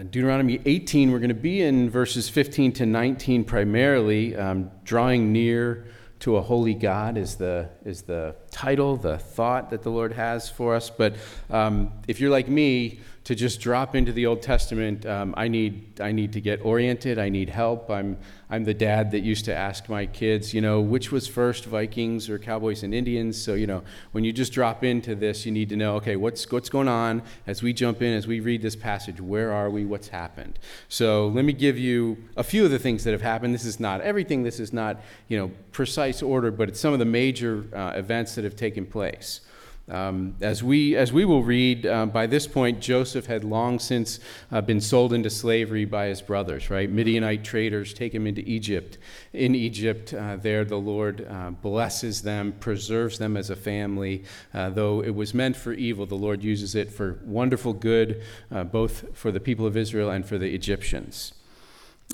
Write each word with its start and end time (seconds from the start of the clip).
Uh, 0.00 0.04
Deuteronomy 0.04 0.58
18, 0.64 1.12
we're 1.12 1.18
going 1.18 1.28
to 1.28 1.34
be 1.34 1.60
in 1.60 1.90
verses 1.90 2.26
15 2.26 2.72
to 2.72 2.86
19 2.86 3.44
primarily. 3.44 4.34
Um, 4.34 4.70
drawing 4.82 5.30
near 5.30 5.84
to 6.20 6.36
a 6.36 6.40
holy 6.40 6.72
God 6.72 7.18
is 7.18 7.36
the, 7.36 7.68
is 7.84 8.02
the 8.02 8.34
title, 8.50 8.96
the 8.96 9.18
thought 9.18 9.68
that 9.70 9.82
the 9.82 9.90
Lord 9.90 10.12
has 10.14 10.48
for 10.48 10.74
us. 10.74 10.88
But 10.88 11.16
um, 11.50 11.92
if 12.08 12.18
you're 12.18 12.30
like 12.30 12.48
me, 12.48 13.00
to 13.30 13.36
just 13.36 13.60
drop 13.60 13.94
into 13.94 14.10
the 14.12 14.26
Old 14.26 14.42
Testament, 14.42 15.06
um, 15.06 15.34
I, 15.36 15.46
need, 15.46 16.00
I 16.00 16.10
need 16.10 16.32
to 16.32 16.40
get 16.40 16.64
oriented. 16.64 17.16
I 17.16 17.28
need 17.28 17.48
help. 17.48 17.88
I'm, 17.88 18.18
I'm 18.50 18.64
the 18.64 18.74
dad 18.74 19.12
that 19.12 19.20
used 19.20 19.44
to 19.44 19.54
ask 19.54 19.88
my 19.88 20.04
kids, 20.06 20.52
you 20.52 20.60
know, 20.60 20.80
which 20.80 21.12
was 21.12 21.28
first, 21.28 21.64
Vikings 21.64 22.28
or 22.28 22.40
Cowboys 22.40 22.82
and 22.82 22.92
Indians? 22.92 23.40
So, 23.40 23.54
you 23.54 23.68
know, 23.68 23.84
when 24.10 24.24
you 24.24 24.32
just 24.32 24.52
drop 24.52 24.82
into 24.82 25.14
this, 25.14 25.46
you 25.46 25.52
need 25.52 25.68
to 25.68 25.76
know, 25.76 25.94
okay, 25.94 26.16
what's, 26.16 26.50
what's 26.50 26.68
going 26.68 26.88
on 26.88 27.22
as 27.46 27.62
we 27.62 27.72
jump 27.72 28.02
in, 28.02 28.12
as 28.14 28.26
we 28.26 28.40
read 28.40 28.62
this 28.62 28.74
passage? 28.74 29.20
Where 29.20 29.52
are 29.52 29.70
we? 29.70 29.84
What's 29.84 30.08
happened? 30.08 30.58
So, 30.88 31.28
let 31.28 31.44
me 31.44 31.52
give 31.52 31.78
you 31.78 32.16
a 32.36 32.42
few 32.42 32.64
of 32.64 32.72
the 32.72 32.80
things 32.80 33.04
that 33.04 33.12
have 33.12 33.22
happened. 33.22 33.54
This 33.54 33.64
is 33.64 33.78
not 33.78 34.00
everything, 34.00 34.42
this 34.42 34.58
is 34.58 34.72
not, 34.72 35.00
you 35.28 35.38
know, 35.38 35.52
precise 35.70 36.20
order, 36.20 36.50
but 36.50 36.68
it's 36.68 36.80
some 36.80 36.92
of 36.92 36.98
the 36.98 37.04
major 37.04 37.64
uh, 37.72 37.92
events 37.94 38.34
that 38.34 38.42
have 38.42 38.56
taken 38.56 38.86
place. 38.86 39.42
Um, 39.90 40.36
as, 40.40 40.62
we, 40.62 40.94
as 40.94 41.12
we 41.12 41.24
will 41.24 41.42
read, 41.42 41.84
uh, 41.84 42.06
by 42.06 42.28
this 42.28 42.46
point, 42.46 42.80
Joseph 42.80 43.26
had 43.26 43.42
long 43.42 43.80
since 43.80 44.20
uh, 44.52 44.60
been 44.60 44.80
sold 44.80 45.12
into 45.12 45.28
slavery 45.28 45.84
by 45.84 46.06
his 46.06 46.22
brothers, 46.22 46.70
right? 46.70 46.88
Midianite 46.88 47.42
traders 47.42 47.92
take 47.92 48.14
him 48.14 48.24
into 48.26 48.42
Egypt. 48.48 48.98
In 49.32 49.56
Egypt, 49.56 50.14
uh, 50.14 50.36
there 50.36 50.64
the 50.64 50.76
Lord 50.76 51.26
uh, 51.28 51.50
blesses 51.50 52.22
them, 52.22 52.52
preserves 52.60 53.18
them 53.18 53.36
as 53.36 53.50
a 53.50 53.56
family. 53.56 54.22
Uh, 54.54 54.70
though 54.70 55.02
it 55.02 55.14
was 55.14 55.34
meant 55.34 55.56
for 55.56 55.72
evil, 55.72 56.06
the 56.06 56.14
Lord 56.14 56.44
uses 56.44 56.76
it 56.76 56.92
for 56.92 57.18
wonderful 57.24 57.72
good, 57.72 58.22
uh, 58.52 58.62
both 58.62 59.16
for 59.16 59.32
the 59.32 59.40
people 59.40 59.66
of 59.66 59.76
Israel 59.76 60.10
and 60.10 60.24
for 60.24 60.38
the 60.38 60.54
Egyptians. 60.54 61.32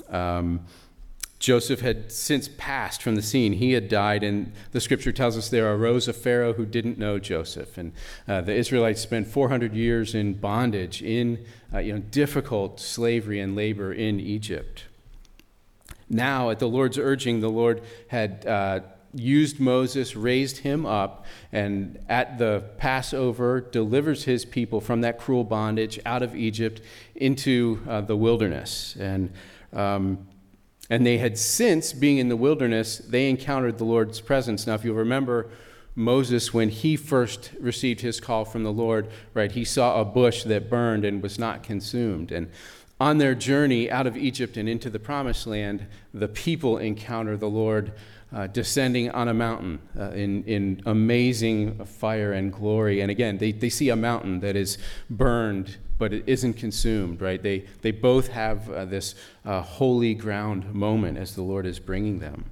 Um, 0.09 0.61
Joseph 1.39 1.81
had 1.81 2.11
since 2.11 2.49
passed 2.57 3.01
from 3.01 3.15
the 3.15 3.21
scene. 3.21 3.53
He 3.53 3.73
had 3.73 3.89
died, 3.89 4.23
and 4.23 4.51
the 4.71 4.81
scripture 4.81 5.11
tells 5.11 5.37
us 5.37 5.49
there 5.49 5.71
arose 5.71 6.07
a 6.07 6.13
Pharaoh 6.13 6.53
who 6.53 6.65
didn't 6.65 6.97
know 6.97 7.19
Joseph. 7.19 7.77
And 7.77 7.91
uh, 8.27 8.41
the 8.41 8.55
Israelites 8.55 9.01
spent 9.01 9.27
400 9.27 9.73
years 9.73 10.15
in 10.15 10.33
bondage, 10.33 11.03
in 11.03 11.45
uh, 11.73 11.79
you 11.79 11.93
know, 11.93 11.99
difficult 11.99 12.79
slavery 12.79 13.39
and 13.39 13.55
labor 13.55 13.93
in 13.93 14.19
Egypt. 14.19 14.85
Now, 16.09 16.49
at 16.49 16.59
the 16.59 16.67
Lord's 16.67 16.97
urging, 16.97 17.41
the 17.41 17.49
Lord 17.49 17.83
had 18.07 18.45
uh, 18.47 18.79
used 19.13 19.59
Moses, 19.59 20.15
raised 20.15 20.59
him 20.59 20.85
up, 20.85 21.25
and 21.51 21.99
at 22.09 22.37
the 22.37 22.63
Passover 22.77 23.61
delivers 23.61 24.23
his 24.23 24.43
people 24.43 24.81
from 24.81 25.01
that 25.01 25.19
cruel 25.19 25.43
bondage 25.43 25.99
out 26.05 26.23
of 26.23 26.35
Egypt 26.35 26.81
into 27.15 27.81
uh, 27.87 28.01
the 28.01 28.15
wilderness. 28.15 28.95
And 28.99 29.31
um, 29.73 30.27
and 30.89 31.05
they 31.05 31.17
had 31.17 31.37
since, 31.37 31.93
being 31.93 32.17
in 32.17 32.29
the 32.29 32.37
wilderness, 32.37 32.97
they 32.97 33.29
encountered 33.29 33.77
the 33.77 33.83
Lord's 33.83 34.21
presence. 34.21 34.65
Now, 34.65 34.75
if 34.75 34.85
you 34.85 34.93
remember, 34.93 35.49
Moses, 35.95 36.53
when 36.53 36.69
he 36.69 36.95
first 36.95 37.51
received 37.59 38.01
his 38.01 38.19
call 38.19 38.45
from 38.45 38.63
the 38.63 38.71
Lord, 38.71 39.09
right, 39.33 39.51
he 39.51 39.65
saw 39.65 39.99
a 39.99 40.05
bush 40.05 40.43
that 40.43 40.69
burned 40.69 41.03
and 41.03 41.23
was 41.23 41.39
not 41.39 41.63
consumed. 41.63 42.31
And 42.31 42.49
on 42.99 43.17
their 43.17 43.35
journey 43.35 43.91
out 43.91 44.07
of 44.07 44.15
Egypt 44.15 44.57
and 44.57 44.69
into 44.69 44.89
the 44.89 44.99
promised 44.99 45.45
land, 45.45 45.87
the 46.13 46.27
people 46.27 46.77
encounter 46.77 47.35
the 47.35 47.49
Lord 47.49 47.93
uh, 48.33 48.47
descending 48.47 49.09
on 49.11 49.27
a 49.27 49.33
mountain 49.33 49.79
uh, 49.97 50.11
in, 50.11 50.43
in 50.43 50.81
amazing 50.85 51.83
fire 51.85 52.33
and 52.33 52.51
glory. 52.51 53.01
And 53.01 53.09
again, 53.09 53.37
they, 53.37 53.51
they 53.51 53.69
see 53.69 53.89
a 53.89 53.95
mountain 53.95 54.41
that 54.41 54.55
is 54.55 54.77
burned 55.09 55.77
but 55.97 56.13
it 56.13 56.23
isn't 56.27 56.53
consumed, 56.53 57.21
right? 57.21 57.41
They, 57.41 57.65
they 57.81 57.91
both 57.91 58.27
have 58.29 58.69
uh, 58.69 58.85
this 58.85 59.15
uh, 59.45 59.61
holy 59.61 60.13
ground 60.13 60.73
moment 60.73 61.17
as 61.17 61.35
the 61.35 61.41
Lord 61.41 61.65
is 61.65 61.79
bringing 61.79 62.19
them. 62.19 62.45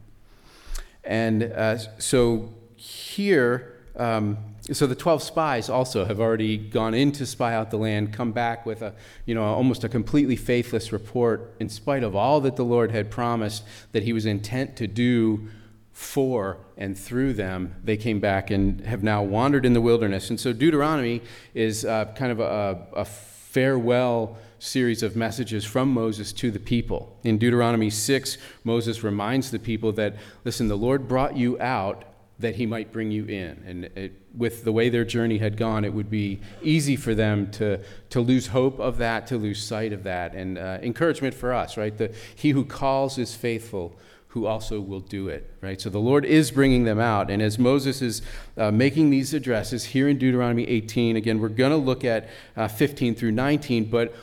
And 1.03 1.43
uh, 1.43 1.77
so 1.99 2.53
here, 2.75 3.75
um, 3.95 4.37
so 4.71 4.87
the 4.87 4.95
12 4.95 5.21
spies 5.21 5.69
also 5.69 6.05
have 6.05 6.19
already 6.19 6.57
gone 6.57 6.95
in 6.95 7.11
to 7.13 7.25
spy 7.25 7.53
out 7.53 7.69
the 7.69 7.77
land, 7.77 8.11
come 8.11 8.31
back 8.31 8.65
with 8.65 8.81
a, 8.81 8.95
you 9.25 9.35
know, 9.35 9.43
almost 9.43 9.83
a 9.83 9.89
completely 9.89 10.35
faithless 10.35 10.91
report, 10.91 11.53
in 11.59 11.69
spite 11.69 12.03
of 12.03 12.15
all 12.15 12.41
that 12.41 12.55
the 12.55 12.65
Lord 12.65 12.91
had 12.91 13.11
promised 13.11 13.63
that 13.91 14.03
he 14.03 14.13
was 14.13 14.25
intent 14.25 14.75
to 14.77 14.87
do 14.87 15.47
for 15.95 16.57
and 16.75 16.99
through 16.99 17.31
them, 17.33 17.73
they 17.81 17.95
came 17.95 18.19
back 18.19 18.51
and 18.51 18.81
have 18.81 19.01
now 19.01 19.23
wandered 19.23 19.65
in 19.65 19.71
the 19.71 19.79
wilderness. 19.79 20.29
And 20.29 20.37
so 20.37 20.51
Deuteronomy 20.51 21.21
is 21.53 21.85
uh, 21.85 22.13
kind 22.17 22.33
of 22.33 22.41
a, 22.41 22.85
a 22.93 23.05
farewell 23.05 24.37
series 24.59 25.01
of 25.03 25.15
messages 25.15 25.63
from 25.63 25.87
Moses 25.89 26.33
to 26.33 26.51
the 26.51 26.59
people. 26.59 27.17
In 27.23 27.37
Deuteronomy 27.37 27.89
6, 27.89 28.37
Moses 28.65 29.03
reminds 29.05 29.51
the 29.51 29.59
people 29.59 29.93
that, 29.93 30.17
listen, 30.43 30.67
the 30.67 30.75
Lord 30.75 31.07
brought 31.07 31.37
you 31.37 31.57
out 31.61 32.03
that 32.39 32.55
he 32.55 32.65
might 32.65 32.91
bring 32.91 33.09
you 33.09 33.23
in. 33.27 33.63
And 33.65 33.85
it, 33.97 34.19
with 34.35 34.65
the 34.65 34.73
way 34.73 34.89
their 34.89 35.05
journey 35.05 35.37
had 35.37 35.55
gone, 35.55 35.85
it 35.85 35.93
would 35.93 36.09
be 36.09 36.41
easy 36.61 36.97
for 36.97 37.15
them 37.15 37.49
to, 37.51 37.79
to 38.09 38.19
lose 38.19 38.47
hope 38.47 38.81
of 38.81 38.97
that, 38.97 39.27
to 39.27 39.37
lose 39.37 39.63
sight 39.63 39.93
of 39.93 40.03
that. 40.03 40.35
And 40.35 40.57
uh, 40.57 40.79
encouragement 40.81 41.33
for 41.33 41.53
us, 41.53 41.77
right? 41.77 41.97
The, 41.97 42.13
he 42.35 42.49
who 42.49 42.65
calls 42.65 43.17
is 43.17 43.33
faithful 43.33 43.97
who 44.35 44.45
also 44.45 44.81
will 44.81 44.99
do 44.99 45.29
it, 45.29 45.49
right? 45.61 45.79
So 45.79 45.89
the 45.89 45.97
Lord 45.97 46.25
is 46.25 46.51
bringing 46.51 46.83
them 46.83 46.99
out. 46.99 47.31
And 47.31 47.41
as 47.41 47.57
Moses 47.57 48.01
is 48.01 48.21
uh, 48.57 48.69
making 48.69 49.09
these 49.09 49.33
addresses 49.33 49.85
here 49.85 50.09
in 50.09 50.17
Deuteronomy 50.17 50.67
18, 50.67 51.15
again, 51.15 51.39
we're 51.39 51.47
going 51.47 51.71
to 51.71 51.77
look 51.77 52.03
at 52.03 52.27
uh, 52.57 52.67
15 52.67 53.15
through 53.15 53.31
19, 53.31 53.85
but 53.85 54.13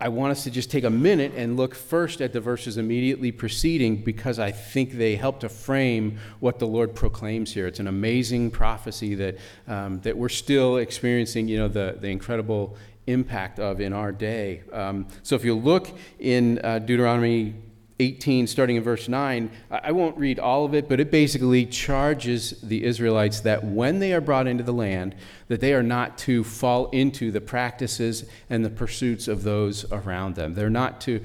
I 0.00 0.08
want 0.08 0.32
us 0.32 0.42
to 0.42 0.50
just 0.50 0.68
take 0.68 0.82
a 0.82 0.90
minute 0.90 1.32
and 1.36 1.56
look 1.56 1.76
first 1.76 2.20
at 2.20 2.32
the 2.32 2.40
verses 2.40 2.76
immediately 2.76 3.30
preceding 3.30 4.02
because 4.02 4.40
I 4.40 4.50
think 4.50 4.94
they 4.94 5.14
help 5.14 5.38
to 5.40 5.48
frame 5.48 6.18
what 6.40 6.58
the 6.58 6.66
Lord 6.66 6.96
proclaims 6.96 7.54
here. 7.54 7.68
It's 7.68 7.78
an 7.78 7.86
amazing 7.86 8.50
prophecy 8.50 9.14
that, 9.14 9.36
um, 9.68 10.00
that 10.00 10.16
we're 10.16 10.28
still 10.28 10.78
experiencing, 10.78 11.46
you 11.46 11.58
know, 11.58 11.68
the, 11.68 11.98
the 12.00 12.08
incredible 12.08 12.76
impact 13.06 13.60
of 13.60 13.80
in 13.80 13.92
our 13.92 14.10
day. 14.10 14.64
Um, 14.72 15.06
so 15.22 15.36
if 15.36 15.44
you 15.44 15.54
look 15.54 15.88
in 16.18 16.60
uh, 16.64 16.80
Deuteronomy 16.80 17.54
18, 18.02 18.46
starting 18.46 18.76
in 18.76 18.82
verse 18.82 19.08
9. 19.08 19.50
I 19.70 19.92
won't 19.92 20.18
read 20.18 20.38
all 20.38 20.64
of 20.64 20.74
it, 20.74 20.88
but 20.88 20.98
it 20.98 21.10
basically 21.10 21.64
charges 21.64 22.60
the 22.62 22.84
Israelites 22.84 23.40
that 23.40 23.64
when 23.64 24.00
they 24.00 24.12
are 24.12 24.20
brought 24.20 24.46
into 24.46 24.64
the 24.64 24.72
land, 24.72 25.14
that 25.48 25.60
they 25.60 25.72
are 25.72 25.82
not 25.82 26.18
to 26.18 26.42
fall 26.42 26.90
into 26.90 27.30
the 27.30 27.40
practices 27.40 28.24
and 28.50 28.64
the 28.64 28.70
pursuits 28.70 29.28
of 29.28 29.44
those 29.44 29.90
around 29.92 30.34
them. 30.34 30.54
They're 30.54 30.70
not 30.70 31.00
to 31.02 31.20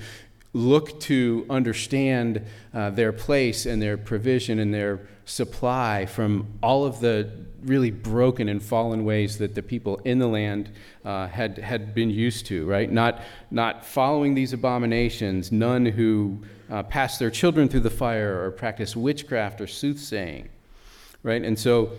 look 0.54 1.00
to 1.02 1.46
understand 1.50 2.46
uh, 2.74 2.90
their 2.92 3.12
place 3.12 3.66
and 3.66 3.82
their 3.82 3.98
provision 3.98 4.60
and 4.60 4.74
their 4.74 5.00
supply 5.26 6.06
from 6.06 6.48
all 6.64 6.86
of 6.86 7.00
the 7.00 7.30
really 7.64 7.92
broken 7.92 8.48
and 8.48 8.64
fallen 8.64 9.04
ways 9.04 9.38
that 9.40 9.56
the 9.56 9.62
people 9.62 9.98
in 10.06 10.20
the 10.20 10.28
land 10.28 10.70
uh, 11.04 11.28
had, 11.28 11.58
had 11.58 11.94
been 11.94 12.10
used 12.10 12.46
to, 12.46 12.66
right? 12.66 12.90
Not, 12.90 13.22
not 13.52 13.86
following 13.86 14.36
these 14.36 14.54
abominations, 14.54 15.52
none 15.52 15.86
who 15.86 16.44
uh, 16.70 16.84
pass 16.84 17.18
their 17.18 17.32
children 17.32 17.68
through 17.68 17.82
the 17.82 17.90
fire 17.90 18.44
or 18.44 18.52
practice 18.52 18.96
witchcraft 18.96 19.62
or 19.62 19.68
soothsaying, 19.68 20.50
right? 21.24 21.44
And 21.44 21.58
so 21.58 21.92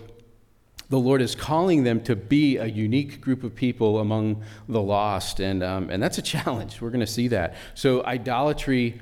the 0.89 0.99
Lord 0.99 1.21
is 1.21 1.35
calling 1.35 1.83
them 1.83 2.01
to 2.01 2.15
be 2.15 2.57
a 2.57 2.65
unique 2.65 3.21
group 3.21 3.43
of 3.43 3.55
people 3.55 3.99
among 3.99 4.43
the 4.67 4.81
lost, 4.81 5.39
and, 5.39 5.61
um, 5.61 5.89
and 5.89 6.01
that's 6.01 6.17
a 6.17 6.21
challenge. 6.21 6.81
We're 6.81 6.89
going 6.89 6.99
to 6.99 7.07
see 7.07 7.27
that. 7.29 7.55
So, 7.75 8.03
idolatry, 8.03 8.99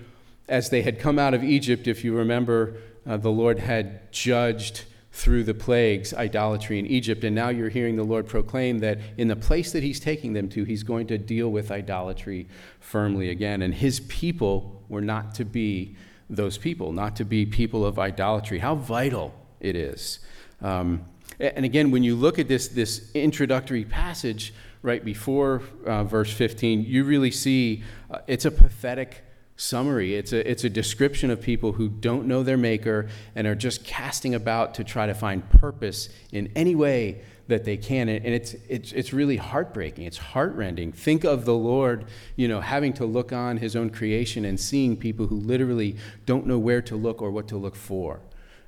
as 0.49 0.69
they 0.69 0.81
had 0.81 0.99
come 0.99 1.17
out 1.17 1.33
of 1.33 1.43
Egypt, 1.43 1.87
if 1.87 2.03
you 2.03 2.13
remember, 2.13 2.75
uh, 3.05 3.17
the 3.17 3.31
Lord 3.31 3.59
had 3.59 4.11
judged 4.11 4.83
through 5.17 5.43
the 5.43 5.53
plagues 5.53 6.13
idolatry 6.13 6.77
in 6.77 6.85
Egypt. 6.85 7.23
And 7.23 7.35
now 7.35 7.49
you're 7.49 7.69
hearing 7.69 7.95
the 7.95 8.03
Lord 8.03 8.27
proclaim 8.27 8.77
that 8.79 8.99
in 9.17 9.27
the 9.27 9.35
place 9.35 9.71
that 9.71 9.81
He's 9.81 9.99
taking 9.99 10.33
them 10.33 10.47
to, 10.49 10.63
He's 10.63 10.83
going 10.83 11.07
to 11.07 11.17
deal 11.17 11.51
with 11.51 11.71
idolatry 11.71 12.47
firmly 12.79 13.31
again. 13.31 13.63
And 13.63 13.73
His 13.73 13.99
people 14.01 14.83
were 14.89 15.01
not 15.01 15.33
to 15.35 15.43
be 15.43 15.95
those 16.29 16.59
people, 16.59 16.91
not 16.91 17.15
to 17.15 17.25
be 17.25 17.47
people 17.47 17.83
of 17.83 17.97
idolatry. 17.97 18.59
How 18.59 18.75
vital 18.75 19.33
it 19.59 19.75
is. 19.75 20.19
Um, 20.61 21.03
and 21.39 21.65
again, 21.65 21.89
when 21.89 22.03
you 22.03 22.15
look 22.15 22.37
at 22.37 22.47
this, 22.47 22.67
this 22.67 23.09
introductory 23.15 23.85
passage 23.85 24.53
right 24.83 25.03
before 25.03 25.63
uh, 25.87 26.03
verse 26.03 26.31
15, 26.31 26.83
you 26.83 27.03
really 27.03 27.31
see 27.31 27.83
uh, 28.11 28.19
it's 28.27 28.45
a 28.45 28.51
pathetic 28.51 29.23
summary. 29.57 30.15
It's 30.15 30.31
a, 30.31 30.49
it's 30.49 30.63
a 30.63 30.69
description 30.69 31.29
of 31.31 31.41
people 31.41 31.73
who 31.73 31.89
don't 31.89 32.27
know 32.27 32.43
their 32.43 32.57
Maker 32.57 33.09
and 33.35 33.45
are 33.47 33.55
just 33.55 33.83
casting 33.83 34.33
about 34.35 34.75
to 34.75 34.83
try 34.83 35.07
to 35.07 35.13
find 35.13 35.49
purpose 35.49 36.09
in 36.31 36.51
any 36.55 36.75
way 36.75 37.21
that 37.47 37.65
they 37.65 37.75
can. 37.75 38.07
And 38.07 38.25
it's, 38.25 38.53
it's, 38.69 38.91
it's 38.91 39.13
really 39.13 39.37
heartbreaking. 39.37 40.05
It's 40.05 40.17
heartrending. 40.17 40.91
Think 40.91 41.23
of 41.23 41.45
the 41.45 41.55
Lord, 41.55 42.05
you 42.35 42.47
know, 42.47 42.61
having 42.61 42.93
to 42.93 43.05
look 43.05 43.33
on 43.33 43.57
his 43.57 43.75
own 43.75 43.89
creation 43.89 44.45
and 44.45 44.59
seeing 44.59 44.95
people 44.95 45.27
who 45.27 45.37
literally 45.37 45.95
don't 46.25 46.45
know 46.45 46.59
where 46.59 46.81
to 46.83 46.95
look 46.95 47.21
or 47.21 47.31
what 47.31 47.47
to 47.47 47.57
look 47.57 47.75
for. 47.75 48.21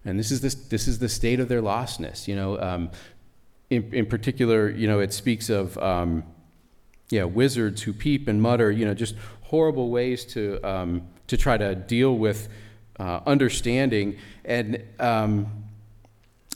And 0.06 0.18
this 0.18 0.32
is, 0.32 0.42
this, 0.42 0.56
this 0.56 0.88
is 0.88 1.00
the 1.00 1.10
state 1.10 1.40
of 1.40 1.50
their 1.50 1.62
lostness. 1.62 2.28
You 2.28 2.36
know, 2.36 2.60
um, 2.60 2.90
in, 3.70 3.94
in 3.94 4.06
particular, 4.08 4.70
you 4.70 4.88
know, 4.88 5.00
it 5.00 5.14
speaks 5.14 5.50
of. 5.50 5.78
Um, 5.78 6.24
yeah, 7.10 7.24
wizards 7.24 7.82
who 7.82 7.94
peep 7.94 8.28
and 8.28 8.42
mutter, 8.42 8.72
you 8.72 8.86
know, 8.86 8.94
just 8.94 9.16
horrible 9.42 9.90
ways 9.90 10.26
to, 10.26 10.62
um, 10.62 11.02
to 11.28 11.38
try 11.38 11.58
to 11.58 11.76
deal 11.76 12.16
with 12.16 12.50
uh, 13.00 13.22
understanding. 13.26 14.18
And, 14.46 14.84
um, 15.00 15.48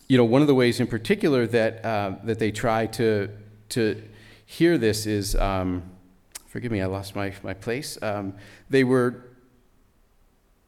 you 0.07 0.17
know, 0.17 0.25
one 0.25 0.41
of 0.41 0.47
the 0.47 0.55
ways 0.55 0.79
in 0.79 0.87
particular 0.87 1.47
that, 1.47 1.83
uh, 1.83 2.15
that 2.23 2.37
they 2.37 2.51
try 2.51 2.85
to, 2.87 3.29
to 3.69 4.01
hear 4.45 4.77
this 4.77 5.07
is, 5.07 5.35
um, 5.35 5.83
forgive 6.45 6.71
me, 6.71 6.81
I 6.81 6.85
lost 6.85 7.15
my, 7.15 7.33
my 7.41 7.53
place. 7.53 7.97
Um, 8.03 8.35
they 8.69 8.83
were 8.83 9.23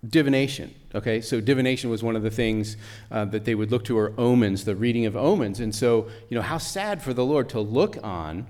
divination. 0.08 0.74
Okay, 0.96 1.22
so 1.22 1.42
divination 1.42 1.90
was 1.90 2.02
one 2.02 2.16
of 2.16 2.24
the 2.24 2.32
things 2.32 2.78
uh, 3.12 3.26
that 3.26 3.46
they 3.46 3.54
would 3.54 3.70
look 3.70 3.84
to, 3.86 3.98
or 3.98 4.14
omens, 4.18 4.66
the 4.66 4.76
reading 4.76 5.06
of 5.06 5.16
omens. 5.16 5.60
And 5.60 5.76
so, 5.76 6.08
you 6.30 6.36
know, 6.36 6.42
how 6.42 6.58
sad 6.58 7.02
for 7.02 7.14
the 7.14 7.26
Lord 7.26 7.50
to 7.50 7.60
look 7.60 7.98
on 8.04 8.48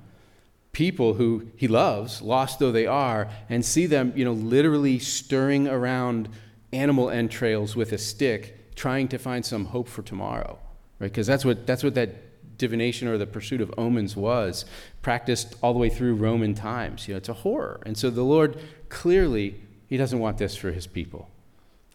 people 0.76 1.14
who 1.14 1.48
he 1.56 1.70
loves, 1.70 2.22
lost 2.22 2.60
though 2.60 2.72
they 2.72 2.86
are, 2.86 3.30
and 3.48 3.64
see 3.64 3.86
them, 3.86 4.12
you 4.14 4.26
know, 4.26 4.34
literally 4.34 5.00
stirring 5.00 5.70
around 5.70 6.28
animal 6.74 7.10
entrails 7.10 7.78
with 7.78 7.94
a 7.94 7.98
stick, 7.98 8.76
trying 8.76 9.08
to 9.08 9.18
find 9.18 9.46
some 9.46 9.64
hope 9.64 9.88
for 9.88 10.02
tomorrow, 10.02 10.60
right? 11.00 11.10
Because 11.10 11.26
that's 11.26 11.46
what 11.46 11.66
that's 11.66 11.82
what 11.82 11.96
that 11.96 12.58
divination 12.58 13.08
or 13.08 13.18
the 13.18 13.26
pursuit 13.26 13.62
of 13.62 13.74
omens 13.78 14.18
was, 14.18 14.66
practiced 15.02 15.56
all 15.62 15.72
the 15.72 15.80
way 15.80 15.90
through 15.90 16.14
Roman 16.16 16.54
times. 16.54 17.08
You 17.08 17.14
know, 17.14 17.20
it's 17.20 17.30
a 17.30 17.34
horror, 17.34 17.80
and 17.86 17.98
so 17.98 18.10
the 18.10 18.24
Lord 18.24 18.60
clearly 18.90 19.56
he 19.88 19.96
doesn't 19.96 20.20
want 20.20 20.38
this 20.38 20.58
for 20.58 20.74
his 20.74 20.88
people. 20.88 21.30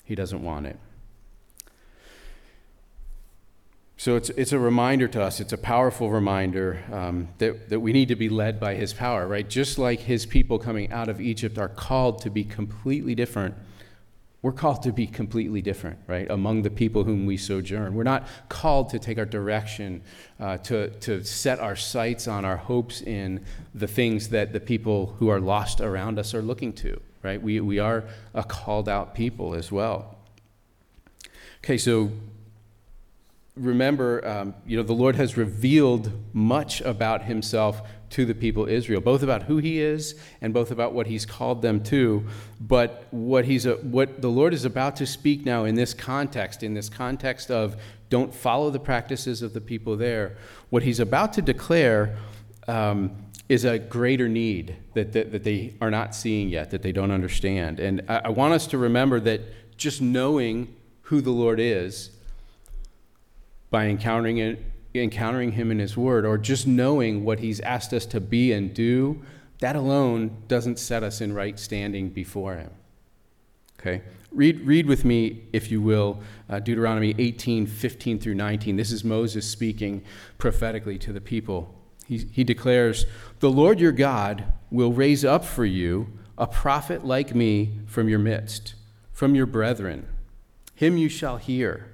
He 0.05 0.15
doesn't 0.15 0.43
want 0.43 0.67
it. 0.67 0.79
So 4.01 4.17
it's, 4.17 4.31
it's 4.31 4.53
a 4.53 4.59
reminder 4.59 5.09
to 5.09 5.23
us, 5.23 5.41
it's 5.41 5.53
a 5.53 5.59
powerful 5.59 6.11
reminder 6.11 6.83
um, 6.91 7.29
that, 7.37 7.69
that 7.69 7.81
we 7.81 7.93
need 7.93 8.09
to 8.09 8.17
be 8.17 8.31
led 8.31 8.59
by 8.59 8.75
his 8.75 8.95
power, 8.95 9.29
right? 9.29 9.47
Just 9.47 9.77
like 9.77 10.01
his 10.01 10.25
people 10.25 10.59
coming 10.59 10.91
out 10.91 11.11
of 11.11 11.21
Egypt 11.21 11.59
are 11.59 11.69
called 11.69 12.23
to 12.23 12.31
be 12.31 12.43
completely 12.43 13.15
different, 13.15 13.57
we're 14.41 14.53
called 14.53 14.83
to 14.85 14.93
be 14.93 15.07
completely 15.07 15.61
different, 15.61 15.99
right? 16.07 16.31
Among 16.31 16.63
the 16.63 16.71
people 16.71 17.05
whom 17.05 17.27
we 17.27 17.37
sojourn. 17.37 17.93
We're 17.93 18.05
not 18.05 18.27
called 18.49 18.89
to 18.89 18.99
take 18.99 19.19
our 19.19 19.27
direction, 19.27 20.01
uh, 20.41 20.57
to, 20.57 20.89
to 21.01 21.23
set 21.23 21.61
our 21.61 21.77
sights 21.77 22.27
on 22.27 22.47
our 22.47 22.57
hopes 22.57 23.03
in 23.03 23.45
the 23.75 23.87
things 23.87 24.31
that 24.31 24.55
the 24.55 24.61
people 24.61 25.15
who 25.19 25.29
are 25.29 25.41
lost 25.41 25.83
around 25.83 26.19
us 26.19 26.33
are 26.33 26.41
looking 26.41 26.73
to, 26.73 26.99
right? 27.23 27.43
We, 27.43 27.61
we 27.61 27.79
are 27.79 28.05
a 28.33 28.45
called 28.45 28.89
out 28.89 29.15
people 29.15 29.55
as 29.55 29.71
well. 29.71 30.17
Okay, 31.63 31.77
so 31.77 32.11
remember, 33.61 34.27
um, 34.27 34.55
you 34.67 34.77
know, 34.77 34.83
the 34.83 34.95
Lord 34.95 35.17
has 35.17 35.37
revealed 35.37 36.11
much 36.33 36.81
about 36.81 37.25
himself 37.25 37.83
to 38.11 38.25
the 38.25 38.35
people 38.35 38.67
Israel, 38.67 39.01
both 39.01 39.23
about 39.23 39.45
who 39.45 39.59
he 39.59 39.81
is 39.81 40.19
and 40.41 40.53
both 40.53 40.71
about 40.71 40.93
what 40.93 41.07
he's 41.07 41.25
called 41.25 41.63
them 41.63 41.83
to. 41.85 42.25
But 42.61 43.07
what, 43.11 43.45
he's 43.45 43.67
a, 43.67 43.75
what 43.75 44.21
the 44.21 44.29
Lord 44.29 44.53
is 44.53 44.65
about 44.65 44.97
to 44.97 45.07
speak 45.07 45.45
now 45.45 45.65
in 45.65 45.77
this 45.77 45.95
context, 45.95 46.63
in 46.63 46.75
this 46.75 46.89
context 46.89 47.51
of 47.51 47.77
don't 48.09 48.35
follow 48.35 48.71
the 48.71 48.81
practices 48.81 49.43
of 49.43 49.53
the 49.53 49.61
people 49.61 49.97
there, 49.97 50.37
what 50.71 50.83
he's 50.83 50.99
about 50.99 51.33
to 51.35 51.43
declare 51.43 52.17
um, 52.67 53.13
is 53.49 53.65
a 53.65 53.79
greater 53.79 54.29
need 54.29 54.77
that, 54.95 55.13
that, 55.13 55.31
that, 55.33 55.45
they 55.45 55.75
are 55.81 55.91
not 55.91 56.15
seeing 56.15 56.49
yet, 56.49 56.71
that 56.71 56.83
they 56.83 56.93
don't 56.93 57.11
understand. 57.11 57.79
And 57.79 58.03
I, 58.09 58.23
I 58.25 58.29
want 58.31 58.55
us 58.55 58.67
to 58.69 58.79
remember 58.79 59.21
that 59.21 59.77
just 59.77 60.01
knowing 60.01 60.75
who 61.03 61.21
the 61.21 61.31
Lord 61.31 61.61
is 61.61 62.11
by 63.71 63.87
encountering 63.87 64.39
it, 64.39 64.63
encountering 64.95 65.53
him 65.53 65.71
in 65.71 65.79
his 65.79 65.97
word 65.97 66.27
or 66.27 66.37
just 66.37 66.67
knowing 66.67 67.25
what 67.25 67.39
he's 67.39 67.61
asked 67.61 67.93
us 67.93 68.05
to 68.07 68.21
be 68.21 68.53
and 68.53 68.75
do, 68.75 69.23
that 69.61 69.77
alone 69.77 70.43
doesn't 70.49 70.79
set 70.79 71.03
us 71.03 71.21
in 71.21 71.33
right 71.33 71.59
standing 71.59 72.09
before 72.09 72.57
him. 72.57 72.71
Okay? 73.79 74.03
Read, 74.33 74.61
read 74.61 74.87
with 74.87 75.05
me, 75.05 75.43
if 75.53 75.71
you 75.71 75.81
will, 75.81 76.21
uh, 76.49 76.61
Deuteronomy 76.61 77.15
18, 77.19 77.67
15 77.67 78.19
through 78.19 78.35
19. 78.35 78.77
This 78.77 78.93
is 78.93 79.05
Moses 79.05 79.49
speaking 79.49 80.03
prophetically 80.39 80.99
to 80.99 81.13
the 81.13 81.21
people. 81.21 81.75
He, 82.07 82.19
he 82.33 82.45
declares, 82.45 83.07
The 83.41 83.51
Lord 83.51 83.81
your 83.81 83.93
God 83.93 84.53
will 84.71 84.93
raise 84.93 85.25
up 85.25 85.45
for 85.45 85.65
you 85.65 86.09
a 86.39 86.47
prophet 86.47 87.05
like 87.05 87.35
me 87.35 87.81
from 87.87 88.09
your 88.09 88.19
midst, 88.19 88.75
from 89.13 89.35
your 89.35 89.47
brethren. 89.47 90.07
Him 90.75 90.97
you 90.97 91.09
shall 91.09 91.37
hear 91.37 91.91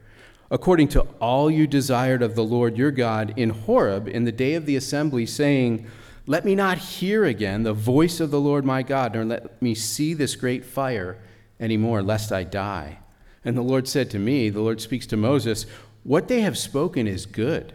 according 0.51 0.89
to 0.89 1.01
all 1.21 1.51
you 1.51 1.67
desired 1.67 2.23
of 2.23 2.35
the 2.35 2.45
Lord 2.45 2.77
your 2.77 2.91
God 2.91 3.35
in 3.37 3.51
Horeb 3.51 4.09
in 4.09 4.25
the 4.25 4.33
day 4.33 4.55
of 4.55 4.67
the 4.67 4.77
assembly, 4.77 5.27
saying, 5.27 5.87
Let 6.27 6.45
me 6.45 6.55
not 6.55 6.79
hear 6.79 7.25
again 7.25 7.63
the 7.63 7.73
voice 7.73 8.21
of 8.21 8.31
the 8.31 8.41
Lord 8.41 8.65
my 8.65 8.83
God, 8.83 9.15
nor 9.15 9.25
let 9.25 9.61
me 9.61 9.75
see 9.75 10.15
this 10.15 10.37
great 10.37 10.65
fire 10.65 11.19
any 11.59 11.77
more, 11.77 12.03
lest 12.03 12.33
I 12.33 12.45
die. 12.45 12.99
And 13.45 13.57
the 13.57 13.63
Lord 13.63 13.89
said 13.89 14.11
to 14.11 14.19
me, 14.19 14.51
The 14.51 14.61
Lord 14.61 14.81
speaks 14.81 15.07
to 15.09 15.17
Moses, 15.17 15.67
What 16.03 16.29
they 16.29 16.41
have 16.43 16.59
spoken 16.59 17.07
is 17.07 17.27
good. 17.27 17.73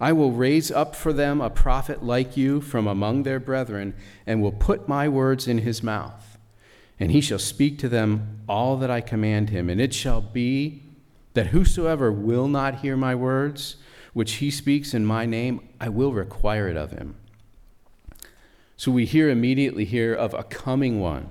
I 0.00 0.12
will 0.12 0.32
raise 0.32 0.70
up 0.70 0.96
for 0.96 1.12
them 1.12 1.40
a 1.40 1.48
prophet 1.48 2.02
like 2.02 2.36
you 2.36 2.60
from 2.60 2.88
among 2.88 3.22
their 3.22 3.38
brethren, 3.38 3.94
and 4.26 4.42
will 4.42 4.52
put 4.52 4.88
my 4.88 5.08
words 5.08 5.46
in 5.46 5.58
his 5.58 5.82
mouth. 5.82 6.38
And 6.98 7.10
he 7.10 7.20
shall 7.20 7.38
speak 7.38 7.78
to 7.78 7.88
them 7.88 8.40
all 8.48 8.76
that 8.78 8.90
I 8.90 9.00
command 9.00 9.50
him. 9.50 9.70
And 9.70 9.80
it 9.80 9.94
shall 9.94 10.20
be 10.20 10.82
that 11.34 11.48
whosoever 11.48 12.12
will 12.12 12.48
not 12.48 12.80
hear 12.80 12.96
my 12.96 13.14
words, 13.14 13.76
which 14.12 14.34
he 14.34 14.50
speaks 14.50 14.94
in 14.94 15.04
my 15.04 15.26
name, 15.26 15.66
I 15.80 15.88
will 15.88 16.12
require 16.12 16.68
it 16.68 16.76
of 16.76 16.90
him. 16.90 17.16
So 18.76 18.90
we 18.90 19.06
hear 19.06 19.30
immediately 19.30 19.84
here 19.84 20.12
of 20.12 20.34
a 20.34 20.42
coming 20.42 21.00
one 21.00 21.28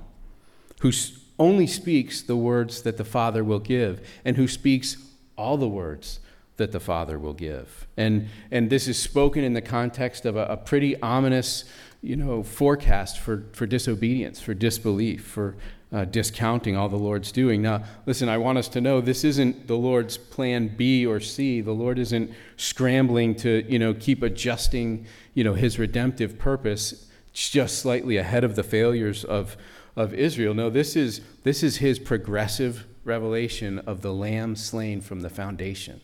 who 0.79 0.91
only 1.37 1.67
speaks 1.67 2.21
the 2.21 2.35
words 2.35 2.81
that 2.83 2.97
the 2.97 3.05
Father 3.05 3.43
will 3.43 3.59
give 3.59 4.07
and 4.23 4.37
who 4.37 4.47
speaks 4.47 4.97
all 5.37 5.57
the 5.57 5.67
words 5.67 6.19
that 6.57 6.71
the 6.71 6.79
Father 6.79 7.17
will 7.17 7.33
give. 7.33 7.87
And, 7.97 8.29
and 8.51 8.69
this 8.69 8.87
is 8.87 8.97
spoken 8.97 9.43
in 9.43 9.53
the 9.53 9.61
context 9.61 10.25
of 10.25 10.35
a, 10.35 10.45
a 10.45 10.57
pretty 10.57 10.99
ominous 11.01 11.65
you 12.01 12.15
know, 12.15 12.43
forecast 12.43 13.19
for, 13.19 13.45
for 13.53 13.65
disobedience, 13.65 14.39
for 14.39 14.53
disbelief, 14.53 15.23
for 15.23 15.55
uh, 15.91 16.05
discounting 16.05 16.77
all 16.77 16.87
the 16.87 16.95
Lord's 16.95 17.31
doing. 17.31 17.61
Now, 17.61 17.83
listen, 18.05 18.29
I 18.29 18.37
want 18.37 18.57
us 18.57 18.69
to 18.69 18.81
know 18.81 19.01
this 19.01 19.23
isn't 19.23 19.67
the 19.67 19.75
Lord's 19.75 20.17
plan 20.17 20.73
B 20.75 21.05
or 21.05 21.19
C. 21.19 21.59
The 21.61 21.73
Lord 21.73 21.99
isn't 21.99 22.31
scrambling 22.55 23.35
to, 23.35 23.65
you 23.69 23.77
know, 23.77 23.93
keep 23.93 24.23
adjusting, 24.23 25.05
you 25.33 25.43
know, 25.43 25.53
his 25.53 25.77
redemptive 25.77 26.39
purpose 26.39 27.07
just 27.33 27.79
slightly 27.79 28.17
ahead 28.17 28.43
of 28.43 28.55
the 28.55 28.63
failures 28.63 29.23
of, 29.23 29.57
of 29.95 30.13
Israel. 30.13 30.53
No, 30.53 30.69
this 30.69 30.95
is, 30.95 31.21
this 31.43 31.61
is 31.63 31.77
his 31.77 31.99
progressive 31.99 32.85
revelation 33.03 33.79
of 33.79 34.01
the 34.01 34.13
lamb 34.13 34.55
slain 34.55 35.01
from 35.01 35.21
the 35.21 35.29
foundation. 35.29 36.01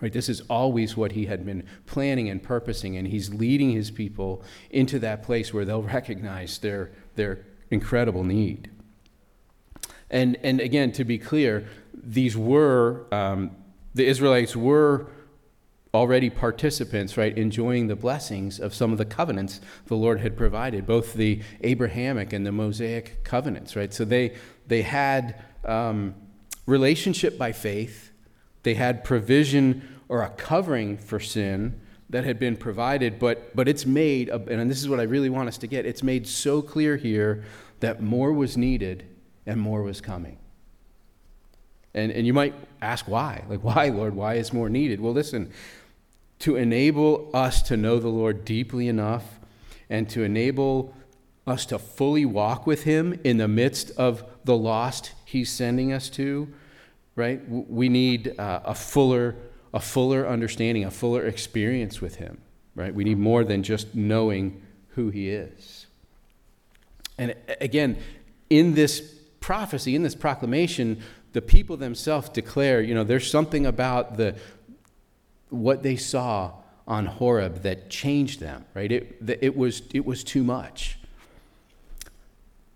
Right? 0.00 0.12
This 0.12 0.28
is 0.28 0.42
always 0.42 0.96
what 0.96 1.12
he 1.12 1.26
had 1.26 1.44
been 1.46 1.64
planning 1.86 2.28
and 2.28 2.42
purposing, 2.42 2.96
and 2.96 3.08
he's 3.08 3.32
leading 3.32 3.70
his 3.70 3.90
people 3.90 4.42
into 4.70 4.98
that 4.98 5.22
place 5.22 5.54
where 5.54 5.64
they'll 5.64 5.82
recognize 5.82 6.58
their, 6.58 6.92
their 7.14 7.46
incredible 7.70 8.22
need. 8.22 8.70
And, 10.10 10.36
and 10.42 10.60
again, 10.60 10.92
to 10.92 11.04
be 11.04 11.18
clear, 11.18 11.66
these 11.94 12.36
were, 12.36 13.06
um, 13.12 13.50
the 13.94 14.06
Israelites 14.06 14.54
were 14.54 15.08
already 15.92 16.28
participants, 16.28 17.16
right, 17.16 17.36
enjoying 17.36 17.86
the 17.86 17.96
blessings 17.96 18.60
of 18.60 18.74
some 18.74 18.92
of 18.92 18.98
the 18.98 19.04
covenants 19.04 19.60
the 19.86 19.96
Lord 19.96 20.20
had 20.20 20.36
provided, 20.36 20.86
both 20.86 21.14
the 21.14 21.42
Abrahamic 21.62 22.32
and 22.32 22.46
the 22.46 22.52
Mosaic 22.52 23.24
covenants, 23.24 23.74
right? 23.74 23.92
So 23.92 24.04
they, 24.04 24.34
they 24.66 24.82
had 24.82 25.42
um, 25.64 26.14
relationship 26.66 27.38
by 27.38 27.52
faith, 27.52 28.12
they 28.62 28.74
had 28.74 29.04
provision 29.04 30.00
or 30.08 30.22
a 30.22 30.28
covering 30.30 30.98
for 30.98 31.18
sin 31.18 31.80
that 32.10 32.24
had 32.24 32.38
been 32.38 32.56
provided, 32.56 33.18
but, 33.18 33.56
but 33.56 33.66
it's 33.66 33.86
made, 33.86 34.28
and 34.28 34.70
this 34.70 34.80
is 34.80 34.88
what 34.88 35.00
I 35.00 35.04
really 35.04 35.30
want 35.30 35.48
us 35.48 35.58
to 35.58 35.66
get, 35.66 35.86
it's 35.86 36.02
made 36.02 36.28
so 36.28 36.62
clear 36.62 36.96
here 36.96 37.42
that 37.80 38.02
more 38.02 38.32
was 38.32 38.56
needed 38.56 39.04
and 39.46 39.60
more 39.60 39.82
was 39.82 40.00
coming. 40.00 40.38
And, 41.94 42.12
and 42.12 42.26
you 42.26 42.34
might 42.34 42.54
ask 42.82 43.08
why. 43.08 43.44
Like, 43.48 43.64
why, 43.64 43.88
Lord? 43.88 44.14
Why 44.14 44.34
is 44.34 44.52
more 44.52 44.68
needed? 44.68 45.00
Well, 45.00 45.14
listen, 45.14 45.50
to 46.40 46.56
enable 46.56 47.30
us 47.32 47.62
to 47.62 47.76
know 47.76 47.98
the 47.98 48.08
Lord 48.08 48.44
deeply 48.44 48.88
enough 48.88 49.40
and 49.88 50.08
to 50.10 50.22
enable 50.22 50.94
us 51.46 51.64
to 51.66 51.78
fully 51.78 52.24
walk 52.24 52.66
with 52.66 52.82
Him 52.82 53.18
in 53.24 53.38
the 53.38 53.48
midst 53.48 53.90
of 53.92 54.24
the 54.44 54.56
lost 54.56 55.12
He's 55.24 55.50
sending 55.50 55.92
us 55.92 56.10
to, 56.10 56.48
right? 57.14 57.40
We 57.48 57.88
need 57.88 58.38
uh, 58.38 58.60
a 58.64 58.74
fuller, 58.74 59.36
a 59.72 59.80
fuller 59.80 60.26
understanding, 60.28 60.84
a 60.84 60.90
fuller 60.90 61.26
experience 61.26 62.00
with 62.00 62.16
Him, 62.16 62.38
right? 62.74 62.94
We 62.94 63.04
need 63.04 63.18
more 63.18 63.42
than 63.44 63.62
just 63.62 63.94
knowing 63.94 64.60
who 64.90 65.08
He 65.08 65.30
is. 65.30 65.86
And 67.16 67.34
again, 67.60 67.96
in 68.50 68.74
this 68.74 69.15
prophecy, 69.40 69.94
in 69.94 70.02
this 70.02 70.14
proclamation, 70.14 71.02
the 71.32 71.42
people 71.42 71.76
themselves 71.76 72.28
declare, 72.28 72.80
you 72.80 72.94
know, 72.94 73.04
there's 73.04 73.30
something 73.30 73.66
about 73.66 74.16
the 74.16 74.36
what 75.50 75.82
they 75.82 75.96
saw 75.96 76.52
on 76.86 77.06
Horeb 77.06 77.62
that 77.62 77.90
changed 77.90 78.40
them, 78.40 78.64
right? 78.74 78.90
It, 78.90 79.16
it, 79.40 79.56
was, 79.56 79.82
it 79.92 80.04
was 80.04 80.22
too 80.22 80.44
much. 80.44 80.98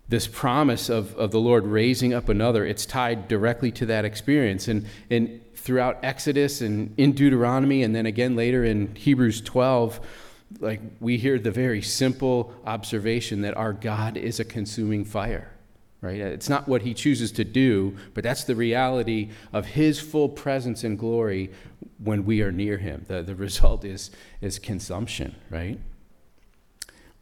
this 0.09 0.27
promise 0.27 0.89
of, 0.89 1.15
of 1.15 1.31
the 1.31 1.39
Lord 1.39 1.65
raising 1.65 2.13
up 2.13 2.27
another, 2.27 2.65
it's 2.65 2.85
tied 2.85 3.27
directly 3.29 3.71
to 3.71 3.85
that 3.85 4.03
experience. 4.03 4.67
And, 4.67 4.85
and 5.09 5.39
throughout 5.55 5.99
Exodus 6.03 6.59
and 6.61 6.93
in 6.97 7.13
Deuteronomy, 7.13 7.83
and 7.83 7.95
then 7.95 8.05
again 8.05 8.35
later 8.35 8.65
in 8.65 8.93
Hebrews 8.95 9.41
12, 9.41 10.01
like 10.59 10.81
we 10.99 11.17
hear 11.17 11.39
the 11.39 11.51
very 11.51 11.81
simple 11.81 12.53
observation 12.65 13.41
that 13.41 13.55
our 13.55 13.71
God 13.71 14.17
is 14.17 14.39
a 14.39 14.45
consuming 14.45 15.05
fire 15.05 15.49
right? 16.01 16.17
It's 16.17 16.49
not 16.49 16.67
what 16.67 16.81
he 16.81 16.93
chooses 16.93 17.31
to 17.33 17.43
do, 17.43 17.95
but 18.13 18.23
that's 18.23 18.43
the 18.43 18.55
reality 18.55 19.29
of 19.53 19.67
his 19.67 19.99
full 19.99 20.29
presence 20.29 20.83
and 20.83 20.97
glory 20.97 21.51
when 22.03 22.25
we 22.25 22.41
are 22.41 22.51
near 22.51 22.77
him. 22.77 23.05
The, 23.07 23.21
the 23.21 23.35
result 23.35 23.85
is, 23.85 24.09
is 24.41 24.57
consumption, 24.57 25.35
right? 25.51 25.79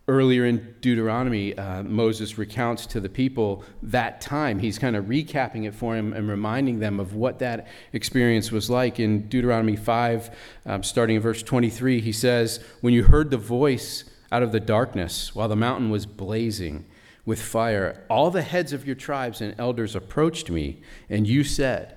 Earlier 0.08 0.46
in 0.46 0.76
Deuteronomy, 0.82 1.56
uh, 1.56 1.84
Moses 1.84 2.38
recounts 2.38 2.88
to 2.88 3.00
the 3.00 3.10
people 3.10 3.64
that 3.84 4.22
time. 4.22 4.58
He's 4.58 4.80
kind 4.80 4.96
of 4.96 5.06
recapping 5.06 5.68
it 5.68 5.76
for 5.76 5.96
him 5.96 6.14
and 6.14 6.28
reminding 6.28 6.80
them 6.80 7.00
of 7.00 7.14
what 7.14 7.38
that 7.40 7.68
experience 7.94 8.52
was 8.52 8.72
like. 8.72 9.00
In 9.00 9.28
Deuteronomy 9.28 9.76
5, 9.76 10.36
um, 10.66 10.82
starting 10.82 11.18
in 11.18 11.22
verse 11.22 11.44
23, 11.44 12.02
he 12.02 12.12
says, 12.12 12.60
When 12.82 12.94
you 12.94 13.04
heard 13.04 13.30
the 13.30 13.38
voice 13.38 14.06
out 14.32 14.42
of 14.42 14.52
the 14.52 14.60
darkness 14.60 15.36
while 15.36 15.48
the 15.48 15.56
mountain 15.56 15.92
was 15.92 16.08
blazing, 16.08 16.86
with 17.30 17.40
fire, 17.40 18.04
all 18.10 18.32
the 18.32 18.42
heads 18.42 18.74
of 18.74 18.88
your 18.88 18.96
tribes 18.96 19.40
and 19.40 19.54
elders 19.60 19.96
approached 19.96 20.50
me, 20.50 20.82
and 21.12 21.28
you 21.28 21.44
said, 21.44 21.96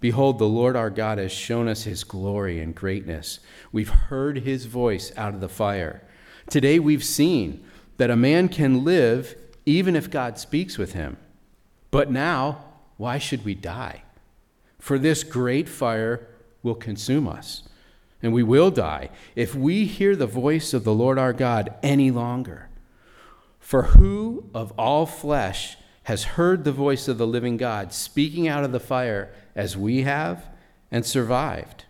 Behold, 0.00 0.38
the 0.38 0.48
Lord 0.48 0.74
our 0.74 0.88
God 0.88 1.18
has 1.18 1.30
shown 1.30 1.68
us 1.68 1.82
his 1.82 2.02
glory 2.02 2.60
and 2.60 2.74
greatness. 2.74 3.40
We've 3.72 3.90
heard 3.90 4.38
his 4.38 4.64
voice 4.64 5.12
out 5.18 5.34
of 5.34 5.42
the 5.42 5.50
fire. 5.50 6.00
Today 6.48 6.78
we've 6.78 7.04
seen 7.04 7.62
that 7.98 8.08
a 8.08 8.16
man 8.16 8.48
can 8.48 8.82
live 8.82 9.36
even 9.66 9.94
if 9.94 10.10
God 10.10 10.38
speaks 10.38 10.78
with 10.78 10.94
him. 10.94 11.18
But 11.90 12.10
now, 12.10 12.64
why 12.96 13.18
should 13.18 13.44
we 13.44 13.54
die? 13.54 14.04
For 14.78 14.98
this 14.98 15.24
great 15.24 15.68
fire 15.68 16.26
will 16.62 16.74
consume 16.74 17.28
us, 17.28 17.64
and 18.22 18.32
we 18.32 18.42
will 18.42 18.70
die 18.70 19.10
if 19.36 19.54
we 19.54 19.84
hear 19.84 20.16
the 20.16 20.26
voice 20.26 20.72
of 20.72 20.84
the 20.84 20.94
Lord 20.94 21.18
our 21.18 21.34
God 21.34 21.74
any 21.82 22.10
longer. 22.10 22.69
For 23.70 23.84
who 23.84 24.50
of 24.52 24.72
all 24.76 25.06
flesh 25.06 25.76
has 26.02 26.24
heard 26.24 26.64
the 26.64 26.72
voice 26.72 27.06
of 27.06 27.18
the 27.18 27.26
living 27.26 27.56
God 27.56 27.92
speaking 27.92 28.48
out 28.48 28.64
of 28.64 28.72
the 28.72 28.80
fire 28.80 29.32
as 29.54 29.76
we 29.76 30.02
have 30.02 30.48
and 30.90 31.06
survived? 31.06 31.84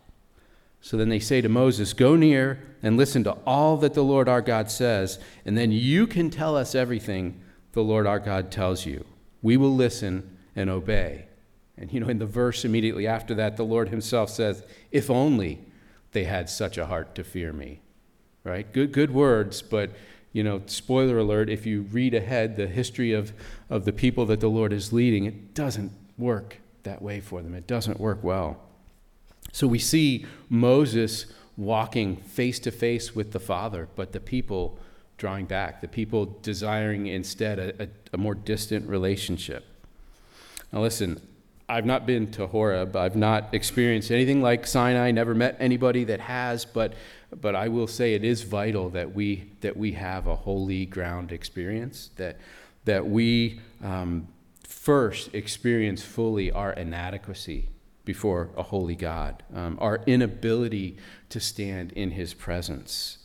So 0.82 0.98
then 0.98 1.08
they 1.08 1.18
say 1.18 1.40
to 1.40 1.48
Moses, 1.48 1.94
Go 1.94 2.16
near 2.16 2.60
and 2.82 2.98
listen 2.98 3.24
to 3.24 3.32
all 3.46 3.78
that 3.78 3.94
the 3.94 4.04
Lord 4.04 4.28
our 4.28 4.42
God 4.42 4.70
says, 4.70 5.18
and 5.46 5.56
then 5.56 5.72
you 5.72 6.06
can 6.06 6.28
tell 6.28 6.54
us 6.54 6.74
everything 6.74 7.40
the 7.72 7.82
Lord 7.82 8.06
our 8.06 8.20
God 8.20 8.50
tells 8.50 8.84
you. 8.84 9.06
We 9.40 9.56
will 9.56 9.74
listen 9.74 10.36
and 10.54 10.68
obey. 10.68 11.28
And 11.78 11.90
you 11.90 12.00
know, 12.00 12.10
in 12.10 12.18
the 12.18 12.26
verse 12.26 12.62
immediately 12.62 13.06
after 13.06 13.34
that, 13.36 13.56
the 13.56 13.64
Lord 13.64 13.88
himself 13.88 14.28
says, 14.28 14.62
If 14.92 15.08
only 15.08 15.64
they 16.12 16.24
had 16.24 16.50
such 16.50 16.76
a 16.76 16.84
heart 16.84 17.14
to 17.14 17.24
fear 17.24 17.54
me. 17.54 17.80
Right? 18.44 18.70
Good, 18.70 18.92
good 18.92 19.12
words, 19.12 19.62
but 19.62 19.90
you 20.32 20.42
know, 20.42 20.62
spoiler 20.66 21.18
alert, 21.18 21.50
if 21.50 21.66
you 21.66 21.82
read 21.82 22.14
ahead 22.14 22.56
the 22.56 22.66
history 22.66 23.12
of, 23.12 23.32
of 23.68 23.84
the 23.84 23.92
people 23.92 24.26
that 24.26 24.40
the 24.40 24.48
Lord 24.48 24.72
is 24.72 24.92
leading, 24.92 25.24
it 25.24 25.54
doesn't 25.54 25.92
work 26.16 26.58
that 26.84 27.02
way 27.02 27.20
for 27.20 27.42
them. 27.42 27.54
It 27.54 27.66
doesn't 27.66 27.98
work 27.98 28.22
well. 28.22 28.60
So 29.52 29.66
we 29.66 29.78
see 29.78 30.26
Moses 30.48 31.26
walking 31.56 32.16
face 32.16 32.58
to 32.60 32.70
face 32.70 33.14
with 33.14 33.32
the 33.32 33.40
Father, 33.40 33.88
but 33.96 34.12
the 34.12 34.20
people 34.20 34.78
drawing 35.18 35.44
back, 35.44 35.80
the 35.80 35.88
people 35.88 36.38
desiring 36.42 37.06
instead 37.06 37.58
a, 37.58 37.82
a, 37.82 37.88
a 38.14 38.16
more 38.16 38.34
distant 38.34 38.88
relationship. 38.88 39.64
Now, 40.72 40.80
listen, 40.80 41.20
I've 41.68 41.84
not 41.84 42.06
been 42.06 42.30
to 42.32 42.46
Horeb. 42.46 42.96
I've 42.96 43.16
not 43.16 43.52
experienced 43.52 44.10
anything 44.10 44.40
like 44.40 44.66
Sinai, 44.66 45.10
never 45.10 45.34
met 45.34 45.56
anybody 45.60 46.04
that 46.04 46.20
has, 46.20 46.64
but 46.64 46.94
but 47.40 47.54
I 47.54 47.68
will 47.68 47.86
say 47.86 48.14
it 48.14 48.24
is 48.24 48.42
vital 48.42 48.90
that 48.90 49.14
we 49.14 49.50
that 49.60 49.76
we 49.76 49.92
have 49.92 50.26
a 50.26 50.36
holy 50.36 50.86
ground 50.86 51.32
experience 51.32 52.10
that 52.16 52.38
that 52.84 53.06
we 53.06 53.60
um, 53.82 54.28
first 54.66 55.34
experience 55.34 56.02
fully 56.02 56.50
our 56.50 56.72
inadequacy 56.72 57.68
before 58.04 58.50
a 58.56 58.62
holy 58.62 58.96
God, 58.96 59.42
um, 59.54 59.78
our 59.80 60.00
inability 60.06 60.96
to 61.28 61.38
stand 61.38 61.92
in 61.92 62.12
His 62.12 62.34
presence. 62.34 63.18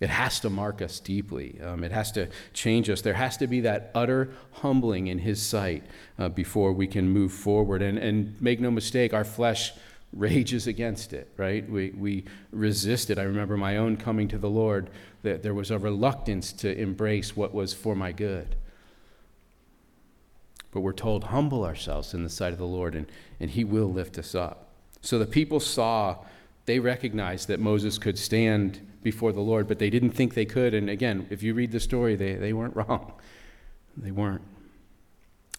It 0.00 0.08
has 0.08 0.40
to 0.40 0.48
mark 0.48 0.80
us 0.80 0.98
deeply. 0.98 1.60
Um, 1.62 1.84
it 1.84 1.92
has 1.92 2.10
to 2.12 2.28
change 2.54 2.88
us. 2.88 3.02
There 3.02 3.14
has 3.14 3.36
to 3.36 3.46
be 3.46 3.60
that 3.60 3.90
utter 3.94 4.32
humbling 4.52 5.08
in 5.08 5.18
His 5.18 5.42
sight 5.42 5.84
uh, 6.18 6.30
before 6.30 6.72
we 6.72 6.86
can 6.86 7.10
move 7.10 7.32
forward. 7.32 7.82
And, 7.82 7.98
and 7.98 8.40
make 8.40 8.60
no 8.60 8.70
mistake, 8.70 9.12
our 9.12 9.24
flesh 9.24 9.74
rages 10.12 10.66
against 10.66 11.12
it, 11.12 11.32
right? 11.36 11.68
We, 11.68 11.90
we 11.90 12.24
resist 12.50 13.10
it. 13.10 13.18
I 13.18 13.22
remember 13.22 13.56
my 13.56 13.76
own 13.76 13.96
coming 13.96 14.28
to 14.28 14.38
the 14.38 14.50
Lord, 14.50 14.90
that 15.22 15.42
there 15.42 15.54
was 15.54 15.70
a 15.70 15.78
reluctance 15.78 16.52
to 16.54 16.76
embrace 16.76 17.36
what 17.36 17.54
was 17.54 17.72
for 17.72 17.94
my 17.94 18.12
good. 18.12 18.56
But 20.72 20.80
we're 20.80 20.92
told, 20.92 21.24
humble 21.24 21.64
ourselves 21.64 22.14
in 22.14 22.22
the 22.22 22.28
sight 22.28 22.52
of 22.52 22.58
the 22.58 22.66
Lord, 22.66 22.94
and, 22.94 23.06
and 23.38 23.50
He 23.50 23.64
will 23.64 23.92
lift 23.92 24.18
us 24.18 24.34
up. 24.34 24.68
So 25.00 25.18
the 25.18 25.26
people 25.26 25.60
saw, 25.60 26.16
they 26.66 26.78
recognized 26.78 27.48
that 27.48 27.60
Moses 27.60 27.98
could 27.98 28.18
stand 28.18 28.86
before 29.02 29.32
the 29.32 29.40
Lord, 29.40 29.66
but 29.66 29.78
they 29.78 29.90
didn't 29.90 30.10
think 30.10 30.34
they 30.34 30.44
could. 30.44 30.74
And 30.74 30.90
again, 30.90 31.26
if 31.30 31.42
you 31.42 31.54
read 31.54 31.72
the 31.72 31.80
story, 31.80 32.16
they, 32.16 32.34
they 32.34 32.52
weren't 32.52 32.76
wrong. 32.88 33.12
They 33.96 34.10
weren't. 34.10 34.42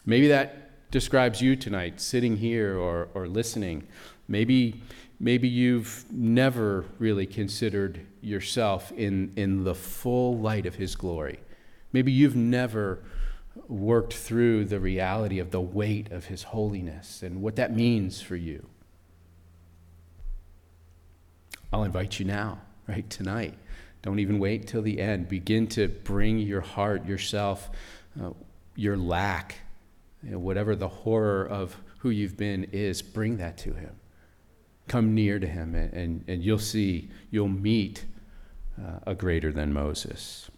Maybe 0.06 0.28
that 0.28 0.90
describes 0.92 1.42
you 1.42 1.56
tonight, 1.56 2.02
sitting 2.02 2.38
here 2.38 2.78
or, 2.78 3.08
or 3.14 3.28
listening. 3.28 3.88
Maybe, 4.32 4.82
maybe 5.20 5.50
you've 5.50 6.06
never 6.10 6.86
really 7.00 7.26
considered 7.26 8.00
yourself 8.22 8.90
in, 8.94 9.34
in 9.36 9.66
the 9.66 9.76
full 9.76 10.38
light 10.38 10.66
of 10.66 10.76
His 10.76 10.96
glory. 10.96 11.42
Maybe 11.92 12.14
you've 12.14 12.38
never 12.38 13.00
worked 13.68 14.14
through 14.14 14.66
the 14.66 14.80
reality 14.80 15.40
of 15.40 15.52
the 15.52 15.60
weight 15.60 16.14
of 16.14 16.28
His 16.28 16.44
holiness 16.44 17.24
and 17.24 17.42
what 17.42 17.58
that 17.58 17.76
means 17.76 18.22
for 18.22 18.38
you. 18.38 18.66
I'll 21.74 21.84
invite 21.84 22.18
you 22.18 22.26
now, 22.26 22.62
right, 22.88 23.10
tonight. 23.10 23.56
Don't 24.04 24.20
even 24.20 24.40
wait 24.40 24.66
till 24.66 24.82
the 24.82 25.02
end. 25.02 25.28
Begin 25.28 25.68
to 25.68 25.90
bring 25.90 26.40
your 26.40 26.62
heart, 26.62 27.06
yourself, 27.06 27.70
uh, 28.22 28.30
your 28.78 28.96
lack, 28.96 29.56
you 30.24 30.32
know, 30.32 30.40
whatever 30.40 30.74
the 30.74 30.88
horror 30.88 31.46
of 31.46 31.76
who 31.98 32.12
you've 32.12 32.38
been 32.38 32.64
is, 32.72 33.02
bring 33.02 33.36
that 33.38 33.58
to 33.58 33.74
Him 33.74 33.98
come 34.92 35.16
near 35.16 35.40
to 35.40 35.48
him 35.48 35.74
and, 35.74 35.94
and, 35.94 36.24
and 36.28 36.44
you'll 36.44 36.60
see, 36.60 37.10
you'll 37.30 37.48
meet 37.48 38.04
uh, 38.78 39.00
a 39.08 39.16
greater 39.16 39.50
than 39.50 39.72
Moses. 39.72 40.52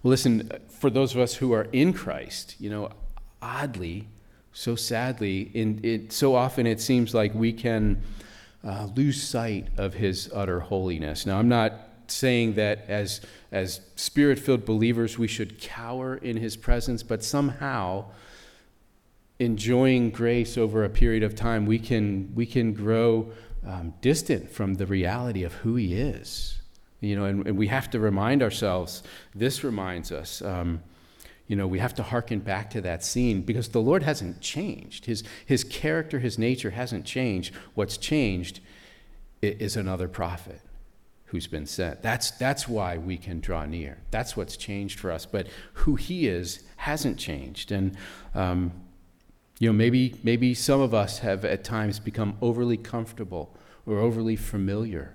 Well, 0.00 0.10
listen, 0.10 0.48
for 0.68 0.90
those 0.90 1.12
of 1.12 1.20
us 1.20 1.34
who 1.34 1.50
are 1.52 1.64
in 1.72 1.92
Christ, 1.92 2.54
you 2.60 2.70
know, 2.70 2.90
oddly, 3.42 4.06
so 4.52 4.76
sadly, 4.76 5.50
in, 5.54 5.80
it, 5.82 6.12
so 6.12 6.36
often 6.36 6.68
it 6.68 6.80
seems 6.80 7.14
like 7.14 7.34
we 7.34 7.52
can 7.52 8.00
uh, 8.62 8.88
lose 8.94 9.20
sight 9.20 9.66
of 9.76 9.94
his 9.94 10.30
utter 10.32 10.60
holiness. 10.60 11.26
Now, 11.26 11.40
I'm 11.40 11.48
not 11.48 11.72
saying 12.06 12.54
that 12.54 12.84
as, 12.86 13.22
as 13.50 13.80
spirit 13.96 14.38
filled 14.38 14.64
believers 14.64 15.18
we 15.18 15.26
should 15.26 15.60
cower 15.60 16.14
in 16.16 16.36
his 16.36 16.56
presence, 16.56 17.02
but 17.02 17.24
somehow 17.24 18.04
enjoying 19.38 20.10
grace 20.10 20.56
over 20.56 20.84
a 20.84 20.88
period 20.88 21.22
of 21.22 21.34
time, 21.34 21.66
we 21.66 21.78
can, 21.78 22.32
we 22.34 22.46
can 22.46 22.72
grow 22.72 23.30
um, 23.66 23.94
distant 24.00 24.50
from 24.50 24.74
the 24.74 24.86
reality 24.86 25.42
of 25.42 25.52
who 25.54 25.76
He 25.76 25.94
is. 25.94 26.58
You 27.00 27.16
know, 27.16 27.24
and, 27.26 27.46
and, 27.46 27.58
we 27.58 27.66
have 27.66 27.90
to 27.90 28.00
remind 28.00 28.42
ourselves, 28.42 29.02
this 29.34 29.62
reminds 29.62 30.10
us, 30.10 30.40
um, 30.40 30.82
you 31.46 31.54
know, 31.54 31.66
we 31.66 31.78
have 31.78 31.94
to 31.96 32.02
hearken 32.02 32.40
back 32.40 32.70
to 32.70 32.80
that 32.80 33.04
scene 33.04 33.42
because 33.42 33.68
the 33.68 33.80
Lord 33.80 34.02
hasn't 34.02 34.40
changed. 34.40 35.04
His, 35.04 35.22
his 35.44 35.62
character, 35.62 36.18
His 36.18 36.38
nature 36.38 36.70
hasn't 36.70 37.04
changed. 37.04 37.54
What's 37.74 37.98
changed 37.98 38.60
is 39.42 39.76
another 39.76 40.08
prophet 40.08 40.60
who's 41.26 41.46
been 41.46 41.66
sent. 41.66 42.02
That's, 42.02 42.30
that's 42.32 42.66
why 42.66 42.98
we 42.98 43.18
can 43.18 43.40
draw 43.40 43.66
near. 43.66 43.98
That's 44.10 44.36
what's 44.36 44.56
changed 44.56 44.98
for 44.98 45.10
us. 45.10 45.26
But 45.26 45.48
who 45.74 45.96
He 45.96 46.26
is 46.26 46.62
hasn't 46.76 47.18
changed. 47.18 47.70
And, 47.70 47.96
um, 48.34 48.72
you 49.58 49.68
know, 49.68 49.72
maybe, 49.72 50.14
maybe 50.22 50.52
some 50.54 50.80
of 50.80 50.92
us 50.92 51.20
have 51.20 51.44
at 51.44 51.64
times 51.64 51.98
become 51.98 52.36
overly 52.42 52.76
comfortable 52.76 53.56
or 53.86 53.98
overly 53.98 54.36
familiar 54.36 55.14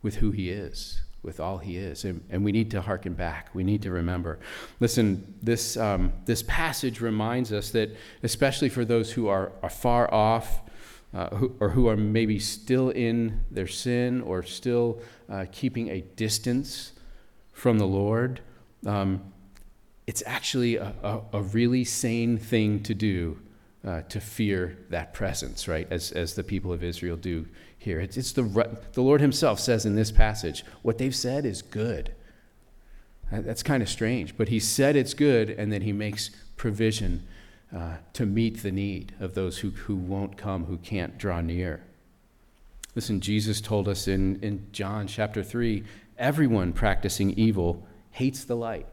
with 0.00 0.16
who 0.16 0.30
He 0.30 0.50
is, 0.50 1.02
with 1.24 1.40
all 1.40 1.58
He 1.58 1.76
is. 1.76 2.04
And, 2.04 2.24
and 2.30 2.44
we 2.44 2.52
need 2.52 2.70
to 2.70 2.80
hearken 2.80 3.14
back. 3.14 3.48
We 3.54 3.64
need 3.64 3.82
to 3.82 3.90
remember. 3.90 4.38
Listen, 4.78 5.34
this, 5.42 5.76
um, 5.76 6.12
this 6.24 6.42
passage 6.44 7.00
reminds 7.00 7.52
us 7.52 7.70
that, 7.70 7.96
especially 8.22 8.68
for 8.68 8.84
those 8.84 9.10
who 9.12 9.26
are, 9.26 9.50
are 9.60 9.70
far 9.70 10.12
off, 10.14 10.60
uh, 11.12 11.34
who, 11.34 11.56
or 11.58 11.70
who 11.70 11.88
are 11.88 11.96
maybe 11.96 12.38
still 12.38 12.90
in 12.90 13.44
their 13.50 13.66
sin 13.66 14.20
or 14.20 14.44
still 14.44 15.00
uh, 15.28 15.46
keeping 15.50 15.88
a 15.88 16.02
distance 16.02 16.92
from 17.52 17.78
the 17.78 17.86
Lord, 17.86 18.40
um, 18.86 19.32
it's 20.06 20.22
actually 20.26 20.76
a, 20.76 20.94
a, 21.02 21.20
a 21.32 21.42
really 21.42 21.82
sane 21.82 22.38
thing 22.38 22.82
to 22.84 22.94
do 22.94 23.38
uh, 23.86 24.02
to 24.02 24.20
fear 24.20 24.78
that 24.90 25.14
presence, 25.14 25.68
right? 25.68 25.86
As, 25.90 26.12
as 26.12 26.34
the 26.34 26.44
people 26.44 26.72
of 26.72 26.82
Israel 26.82 27.16
do 27.16 27.46
here. 27.78 28.00
It's, 28.00 28.16
it's 28.16 28.32
the, 28.32 28.78
the 28.92 29.02
Lord 29.02 29.20
Himself 29.20 29.60
says 29.60 29.86
in 29.86 29.94
this 29.94 30.10
passage, 30.10 30.64
what 30.82 30.98
they've 30.98 31.14
said 31.14 31.46
is 31.46 31.62
good. 31.62 32.12
That's 33.30 33.62
kind 33.62 33.82
of 33.82 33.88
strange, 33.88 34.36
but 34.36 34.48
He 34.48 34.58
said 34.58 34.96
it's 34.96 35.14
good, 35.14 35.50
and 35.50 35.72
then 35.72 35.82
He 35.82 35.92
makes 35.92 36.30
provision 36.56 37.26
uh, 37.74 37.96
to 38.14 38.26
meet 38.26 38.62
the 38.62 38.72
need 38.72 39.14
of 39.20 39.34
those 39.34 39.58
who, 39.58 39.70
who 39.70 39.94
won't 39.94 40.36
come, 40.36 40.64
who 40.64 40.78
can't 40.78 41.18
draw 41.18 41.40
near. 41.40 41.82
Listen, 42.94 43.20
Jesus 43.20 43.60
told 43.60 43.88
us 43.88 44.08
in, 44.08 44.40
in 44.42 44.66
John 44.72 45.06
chapter 45.06 45.42
3 45.42 45.84
everyone 46.18 46.72
practicing 46.72 47.30
evil 47.32 47.86
hates 48.10 48.44
the 48.44 48.56
light 48.56 48.86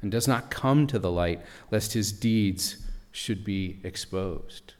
and 0.00 0.10
does 0.10 0.28
not 0.28 0.50
come 0.50 0.86
to 0.86 0.98
the 0.98 1.10
light 1.10 1.40
lest 1.70 1.92
his 1.92 2.12
deeds 2.12 2.76
should 3.12 3.44
be 3.44 3.80
exposed. 3.82 4.74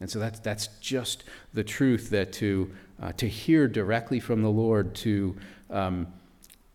And 0.00 0.10
so 0.10 0.18
that's, 0.18 0.40
that's 0.40 0.66
just 0.80 1.24
the 1.54 1.64
truth 1.64 2.10
that 2.10 2.32
to, 2.34 2.72
uh, 3.00 3.12
to 3.12 3.28
hear 3.28 3.68
directly 3.68 4.18
from 4.18 4.42
the 4.42 4.50
Lord, 4.50 4.94
to 4.96 5.36
um, 5.70 6.08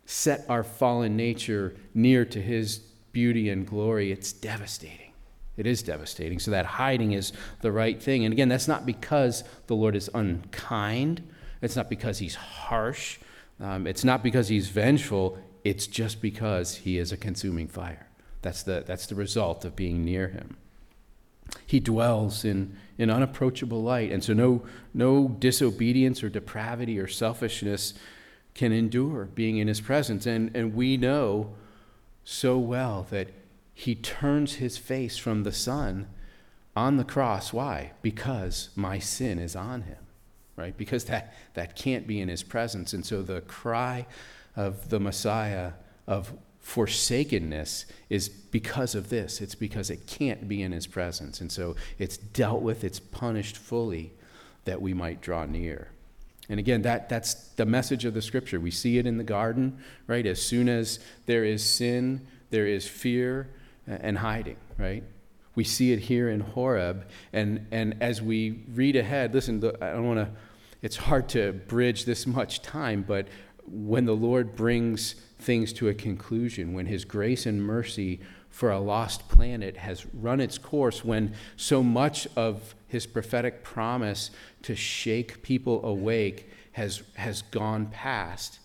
set 0.06 0.46
our 0.48 0.64
fallen 0.64 1.18
nature 1.18 1.76
near 1.94 2.24
to 2.26 2.42
his 2.42 2.80
beauty 3.12 3.50
and 3.50 3.68
glory, 3.68 4.12
it's 4.12 4.32
devastating. 4.32 5.12
It 5.58 5.66
is 5.66 5.82
devastating. 5.82 6.40
So 6.40 6.52
that 6.52 6.66
hiding 6.66 7.14
is 7.14 7.34
the 7.62 7.72
right 7.72 8.02
thing. 8.02 8.24
And 8.24 8.32
again, 8.32 8.48
that's 8.48 8.68
not 8.68 8.86
because 8.86 9.44
the 9.66 9.76
Lord 9.76 9.96
is 9.96 10.10
unkind, 10.14 11.24
it's 11.62 11.76
not 11.76 11.90
because 11.90 12.20
he's 12.20 12.36
harsh, 12.36 13.18
um, 13.60 13.88
it's 13.88 14.04
not 14.04 14.24
because 14.24 14.48
he's 14.48 14.70
vengeful. 14.70 15.38
It's 15.64 15.88
just 15.88 16.22
because 16.22 16.76
he 16.76 16.98
is 16.98 17.12
a 17.12 17.18
consuming 17.18 17.68
fire. 17.68 18.08
That's 18.42 18.64
the, 18.64 18.84
that's 18.86 19.08
the 19.08 19.16
result 19.16 19.66
of 19.66 19.76
being 19.76 20.06
near 20.06 20.30
him. 20.30 20.58
He 21.66 21.80
dwells 21.80 22.46
in, 22.46 22.78
in 22.98 23.10
unapproachable 23.10 23.84
light. 23.84 24.12
And 24.12 24.24
so 24.24 24.34
no, 24.34 24.64
no 24.94 25.28
disobedience 25.28 26.24
or 26.24 26.30
depravity 26.30 27.00
or 27.00 27.08
selfishness 27.08 27.94
can 28.54 28.72
endure 28.72 29.26
being 29.26 29.58
in 29.58 29.68
his 29.68 29.82
presence. 29.82 30.26
And, 30.26 30.56
and 30.56 30.74
we 30.74 30.98
know 30.98 31.54
so 32.24 32.58
well 32.58 33.06
that 33.12 33.30
he 33.74 33.94
turns 33.96 34.56
his 34.56 34.78
face 34.78 35.18
from 35.18 35.44
the 35.44 35.52
Son 35.52 36.08
on 36.76 36.98
the 36.98 37.04
cross. 37.04 37.54
Why? 37.54 37.92
Because 38.02 38.70
my 38.76 39.00
sin 39.00 39.40
is 39.40 39.56
on 39.56 39.84
him, 39.84 40.08
right? 40.56 40.76
Because 40.76 41.06
that, 41.06 41.34
that 41.54 41.76
can't 41.76 42.08
be 42.08 42.20
in 42.20 42.30
his 42.30 42.44
presence. 42.44 42.94
And 42.94 43.06
so 43.06 43.22
the 43.22 43.42
cry 43.42 44.08
of 44.56 44.90
the 44.90 45.00
Messiah 45.00 45.74
of 46.08 46.34
forsakenness 46.68 47.86
is 48.10 48.28
because 48.28 48.94
of 48.94 49.08
this. 49.08 49.40
It's 49.40 49.56
because 49.56 49.90
it 49.90 50.06
can't 50.06 50.50
be 50.50 50.62
in 50.62 50.74
his 50.74 50.86
presence. 50.86 51.40
And 51.40 51.50
so 51.50 51.78
it's 51.98 52.18
dealt 52.18 52.62
with, 52.62 52.84
it's 52.84 53.00
punished 53.00 53.56
fully 53.56 54.12
that 54.66 54.82
we 54.82 54.94
might 54.94 55.22
draw 55.22 55.46
near. 55.46 55.88
And 56.50 56.60
again, 56.60 56.82
that, 56.82 57.08
that's 57.08 57.36
the 57.56 57.66
message 57.66 58.04
of 58.04 58.14
the 58.14 58.22
scripture. 58.22 58.60
We 58.60 58.72
see 58.72 58.98
it 58.98 59.08
in 59.08 59.18
the 59.18 59.24
garden, 59.24 59.78
right? 60.08 60.26
As 60.26 60.42
soon 60.42 60.68
as 60.68 61.00
there 61.26 61.46
is 61.46 61.64
sin, 61.64 62.28
there 62.50 62.68
is 62.68 62.86
fear 62.86 63.50
and 63.88 64.18
hiding, 64.18 64.58
right? 64.78 65.06
We 65.56 65.64
see 65.64 65.94
it 65.94 66.00
here 66.00 66.30
in 66.30 66.42
Horeb. 66.42 67.08
And, 67.32 67.66
and 67.72 67.96
as 68.02 68.22
we 68.22 68.66
read 68.74 68.98
ahead, 68.98 69.34
listen, 69.34 69.64
I 69.82 69.92
don't 69.92 70.06
want 70.06 70.20
to, 70.20 70.32
it's 70.82 70.98
hard 70.98 71.30
to 71.30 71.54
bridge 71.54 72.04
this 72.04 72.28
much 72.28 72.62
time, 72.62 73.06
but 73.08 73.30
when 73.68 74.06
the 74.06 74.16
Lord 74.16 74.56
brings 74.56 75.14
things 75.40 75.74
to 75.74 75.90
a 75.90 75.94
conclusion, 75.94 76.74
when 76.74 76.86
His 76.86 77.06
grace 77.06 77.46
and 77.46 77.62
mercy 77.62 78.20
for 78.50 78.72
a 78.72 78.80
lost 78.80 79.30
planet 79.30 79.78
has 79.78 80.06
run 80.14 80.40
its 80.40 80.58
course, 80.58 81.06
when 81.06 81.34
so 81.56 81.84
much 81.84 82.28
of 82.36 82.76
His 82.88 83.06
prophetic 83.06 83.64
promise 83.64 84.32
to 84.64 84.76
shake 84.76 85.44
people 85.44 85.86
awake 85.86 86.50
has, 86.72 87.04
has 87.16 87.42
gone 87.42 87.88
past. 87.88 88.60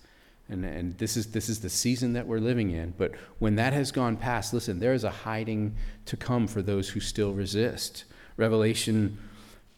And, 0.49 0.65
and 0.65 0.99
this, 0.99 1.17
is, 1.17 1.33
this 1.33 1.49
is 1.49 1.61
the 1.61 1.71
season 1.71 2.13
that 2.13 2.27
we're 2.27 2.39
living 2.39 2.71
in. 2.71 2.93
But 2.99 3.13
when 3.39 3.57
that 3.57 3.73
has 3.73 3.91
gone 3.91 4.17
past, 4.17 4.53
listen, 4.53 4.81
there 4.81 4.93
is 4.93 5.05
a 5.05 5.11
hiding 5.11 5.75
to 6.07 6.17
come 6.17 6.47
for 6.47 6.63
those 6.63 6.91
who 6.91 7.01
still 7.01 7.33
resist. 7.33 8.05
Revelation 8.37 9.19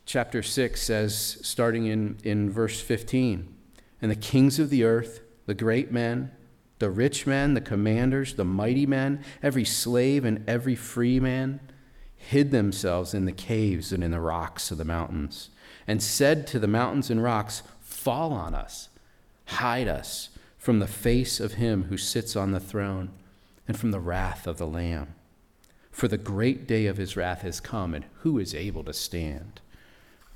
chapter 0.05 0.43
6 0.43 0.83
says, 0.83 1.39
starting 1.43 1.87
in, 1.87 2.19
in 2.25 2.51
verse 2.51 2.81
15, 2.81 3.54
And 4.05 4.11
the 4.11 4.17
kings 4.17 4.59
of 4.59 4.69
the 4.69 4.85
earth, 4.85 5.23
the 5.47 5.55
great 5.55 5.91
men, 5.91 6.31
the 6.79 6.91
rich 6.91 7.27
men, 7.27 7.55
the 7.55 7.63
commanders, 7.63 8.35
the 8.35 8.45
mighty 8.45 8.85
men, 8.85 9.25
every 9.43 9.65
slave 9.65 10.27
and 10.27 10.47
every 10.47 10.75
free 10.75 11.19
man 11.19 11.59
hid 12.15 12.51
themselves 12.51 13.15
in 13.15 13.25
the 13.25 13.33
caves 13.33 13.95
and 13.95 14.05
in 14.05 14.11
the 14.11 14.21
rocks 14.21 14.71
of 14.71 14.77
the 14.77 14.85
mountains, 14.85 15.49
and 15.87 16.03
said 16.03 16.47
to 16.49 16.59
the 16.59 16.67
mountains 16.67 17.09
and 17.09 17.23
rocks, 17.23 17.63
Fall 17.81 18.35
on 18.35 18.55
us, 18.55 18.91
hide 19.47 19.89
us 19.89 20.29
from 20.59 20.81
the 20.81 20.87
face 20.87 21.41
of 21.41 21.55
him 21.55 21.85
who 21.85 21.97
sits 21.97 22.37
on 22.37 22.53
the 22.53 22.61
throne 22.61 23.09
and 23.67 23.75
from 23.75 23.91
the 23.91 24.01
wrath 24.01 24.47
of 24.47 24.59
the 24.59 24.67
Lamb. 24.67 25.15
For 25.91 26.09
the 26.09 26.19
great 26.19 26.67
day 26.67 26.85
of 26.85 26.99
his 26.99 27.17
wrath 27.17 27.41
has 27.41 27.59
come, 27.59 27.95
and 27.95 28.05
who 28.17 28.39
is 28.39 28.55
able 28.55 28.85
to 28.85 28.93
stand? 28.93 29.63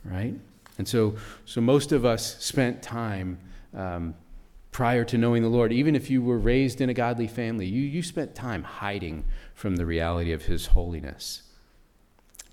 Right? 0.02 0.36
And 0.78 0.88
so, 0.88 1.16
so 1.44 1.60
most 1.60 1.92
of 1.92 2.06
us 2.06 2.42
spent 2.42 2.82
time 2.82 3.40
um, 3.78 4.14
prior 4.72 5.04
to 5.04 5.16
knowing 5.16 5.42
the 5.42 5.48
Lord, 5.48 5.72
even 5.72 5.96
if 5.96 6.10
you 6.10 6.20
were 6.20 6.38
raised 6.38 6.80
in 6.80 6.90
a 6.90 6.94
godly 6.94 7.28
family, 7.28 7.66
you, 7.66 7.80
you 7.80 8.02
spent 8.02 8.34
time 8.34 8.64
hiding 8.64 9.24
from 9.54 9.76
the 9.76 9.86
reality 9.86 10.32
of 10.32 10.42
His 10.42 10.66
holiness. 10.66 11.42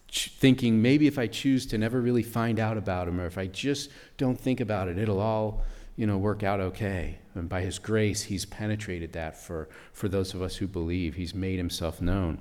Ch- 0.08 0.32
thinking 0.38 0.82
maybe 0.82 1.08
if 1.08 1.20
I 1.20 1.28
choose 1.28 1.66
to 1.68 1.78
never 1.78 2.00
really 2.00 2.24
find 2.24 2.60
out 2.60 2.78
about 2.78 3.08
Him, 3.08 3.20
or 3.20 3.26
if 3.26 3.38
I 3.38 3.48
just 3.48 3.90
don't 4.18 4.40
think 4.40 4.60
about 4.60 4.88
it, 4.88 4.98
it'll 4.98 5.20
all 5.20 5.64
you 5.98 6.06
know, 6.06 6.18
work 6.18 6.44
out 6.44 6.60
okay. 6.60 7.20
And 7.34 7.50
by 7.50 7.62
His 7.62 7.80
grace, 7.80 8.24
He's 8.24 8.46
penetrated 8.46 9.14
that 9.14 9.38
for, 9.38 9.68
for 9.94 10.08
those 10.08 10.34
of 10.34 10.42
us 10.42 10.58
who 10.58 10.68
believe. 10.68 11.16
He's 11.16 11.34
made 11.34 11.58
Himself 11.58 12.02
known. 12.02 12.40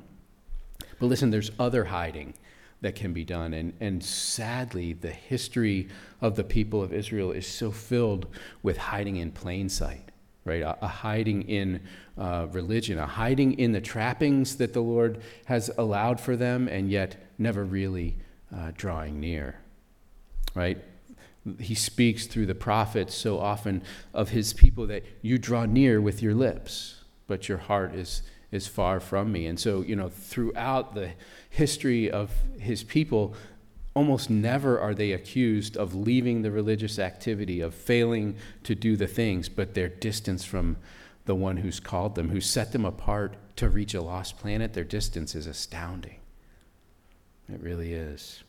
But 0.99 1.07
listen, 1.07 1.31
there's 1.31 1.51
other 1.59 1.87
hiding 1.87 2.35
that 2.85 2.95
can 2.95 3.15
be 3.15 3.25
done. 3.25 3.55
And, 3.55 3.73
and 3.81 4.05
sadly, 4.05 4.93
the 4.93 5.11
history 5.11 5.89
of 6.21 6.37
the 6.37 6.45
people 6.45 6.83
of 6.83 6.93
Israel 6.93 7.33
is 7.33 7.47
so 7.47 7.71
filled 7.71 8.27
with 8.63 8.77
hiding 8.77 9.17
in 9.17 9.33
plain 9.33 9.71
sight, 9.71 10.13
right? 10.45 10.61
A, 10.61 10.85
a 10.85 10.87
hiding 10.87 11.43
in 11.43 11.81
uh, 12.19 12.47
religion, 12.53 12.99
a 12.99 13.07
hiding 13.07 13.59
in 13.59 13.73
the 13.73 13.81
trappings 13.81 14.57
that 14.57 14.75
the 14.75 14.83
Lord 14.83 15.23
has 15.47 15.71
allowed 15.79 16.21
for 16.21 16.37
them, 16.37 16.69
and 16.69 16.91
yet 16.91 17.17
never 17.39 17.65
really 17.65 18.17
uh, 18.55 18.73
drawing 18.77 19.19
near, 19.19 19.59
right? 20.55 20.79
He 21.59 21.75
speaks 21.75 22.27
through 22.27 22.47
the 22.47 22.55
prophets 22.55 23.15
so 23.15 23.39
often 23.39 23.83
of 24.13 24.29
his 24.29 24.53
people 24.53 24.87
that 24.89 25.05
you 25.23 25.39
draw 25.39 25.65
near 25.65 26.03
with 26.03 26.23
your 26.23 26.35
lips, 26.35 27.03
but 27.27 27.49
your 27.49 27.59
heart 27.59 27.95
is 27.95 28.23
is 28.55 28.69
far 28.69 29.01
from 29.01 29.33
me. 29.33 29.47
And 29.47 29.59
so, 29.59 29.83
you 29.83 29.97
know, 29.97 30.09
throughout 30.09 30.95
the 30.95 31.11
history 31.51 32.09
of 32.09 32.31
his 32.57 32.85
people, 32.85 33.35
almost 33.95 34.31
never 34.31 34.79
are 34.79 34.95
they 34.95 35.11
accused 35.11 35.77
of 35.77 35.95
leaving 35.95 36.43
the 36.43 36.53
religious 36.53 37.01
activity, 37.01 37.61
of 37.61 37.75
failing 37.75 38.37
to 38.63 38.77
do 38.77 38.97
the 38.97 39.09
things, 39.09 39.49
but 39.49 39.75
their 39.75 39.89
distance 39.89 40.45
from 40.45 40.77
the 41.25 41.35
one 41.35 41.57
who's 41.57 41.81
called 41.81 42.15
them, 42.15 42.29
who 42.29 42.41
set 42.41 42.71
them 42.71 42.85
apart 42.85 43.35
to 43.57 43.69
reach 43.69 43.93
a 43.95 44.01
lost 44.01 44.39
planet, 44.39 44.73
their 44.73 44.85
distance 44.85 45.35
is 45.35 45.49
astounding. 45.49 46.21
It 47.53 47.61
really 47.61 47.93
is. 47.93 48.44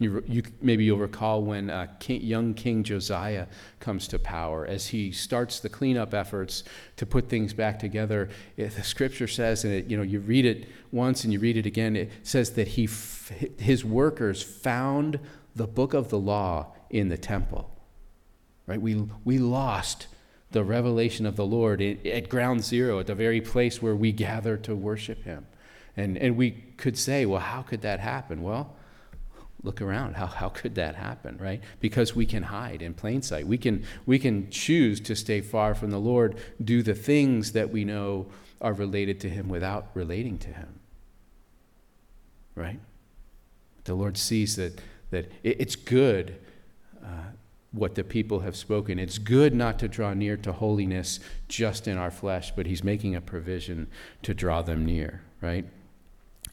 You, 0.00 0.24
you, 0.26 0.42
maybe 0.60 0.84
you'll 0.84 0.98
recall 0.98 1.42
when 1.42 1.70
uh, 1.70 1.86
King, 2.00 2.20
young 2.20 2.54
King 2.54 2.82
Josiah 2.82 3.46
comes 3.78 4.08
to 4.08 4.18
power, 4.18 4.66
as 4.66 4.88
he 4.88 5.12
starts 5.12 5.60
the 5.60 5.68
cleanup 5.68 6.12
efforts 6.12 6.64
to 6.96 7.06
put 7.06 7.28
things 7.28 7.54
back 7.54 7.78
together. 7.78 8.28
It, 8.56 8.74
the 8.74 8.82
scripture 8.82 9.28
says, 9.28 9.62
and 9.64 9.72
it, 9.72 9.86
you 9.86 9.96
know, 9.96 10.02
you 10.02 10.18
read 10.18 10.46
it 10.46 10.68
once 10.90 11.22
and 11.22 11.32
you 11.32 11.38
read 11.38 11.56
it 11.56 11.64
again. 11.64 11.94
It 11.94 12.10
says 12.24 12.50
that 12.52 12.68
he, 12.68 12.84
f- 12.84 13.32
his 13.56 13.84
workers 13.84 14.42
found 14.42 15.20
the 15.54 15.68
book 15.68 15.94
of 15.94 16.08
the 16.08 16.18
law 16.18 16.72
in 16.90 17.08
the 17.08 17.18
temple. 17.18 17.70
Right? 18.66 18.80
We 18.80 18.94
we 19.24 19.38
lost 19.38 20.06
the 20.50 20.64
revelation 20.64 21.26
of 21.26 21.36
the 21.36 21.44
Lord 21.44 21.82
at 21.82 22.28
ground 22.28 22.64
zero, 22.64 22.98
at 22.98 23.06
the 23.06 23.14
very 23.14 23.40
place 23.40 23.82
where 23.82 23.94
we 23.94 24.10
gather 24.10 24.56
to 24.58 24.74
worship 24.74 25.22
Him, 25.24 25.46
and 25.96 26.16
and 26.16 26.36
we 26.36 26.52
could 26.76 26.96
say, 26.96 27.26
well, 27.26 27.40
how 27.40 27.62
could 27.62 27.82
that 27.82 28.00
happen? 28.00 28.42
Well 28.42 28.74
look 29.64 29.80
around. 29.80 30.14
How, 30.14 30.26
how 30.26 30.48
could 30.50 30.74
that 30.76 30.94
happen 30.94 31.38
right? 31.38 31.62
Because 31.80 32.14
we 32.14 32.26
can 32.26 32.44
hide 32.44 32.82
in 32.82 32.94
plain 32.94 33.22
sight. 33.22 33.46
We 33.46 33.58
can 33.58 33.84
we 34.06 34.18
can 34.18 34.50
choose 34.50 35.00
to 35.00 35.16
stay 35.16 35.40
far 35.40 35.74
from 35.74 35.90
the 35.90 35.98
lord 35.98 36.36
do 36.62 36.82
the 36.82 36.94
things 36.94 37.52
that 37.52 37.70
we 37.70 37.84
know 37.84 38.26
are 38.60 38.72
related 38.72 39.20
to 39.20 39.28
him 39.28 39.48
without 39.48 39.88
relating 39.94 40.38
to 40.38 40.48
him. 40.48 40.80
Right? 42.54 42.80
The 43.84 43.94
lord 43.94 44.16
sees 44.16 44.56
that 44.56 44.80
that 45.10 45.30
it's 45.42 45.76
good 45.76 46.36
uh, 47.02 47.30
what 47.72 47.96
the 47.96 48.04
people 48.04 48.40
have 48.40 48.56
spoken. 48.56 48.98
It's 48.98 49.18
good 49.18 49.54
not 49.54 49.78
to 49.80 49.88
draw 49.88 50.14
near 50.14 50.36
to 50.38 50.52
holiness 50.52 51.18
just 51.48 51.88
in 51.88 51.98
our 51.98 52.10
flesh, 52.10 52.52
but 52.54 52.66
he's 52.66 52.84
making 52.84 53.16
a 53.16 53.20
provision 53.20 53.88
to 54.22 54.32
draw 54.32 54.62
them 54.62 54.86
near, 54.86 55.22
right? 55.40 55.66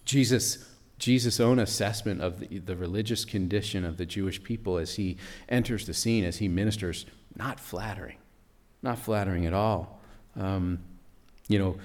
Jesus 0.04 0.66
Jesus' 1.02 1.40
own 1.40 1.58
assessment 1.58 2.22
of 2.22 2.40
the, 2.40 2.60
the 2.60 2.76
religious 2.76 3.26
condition 3.26 3.84
of 3.84 3.98
the 3.98 4.06
Jewish 4.06 4.42
people 4.44 4.78
as 4.78 4.96
he 4.96 5.18
enters 5.50 5.88
the 5.88 5.96
scene, 5.96 6.24
as 6.24 6.38
he 6.38 6.48
ministers, 6.48 7.08
not 7.36 7.60
flattering, 7.60 8.18
not 8.84 9.00
flattering 9.00 9.48
at 9.48 9.54
all. 9.54 10.00
Um, 10.40 10.78
you 11.48 11.58
know, 11.58 11.78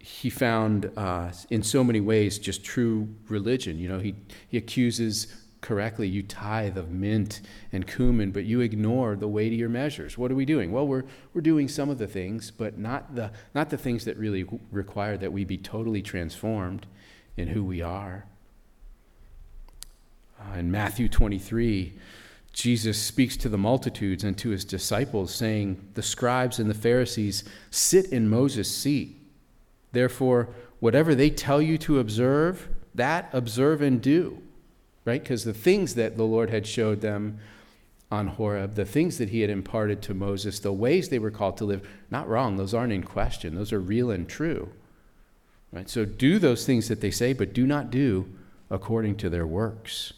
he 0.00 0.28
found 0.28 0.90
uh, 0.96 1.30
in 1.50 1.62
so 1.62 1.84
many 1.84 2.00
ways 2.00 2.40
just 2.40 2.64
true 2.64 3.14
religion. 3.28 3.78
You 3.78 3.88
know, 3.88 4.00
he, 4.00 4.16
he 4.48 4.58
accuses 4.58 5.28
correctly, 5.60 6.08
you 6.08 6.24
tithe 6.24 6.76
of 6.76 6.90
mint 6.90 7.42
and 7.72 7.86
cumin, 7.86 8.32
but 8.32 8.44
you 8.44 8.60
ignore 8.60 9.14
the 9.14 9.28
weightier 9.28 9.68
measures. 9.68 10.18
What 10.18 10.32
are 10.32 10.34
we 10.34 10.44
doing? 10.44 10.72
Well, 10.72 10.88
we're, 10.88 11.04
we're 11.32 11.42
doing 11.42 11.68
some 11.68 11.90
of 11.90 11.98
the 11.98 12.08
things, 12.08 12.50
but 12.50 12.76
not 12.76 13.14
the, 13.14 13.30
not 13.54 13.70
the 13.70 13.78
things 13.78 14.04
that 14.04 14.16
really 14.16 14.44
require 14.72 15.16
that 15.16 15.32
we 15.32 15.44
be 15.44 15.56
totally 15.56 16.02
transformed 16.02 16.86
in 17.36 17.48
who 17.48 17.64
we 17.64 17.82
are. 17.82 18.24
Uh, 20.40 20.58
in 20.58 20.70
Matthew 20.70 21.08
23, 21.08 21.94
Jesus 22.52 23.00
speaks 23.00 23.36
to 23.38 23.48
the 23.48 23.58
multitudes 23.58 24.24
and 24.24 24.36
to 24.38 24.50
his 24.50 24.64
disciples, 24.64 25.34
saying, 25.34 25.88
The 25.94 26.02
scribes 26.02 26.58
and 26.58 26.70
the 26.70 26.74
Pharisees 26.74 27.44
sit 27.70 28.06
in 28.06 28.28
Moses' 28.28 28.74
seat. 28.74 29.16
Therefore, 29.92 30.48
whatever 30.80 31.14
they 31.14 31.30
tell 31.30 31.62
you 31.62 31.78
to 31.78 31.98
observe, 31.98 32.68
that 32.94 33.28
observe 33.32 33.80
and 33.80 34.00
do 34.00 34.40
right? 35.04 35.22
Because 35.22 35.44
the 35.44 35.54
things 35.54 35.94
that 35.94 36.16
the 36.16 36.24
Lord 36.24 36.50
had 36.50 36.66
showed 36.66 37.00
them 37.00 37.38
on 38.10 38.28
Horeb, 38.28 38.74
the 38.74 38.84
things 38.84 39.18
that 39.18 39.30
he 39.30 39.40
had 39.40 39.50
imparted 39.50 40.02
to 40.02 40.14
Moses, 40.14 40.60
the 40.60 40.72
ways 40.72 41.08
they 41.08 41.18
were 41.18 41.30
called 41.30 41.56
to 41.58 41.64
live, 41.64 41.88
not 42.10 42.28
wrong, 42.28 42.56
those 42.56 42.74
aren't 42.74 42.92
in 42.92 43.02
question. 43.02 43.54
Those 43.54 43.72
are 43.72 43.80
real 43.80 44.10
and 44.10 44.28
true. 44.28 44.70
Right? 45.74 45.90
So 45.90 46.04
do 46.04 46.38
those 46.38 46.64
things 46.64 46.86
that 46.88 47.00
they 47.00 47.10
say, 47.10 47.32
but 47.32 47.52
do 47.52 47.66
not 47.66 47.90
do 47.90 48.26
according 48.70 49.16
to 49.16 49.28
their 49.28 49.46
works. 49.46 50.12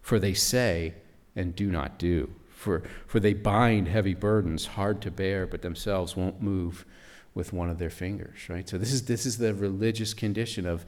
For 0.00 0.18
they 0.18 0.32
say 0.32 0.94
and 1.36 1.54
do 1.54 1.70
not 1.70 1.98
do. 1.98 2.30
For, 2.56 2.82
for 3.06 3.20
they 3.20 3.34
bind 3.34 3.88
heavy 3.88 4.14
burdens 4.14 4.66
hard 4.66 5.02
to 5.02 5.10
bear, 5.10 5.46
but 5.46 5.62
themselves 5.62 6.16
won't 6.16 6.40
move 6.40 6.86
with 7.34 7.52
one 7.52 7.68
of 7.68 7.78
their 7.78 7.90
fingers, 7.90 8.48
right? 8.48 8.68
So 8.68 8.78
this 8.78 8.92
is 8.92 9.06
this 9.06 9.24
is 9.24 9.38
the 9.38 9.54
religious 9.54 10.12
condition 10.12 10.66
of 10.66 10.84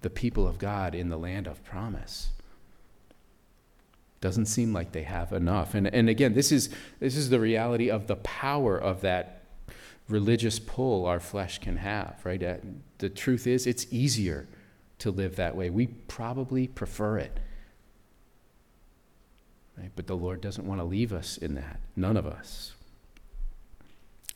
the 0.00 0.10
people 0.10 0.46
of 0.46 0.58
God 0.58 0.94
in 0.94 1.08
the 1.08 1.16
land 1.18 1.46
of 1.46 1.64
promise. 1.64 2.30
Doesn't 4.20 4.46
seem 4.46 4.72
like 4.72 4.92
they 4.92 5.02
have 5.02 5.32
enough. 5.32 5.74
And, 5.74 5.86
and 5.86 6.08
again, 6.08 6.34
this 6.34 6.50
is, 6.52 6.70
this 7.00 7.16
is 7.16 7.30
the 7.30 7.40
reality 7.40 7.90
of 7.90 8.06
the 8.06 8.16
power 8.16 8.76
of 8.76 9.02
that 9.02 9.42
religious 10.08 10.58
pull 10.58 11.06
our 11.06 11.20
flesh 11.20 11.58
can 11.58 11.76
have, 11.78 12.20
right? 12.24 12.60
The 12.98 13.08
truth 13.08 13.46
is, 13.46 13.66
it's 13.66 13.86
easier 13.90 14.46
to 14.98 15.10
live 15.10 15.36
that 15.36 15.54
way. 15.54 15.70
We 15.70 15.86
probably 15.86 16.66
prefer 16.66 17.18
it. 17.18 17.38
Right? 19.76 19.90
But 19.94 20.06
the 20.06 20.16
Lord 20.16 20.40
doesn't 20.40 20.66
want 20.66 20.80
to 20.80 20.84
leave 20.84 21.12
us 21.12 21.36
in 21.36 21.54
that. 21.54 21.80
None 21.94 22.16
of 22.16 22.26
us. 22.26 22.72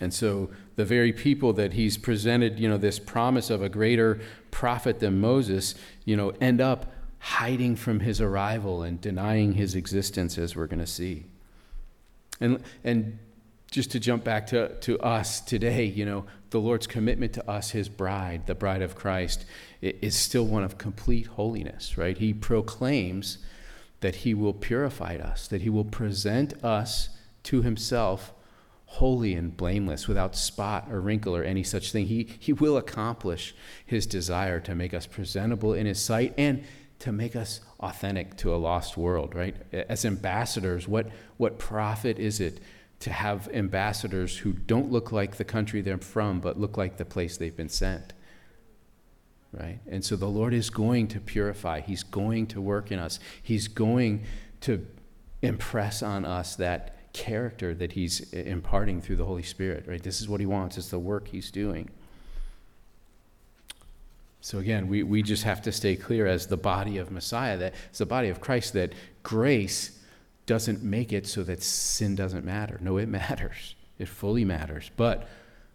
And 0.01 0.13
so 0.13 0.51
the 0.77 0.85
very 0.85 1.13
people 1.13 1.53
that 1.55 1.75
he's 1.75 1.99
presented, 1.99 2.59
you 2.59 2.69
know, 2.69 2.79
this 2.79 2.99
promise 2.99 3.51
of 3.51 3.63
a 3.63 3.69
greater 3.69 4.21
prophet 4.51 4.99
than 4.99 5.21
Moses, 5.21 5.75
you 6.05 6.17
know, 6.17 6.31
end 6.41 6.61
up 6.61 6.93
hiding 7.19 7.77
from 7.77 8.01
his 8.01 8.21
arrival 8.21 8.83
and 8.83 9.01
denying 9.01 9.53
his 9.53 9.75
existence, 9.75 10.39
as 10.39 10.57
we're 10.57 10.67
going 10.67 10.81
to 10.81 10.87
see. 10.87 11.27
And, 12.41 12.63
and 12.83 13.19
just 13.71 13.93
to 13.93 14.01
jump 14.01 14.25
back 14.25 14.49
to, 14.49 14.75
to 14.81 14.99
us 14.99 15.41
today, 15.41 15.85
you 15.85 16.05
know, 16.05 16.25
the 16.51 16.61
Lord's 16.61 16.89
commitment 16.89 17.33
to 17.35 17.49
us, 17.49 17.71
his 17.71 17.89
bride, 17.89 18.47
the 18.47 18.55
bride 18.55 18.83
of 18.83 18.97
Christ, 18.97 19.45
is 19.81 20.17
still 20.17 20.45
one 20.45 20.65
of 20.65 20.79
complete 20.79 21.27
holiness, 21.29 21.97
right? 21.97 22.19
He 22.19 22.35
proclaims 22.35 23.39
that 24.01 24.17
he 24.17 24.35
will 24.35 24.53
purify 24.53 25.17
us, 25.17 25.47
that 25.47 25.63
he 25.63 25.71
will 25.71 25.85
present 25.85 26.65
us 26.65 27.11
to 27.45 27.63
himself 27.63 28.33
holy 28.87 29.35
and 29.35 29.57
blameless, 29.57 30.09
without 30.09 30.35
spot 30.35 30.89
or 30.91 31.01
wrinkle 31.01 31.37
or 31.37 31.45
any 31.45 31.63
such 31.63 31.93
thing. 31.93 32.07
He, 32.07 32.29
he 32.41 32.53
will 32.53 32.77
accomplish 32.77 33.55
his 33.87 34.05
desire 34.05 34.59
to 34.61 34.75
make 34.75 34.93
us 34.93 35.07
presentable 35.07 35.75
in 35.75 35.87
his 35.87 36.01
sight 36.01 36.35
and 36.37 36.65
to 36.99 37.13
make 37.13 37.37
us 37.37 37.61
authentic 37.79 38.37
to 38.39 38.53
a 38.53 38.59
lost 38.59 38.97
world, 38.97 39.37
right? 39.37 39.55
As 39.73 40.05
ambassadors, 40.05 40.89
what, 40.89 41.09
what 41.37 41.57
profit 41.57 42.19
is 42.19 42.41
it 42.41 42.59
to 43.01 43.11
have 43.11 43.49
ambassadors 43.53 44.39
who 44.39 44.53
don't 44.53 44.91
look 44.93 45.11
like 45.11 45.37
the 45.37 45.45
country 45.45 45.81
they're 45.81 45.99
from, 45.99 46.41
but 46.41 46.61
look 46.61 46.77
like 46.77 46.97
the 46.97 47.05
place 47.05 47.37
they've 47.37 47.57
been 47.57 47.69
sent? 47.69 48.13
Right? 49.53 49.81
And 49.91 50.05
so 50.05 50.17
the 50.17 50.29
Lord 50.29 50.55
is 50.55 50.71
going 50.71 51.09
to 51.09 51.21
purify, 51.21 51.81
He's 51.81 52.03
going 52.03 52.47
to 52.49 52.61
work 52.61 52.93
in 52.93 52.99
us, 52.99 53.19
He's 53.43 53.69
going 53.69 54.25
to 54.63 54.87
impress 55.43 56.03
on 56.03 56.25
us 56.25 56.57
that 56.57 57.13
character 57.13 57.75
that 57.75 57.93
He's 57.93 58.33
imparting 58.33 59.01
through 59.01 59.17
the 59.17 59.25
Holy 59.25 59.43
Spirit, 59.43 59.87
right? 59.89 60.03
This 60.03 60.21
is 60.21 60.29
what 60.29 60.41
He 60.41 60.47
wants, 60.47 60.79
it's 60.79 60.89
the 60.89 60.99
work 60.99 61.29
He's 61.29 61.51
doing. 61.51 61.89
So 64.43 64.59
again, 64.59 64.89
we, 64.89 65.03
we 65.03 65.23
just 65.23 65.45
have 65.45 65.61
to 65.63 65.73
stay 65.73 65.97
clear 65.97 66.27
as 66.27 66.47
the 66.47 66.57
body 66.57 66.99
of 66.99 67.11
Messiah, 67.11 67.57
that 67.59 67.75
it's 67.91 67.99
the 67.99 68.07
body 68.07 68.29
of 68.29 68.41
Christ, 68.41 68.73
that 68.73 68.93
grace 69.23 70.00
doesn't 70.51 70.83
make 70.83 71.13
it 71.13 71.29
so 71.29 71.45
that 71.45 71.63
sin 71.63 72.17
doesn't 72.17 72.45
matter. 72.45 72.77
No, 72.83 72.97
it 72.97 73.09
matters. 73.21 73.77
It 74.01 74.09
fully 74.09 74.45
matters. 74.45 74.91
But 74.97 75.29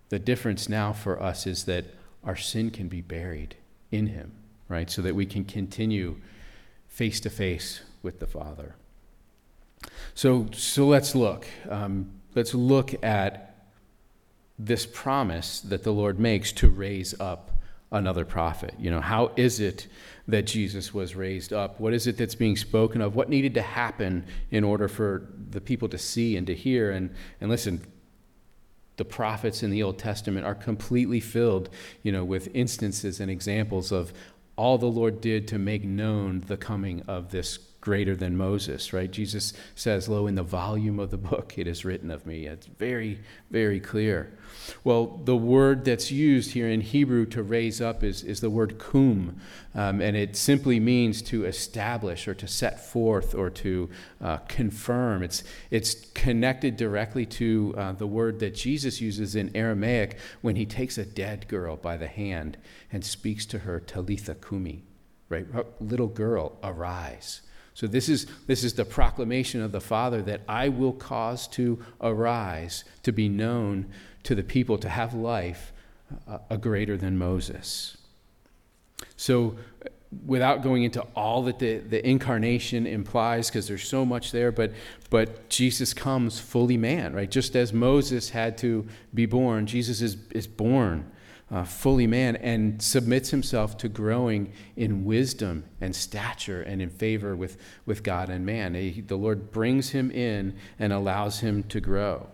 the 0.09 0.19
difference 0.19 0.67
now 0.67 0.91
for 0.91 1.23
us 1.23 1.47
is 1.47 1.63
that 1.63 1.85
our 2.25 2.35
sin 2.35 2.71
can 2.71 2.89
be 2.89 2.99
buried 2.99 3.55
in 3.89 4.07
Him, 4.07 4.33
right? 4.67 4.89
So 4.89 5.01
that 5.01 5.15
we 5.15 5.25
can 5.25 5.45
continue 5.45 6.19
face 6.89 7.21
to 7.21 7.29
face 7.29 7.83
with 8.03 8.19
the 8.19 8.27
Father. 8.27 8.75
So, 10.13 10.47
so 10.51 10.85
let's 10.85 11.15
look. 11.15 11.47
Um, 11.69 12.11
let's 12.35 12.53
look 12.53 13.01
at 13.01 13.55
this 14.59 14.85
promise 14.85 15.61
that 15.61 15.83
the 15.83 15.93
Lord 15.93 16.19
makes 16.19 16.51
to 16.51 16.69
raise 16.69 17.17
up 17.21 17.49
another 17.95 18.25
prophet. 18.25 18.73
You 18.79 18.91
know, 18.91 19.01
how 19.01 19.31
is 19.35 19.59
it 19.59 19.87
that 20.27 20.43
Jesus 20.43 20.93
was 20.93 21.15
raised 21.15 21.53
up? 21.53 21.79
What 21.79 21.93
is 21.93 22.07
it 22.07 22.17
that's 22.17 22.35
being 22.35 22.57
spoken 22.57 23.01
of? 23.01 23.15
What 23.15 23.29
needed 23.29 23.53
to 23.55 23.61
happen 23.61 24.25
in 24.51 24.63
order 24.63 24.87
for 24.87 25.27
the 25.49 25.61
people 25.61 25.87
to 25.89 25.97
see 25.97 26.35
and 26.35 26.45
to 26.47 26.55
hear? 26.55 26.91
And, 26.91 27.13
and 27.39 27.49
listen, 27.49 27.85
the 28.97 29.05
prophets 29.05 29.63
in 29.63 29.71
the 29.71 29.83
Old 29.83 29.99
Testament 29.99 30.45
are 30.45 30.55
completely 30.55 31.19
filled, 31.19 31.69
you 32.03 32.11
know, 32.11 32.23
with 32.23 32.49
instances 32.53 33.19
and 33.19 33.29
examples 33.29 33.91
of 33.91 34.13
all 34.55 34.77
the 34.77 34.85
Lord 34.85 35.21
did 35.21 35.47
to 35.49 35.59
make 35.59 35.83
known 35.83 36.43
the 36.47 36.57
coming 36.57 37.01
of 37.07 37.31
this 37.31 37.57
greater 37.85 38.15
than 38.15 38.35
Moses, 38.35 38.93
right? 38.93 39.11
Jesus 39.11 39.53
says, 39.75 40.09
Lo, 40.09 40.25
in 40.25 40.33
the 40.33 40.41
volume 40.41 40.99
of 40.99 41.11
the 41.11 41.19
book 41.19 41.53
it 41.55 41.67
is 41.67 41.85
written 41.85 42.09
of 42.09 42.25
me. 42.25 42.47
It's 42.47 42.65
very, 42.65 43.19
very 43.51 43.79
clear. 43.79 44.35
Well, 44.83 45.21
the 45.23 45.35
word 45.35 45.85
that's 45.85 46.11
used 46.11 46.53
here 46.53 46.67
in 46.67 46.81
Hebrew 46.81 47.27
to 47.27 47.43
raise 47.43 47.81
up 47.81 48.03
is, 48.03 48.23
is 48.23 48.41
the 48.41 48.49
word 48.49 48.79
kum, 48.79 49.39
um, 49.75 50.01
and 50.01 50.17
it 50.17 50.35
simply 50.35 50.79
means 50.79 51.21
to 51.23 51.45
establish 51.45 52.27
or 52.27 52.33
to 52.33 52.47
set 52.47 52.83
forth 52.83 53.35
or 53.35 53.51
to 53.51 53.91
uh, 54.19 54.37
confirm. 54.47 55.21
It's, 55.21 55.43
it's 55.69 55.93
connected 56.15 56.77
directly 56.77 57.27
to 57.27 57.75
uh, 57.77 57.91
the 57.91 58.07
word 58.07 58.39
that 58.39 58.55
Jesus 58.55 58.99
uses 58.99 59.35
in 59.35 59.55
Aramaic 59.55 60.17
when 60.41 60.55
he 60.55 60.65
takes 60.65 60.97
a 60.97 61.05
dead 61.05 61.47
girl 61.47 61.75
by 61.75 61.97
the 61.97 62.07
hand 62.07 62.57
and 62.91 63.05
speaks 63.05 63.45
to 63.45 63.59
her, 63.59 63.79
Talitha 63.79 64.33
Kumi, 64.33 64.85
right? 65.29 65.45
Little 65.79 66.07
girl, 66.07 66.57
arise. 66.63 67.41
So 67.75 67.87
this 67.87 68.07
is 68.07 68.25
this 68.47 68.63
is 68.63 68.73
the 68.73 68.85
proclamation 68.85 69.61
of 69.61 69.73
the 69.73 69.81
Father 69.81 70.21
that 70.23 70.41
I 70.47 70.69
will 70.69 70.93
cause 70.93 71.45
to 71.49 71.77
arise, 71.99 72.85
to 73.03 73.11
be 73.11 73.27
known 73.29 73.87
to 74.23 74.33
the 74.33 74.43
people, 74.43 74.77
to 74.77 74.89
have 74.89 75.13
life 75.13 75.73
uh, 76.27 76.39
a 76.49 76.57
greater 76.57 76.95
than 76.95 77.17
Moses. 77.17 77.97
So 79.17 79.57
without 80.25 80.63
going 80.63 80.83
into 80.83 81.01
all 81.17 81.43
that 81.43 81.59
the, 81.59 81.79
the 81.79 82.07
incarnation 82.07 82.87
implies, 82.87 83.49
because 83.49 83.67
there's 83.67 83.85
so 83.85 84.05
much 84.05 84.31
there, 84.31 84.53
but 84.53 84.71
but 85.09 85.49
Jesus 85.49 85.93
comes 85.93 86.39
fully 86.39 86.77
man, 86.77 87.13
right? 87.13 87.29
Just 87.29 87.57
as 87.57 87.73
Moses 87.73 88.29
had 88.29 88.57
to 88.59 88.87
be 89.13 89.25
born, 89.25 89.67
Jesus 89.67 90.01
is, 90.01 90.15
is 90.31 90.47
born 90.47 91.11
uh, 91.51 91.63
fully 91.63 92.07
man 92.07 92.35
and 92.37 92.81
submits 92.81 93.29
himself 93.29 93.77
to 93.77 93.87
growing 93.87 94.51
in 94.75 95.05
wisdom 95.05 95.63
and 95.79 95.95
stature 95.95 96.61
and 96.61 96.81
in 96.81 96.89
favor 96.89 97.35
with, 97.35 97.57
with 97.85 98.03
God 98.03 98.29
and 98.29 98.45
man. 98.45 98.73
He, 98.73 99.01
the 99.01 99.15
Lord 99.15 99.51
brings 99.51 99.89
him 99.89 100.09
in 100.09 100.55
and 100.79 100.91
allows 100.91 101.39
him 101.39 101.63
to 101.63 101.79
grow. 101.79 102.27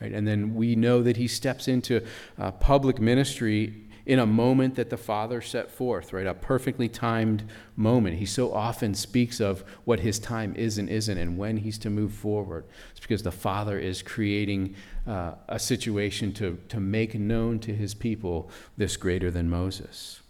Right? 0.00 0.12
And 0.12 0.28
then 0.28 0.54
we 0.54 0.76
know 0.76 1.02
that 1.02 1.16
he 1.16 1.26
steps 1.26 1.68
into 1.68 2.04
uh, 2.38 2.52
public 2.52 3.00
ministry 3.00 3.85
in 4.06 4.20
a 4.20 4.26
moment 4.26 4.76
that 4.76 4.88
the 4.88 4.96
Father 4.96 5.40
set 5.40 5.68
forth, 5.68 6.12
right? 6.12 6.26
A 6.26 6.32
perfectly 6.32 6.88
timed 6.88 7.42
moment. 7.74 8.16
He 8.16 8.26
so 8.26 8.54
often 8.54 8.94
speaks 8.94 9.40
of 9.40 9.64
what 9.84 10.00
his 10.00 10.20
time 10.20 10.54
is 10.54 10.78
and 10.78 10.88
isn't 10.88 11.18
and 11.18 11.36
when 11.36 11.56
he's 11.56 11.76
to 11.78 11.90
move 11.90 12.12
forward. 12.12 12.64
It's 12.92 13.00
because 13.00 13.24
the 13.24 13.32
Father 13.32 13.78
is 13.78 14.02
creating 14.02 14.76
uh, 15.08 15.32
a 15.48 15.58
situation 15.58 16.32
to, 16.34 16.58
to 16.68 16.78
make 16.78 17.18
known 17.18 17.58
to 17.60 17.74
his 17.74 17.94
people 17.94 18.48
this 18.76 18.96
greater 18.96 19.30
than 19.30 19.50
Moses. 19.50 20.20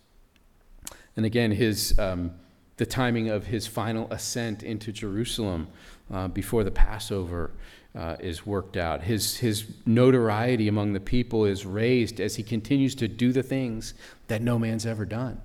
And 1.14 1.26
again, 1.26 1.50
his, 1.50 1.98
um, 1.98 2.32
the 2.78 2.86
timing 2.86 3.28
of 3.28 3.46
his 3.46 3.66
final 3.66 4.10
ascent 4.10 4.62
into 4.62 4.90
Jerusalem 4.90 5.68
uh, 6.10 6.28
before 6.28 6.64
the 6.64 6.70
Passover 6.70 7.50
uh, 7.96 8.16
is 8.20 8.44
worked 8.44 8.76
out. 8.76 9.02
His, 9.02 9.38
his 9.38 9.66
notoriety 9.86 10.68
among 10.68 10.92
the 10.92 11.00
people 11.00 11.46
is 11.46 11.64
raised 11.64 12.20
as 12.20 12.36
he 12.36 12.42
continues 12.42 12.94
to 12.96 13.08
do 13.08 13.32
the 13.32 13.42
things 13.42 13.94
that 14.28 14.42
no 14.42 14.58
man's 14.58 14.84
ever 14.84 15.06
done, 15.06 15.40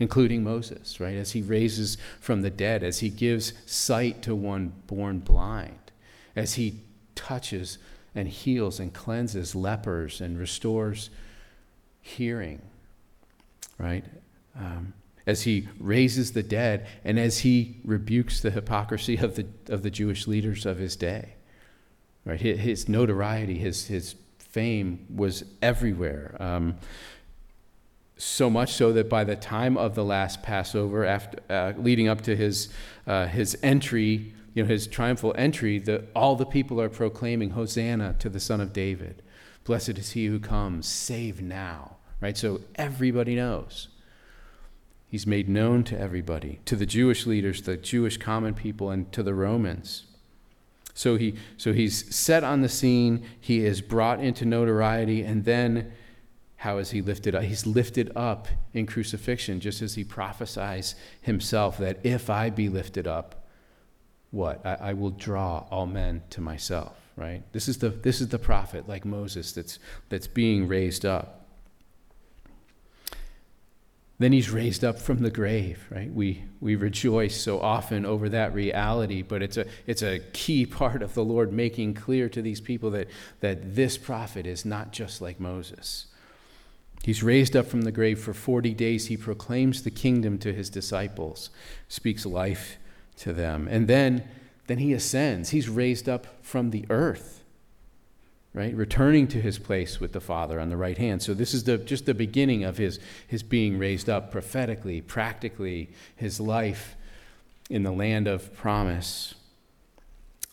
including 0.00 0.42
Moses, 0.42 0.98
right? 0.98 1.16
As 1.16 1.32
he 1.32 1.42
raises 1.42 1.96
from 2.20 2.42
the 2.42 2.50
dead, 2.50 2.82
as 2.82 2.98
he 2.98 3.10
gives 3.10 3.52
sight 3.64 4.22
to 4.22 4.34
one 4.34 4.72
born 4.88 5.20
blind, 5.20 5.92
as 6.34 6.54
he 6.54 6.80
touches 7.14 7.78
and 8.14 8.26
heals 8.28 8.80
and 8.80 8.92
cleanses 8.92 9.54
lepers 9.54 10.20
and 10.20 10.38
restores 10.38 11.10
hearing, 12.00 12.60
right? 13.78 14.04
Um, 14.58 14.94
as 15.26 15.42
he 15.42 15.68
raises 15.78 16.32
the 16.32 16.42
dead 16.42 16.86
and 17.04 17.18
as 17.18 17.38
he 17.38 17.76
rebukes 17.84 18.40
the 18.40 18.50
hypocrisy 18.50 19.16
of 19.16 19.36
the, 19.36 19.46
of 19.68 19.82
the 19.82 19.90
Jewish 19.90 20.26
leaders 20.26 20.66
of 20.66 20.78
his 20.78 20.96
day. 20.96 21.33
Right? 22.24 22.40
His, 22.40 22.88
notoriety, 22.88 23.58
his, 23.58 23.86
his 23.88 24.14
fame 24.38 25.06
was 25.14 25.44
everywhere. 25.60 26.36
Um, 26.40 26.76
so 28.16 28.48
much 28.48 28.72
so 28.72 28.92
that 28.92 29.08
by 29.08 29.24
the 29.24 29.36
time 29.36 29.76
of 29.76 29.94
the 29.94 30.04
last 30.04 30.42
Passover, 30.42 31.04
after, 31.04 31.38
uh, 31.50 31.72
leading 31.76 32.08
up 32.08 32.22
to 32.22 32.36
his, 32.36 32.68
uh, 33.06 33.26
his 33.26 33.58
entry, 33.62 34.32
you 34.54 34.62
know, 34.62 34.68
his 34.68 34.86
triumphal 34.86 35.34
entry, 35.36 35.78
the, 35.78 36.04
all 36.14 36.36
the 36.36 36.46
people 36.46 36.80
are 36.80 36.88
proclaiming, 36.88 37.50
Hosanna 37.50 38.14
to 38.20 38.28
the 38.28 38.40
Son 38.40 38.60
of 38.60 38.72
David. 38.72 39.22
Blessed 39.64 39.98
is 39.98 40.12
he 40.12 40.26
who 40.26 40.38
comes, 40.38 40.86
save 40.86 41.42
now. 41.42 41.96
Right? 42.20 42.36
So 42.36 42.60
everybody 42.76 43.34
knows. 43.34 43.88
He's 45.08 45.26
made 45.26 45.48
known 45.48 45.84
to 45.84 45.98
everybody, 45.98 46.60
to 46.64 46.76
the 46.76 46.86
Jewish 46.86 47.26
leaders, 47.26 47.62
the 47.62 47.76
Jewish 47.76 48.16
common 48.16 48.54
people, 48.54 48.90
and 48.90 49.12
to 49.12 49.22
the 49.22 49.34
Romans. 49.34 50.04
So, 50.94 51.16
he, 51.16 51.34
so 51.56 51.72
he's 51.72 52.14
set 52.14 52.44
on 52.44 52.60
the 52.60 52.68
scene, 52.68 53.26
he 53.40 53.64
is 53.64 53.80
brought 53.80 54.20
into 54.20 54.44
notoriety, 54.44 55.22
and 55.22 55.44
then 55.44 55.92
how 56.56 56.78
is 56.78 56.92
he 56.92 57.02
lifted 57.02 57.34
up? 57.34 57.42
He's 57.42 57.66
lifted 57.66 58.12
up 58.16 58.48
in 58.72 58.86
crucifixion, 58.86 59.60
just 59.60 59.82
as 59.82 59.96
he 59.96 60.04
prophesies 60.04 60.94
himself 61.20 61.78
that 61.78 61.98
if 62.04 62.30
I 62.30 62.48
be 62.48 62.68
lifted 62.68 63.06
up, 63.06 63.44
what? 64.30 64.64
I, 64.64 64.74
I 64.74 64.92
will 64.94 65.10
draw 65.10 65.66
all 65.70 65.86
men 65.86 66.22
to 66.30 66.40
myself, 66.40 66.96
right? 67.16 67.42
This 67.52 67.68
is 67.68 67.78
the, 67.78 67.90
this 67.90 68.20
is 68.20 68.28
the 68.28 68.38
prophet, 68.38 68.88
like 68.88 69.04
Moses, 69.04 69.52
that's, 69.52 69.78
that's 70.08 70.26
being 70.26 70.66
raised 70.66 71.04
up. 71.04 71.43
Then 74.18 74.32
he's 74.32 74.50
raised 74.50 74.84
up 74.84 75.00
from 75.00 75.18
the 75.18 75.30
grave, 75.30 75.84
right? 75.90 76.12
We, 76.12 76.44
we 76.60 76.76
rejoice 76.76 77.40
so 77.40 77.60
often 77.60 78.06
over 78.06 78.28
that 78.28 78.54
reality, 78.54 79.22
but 79.22 79.42
it's 79.42 79.56
a, 79.56 79.66
it's 79.86 80.02
a 80.02 80.20
key 80.32 80.66
part 80.80 81.02
of 81.02 81.14
the 81.14 81.24
Lord 81.24 81.52
making 81.52 81.94
clear 81.94 82.28
to 82.28 82.40
these 82.40 82.60
people 82.60 82.90
that, 82.92 83.08
that 83.40 83.74
this 83.74 83.98
prophet 83.98 84.46
is 84.46 84.64
not 84.64 84.92
just 84.92 85.20
like 85.20 85.40
Moses. 85.40 86.06
He's 87.02 87.22
raised 87.22 87.54
up 87.54 87.66
from 87.66 87.82
the 87.82 87.92
grave 87.92 88.18
for 88.18 88.32
40 88.32 88.72
days. 88.72 89.08
He 89.08 89.16
proclaims 89.16 89.82
the 89.82 89.90
kingdom 89.90 90.38
to 90.38 90.54
his 90.54 90.70
disciples, 90.70 91.50
speaks 91.88 92.24
life 92.24 92.78
to 93.16 93.32
them. 93.32 93.68
And 93.68 93.88
then, 93.88 94.26
then 94.68 94.78
he 94.78 94.94
ascends. 94.94 95.50
He's 95.50 95.68
raised 95.68 96.08
up 96.08 96.26
from 96.40 96.70
the 96.70 96.86
earth 96.88 97.43
right? 98.54 98.74
Returning 98.74 99.26
to 99.28 99.40
his 99.40 99.58
place 99.58 100.00
with 100.00 100.12
the 100.12 100.20
Father 100.20 100.60
on 100.60 100.70
the 100.70 100.76
right 100.76 100.96
hand. 100.96 101.20
So 101.20 101.34
this 101.34 101.52
is 101.52 101.64
the, 101.64 101.76
just 101.76 102.06
the 102.06 102.14
beginning 102.14 102.62
of 102.62 102.78
his, 102.78 103.00
his 103.26 103.42
being 103.42 103.78
raised 103.78 104.08
up 104.08 104.30
prophetically, 104.30 105.00
practically, 105.00 105.90
his 106.14 106.38
life 106.40 106.94
in 107.68 107.82
the 107.82 107.90
land 107.90 108.28
of 108.28 108.54
promise. 108.54 109.34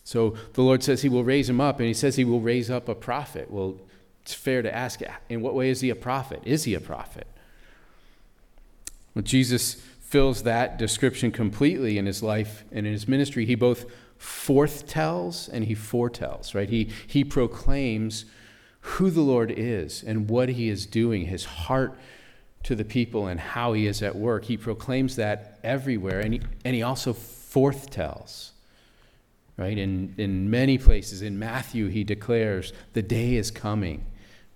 So 0.02 0.36
the 0.54 0.62
Lord 0.62 0.82
says 0.82 1.02
he 1.02 1.08
will 1.08 1.24
raise 1.24 1.48
him 1.48 1.60
up, 1.60 1.78
and 1.78 1.86
he 1.86 1.94
says 1.94 2.16
he 2.16 2.24
will 2.24 2.40
raise 2.40 2.70
up 2.70 2.88
a 2.88 2.94
prophet. 2.94 3.50
Well, 3.50 3.76
it's 4.22 4.34
fair 4.34 4.62
to 4.62 4.74
ask, 4.74 5.00
in 5.28 5.40
what 5.40 5.54
way 5.54 5.70
is 5.70 5.80
he 5.80 5.88
a 5.88 5.94
prophet? 5.94 6.42
Is 6.44 6.64
he 6.64 6.74
a 6.74 6.80
prophet? 6.80 7.26
Well, 9.14 9.22
Jesus 9.22 9.74
fills 10.00 10.42
that 10.42 10.76
description 10.76 11.30
completely 11.30 11.98
in 11.98 12.06
his 12.06 12.22
life 12.22 12.64
and 12.72 12.86
in 12.86 12.92
his 12.92 13.06
ministry. 13.06 13.46
He 13.46 13.54
both 13.54 13.86
forthtells 14.22 15.48
and 15.52 15.64
he 15.64 15.74
foretells, 15.74 16.54
right? 16.54 16.68
He, 16.68 16.90
he 17.06 17.24
proclaims 17.24 18.24
who 18.80 19.10
the 19.10 19.20
Lord 19.20 19.50
is 19.50 20.04
and 20.04 20.30
what 20.30 20.48
he 20.50 20.68
is 20.68 20.86
doing, 20.86 21.26
his 21.26 21.44
heart 21.44 21.98
to 22.62 22.76
the 22.76 22.84
people 22.84 23.26
and 23.26 23.40
how 23.40 23.72
he 23.72 23.86
is 23.86 24.00
at 24.00 24.14
work. 24.14 24.44
He 24.44 24.56
proclaims 24.56 25.16
that 25.16 25.58
everywhere, 25.64 26.20
and 26.20 26.34
he, 26.34 26.40
and 26.64 26.76
he 26.76 26.82
also 26.82 27.12
forthtells. 27.12 28.50
Right? 29.56 29.76
In, 29.76 30.14
in 30.16 30.48
many 30.50 30.78
places, 30.78 31.20
in 31.20 31.38
Matthew, 31.38 31.88
he 31.88 32.04
declares, 32.04 32.72
The 32.92 33.02
day 33.02 33.34
is 33.34 33.50
coming 33.50 34.06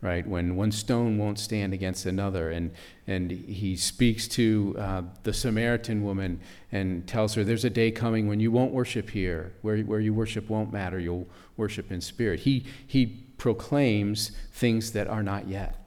right? 0.07 0.25
When 0.25 0.55
one 0.55 0.71
stone 0.71 1.19
won't 1.19 1.37
stand 1.37 1.75
against 1.75 2.07
another. 2.07 2.51
And, 2.51 2.71
and 3.09 3.29
he 3.29 3.77
speaks 3.77 4.29
to 4.29 4.77
uh, 4.79 5.03
the 5.25 5.33
Samaritan 5.33 6.05
woman 6.05 6.41
and 6.71 7.07
tells 7.09 7.35
her, 7.35 7.43
There's 7.43 7.65
a 7.65 7.71
day 7.71 7.91
coming 7.91 8.29
when 8.29 8.39
you 8.39 8.53
won't 8.53 8.73
worship 8.73 9.11
here. 9.11 9.53
Where, 9.63 9.79
where 9.79 9.99
you 9.99 10.15
worship 10.15 10.49
won't 10.49 10.73
matter. 10.73 11.01
You'll 11.01 11.27
worship 11.57 11.91
in 11.91 12.01
spirit. 12.01 12.41
He, 12.41 12.65
he 12.87 13.07
proclaims 13.37 14.31
things 14.53 14.93
that 14.93 15.09
are 15.09 15.25
not 15.25 15.49
yet. 15.49 15.85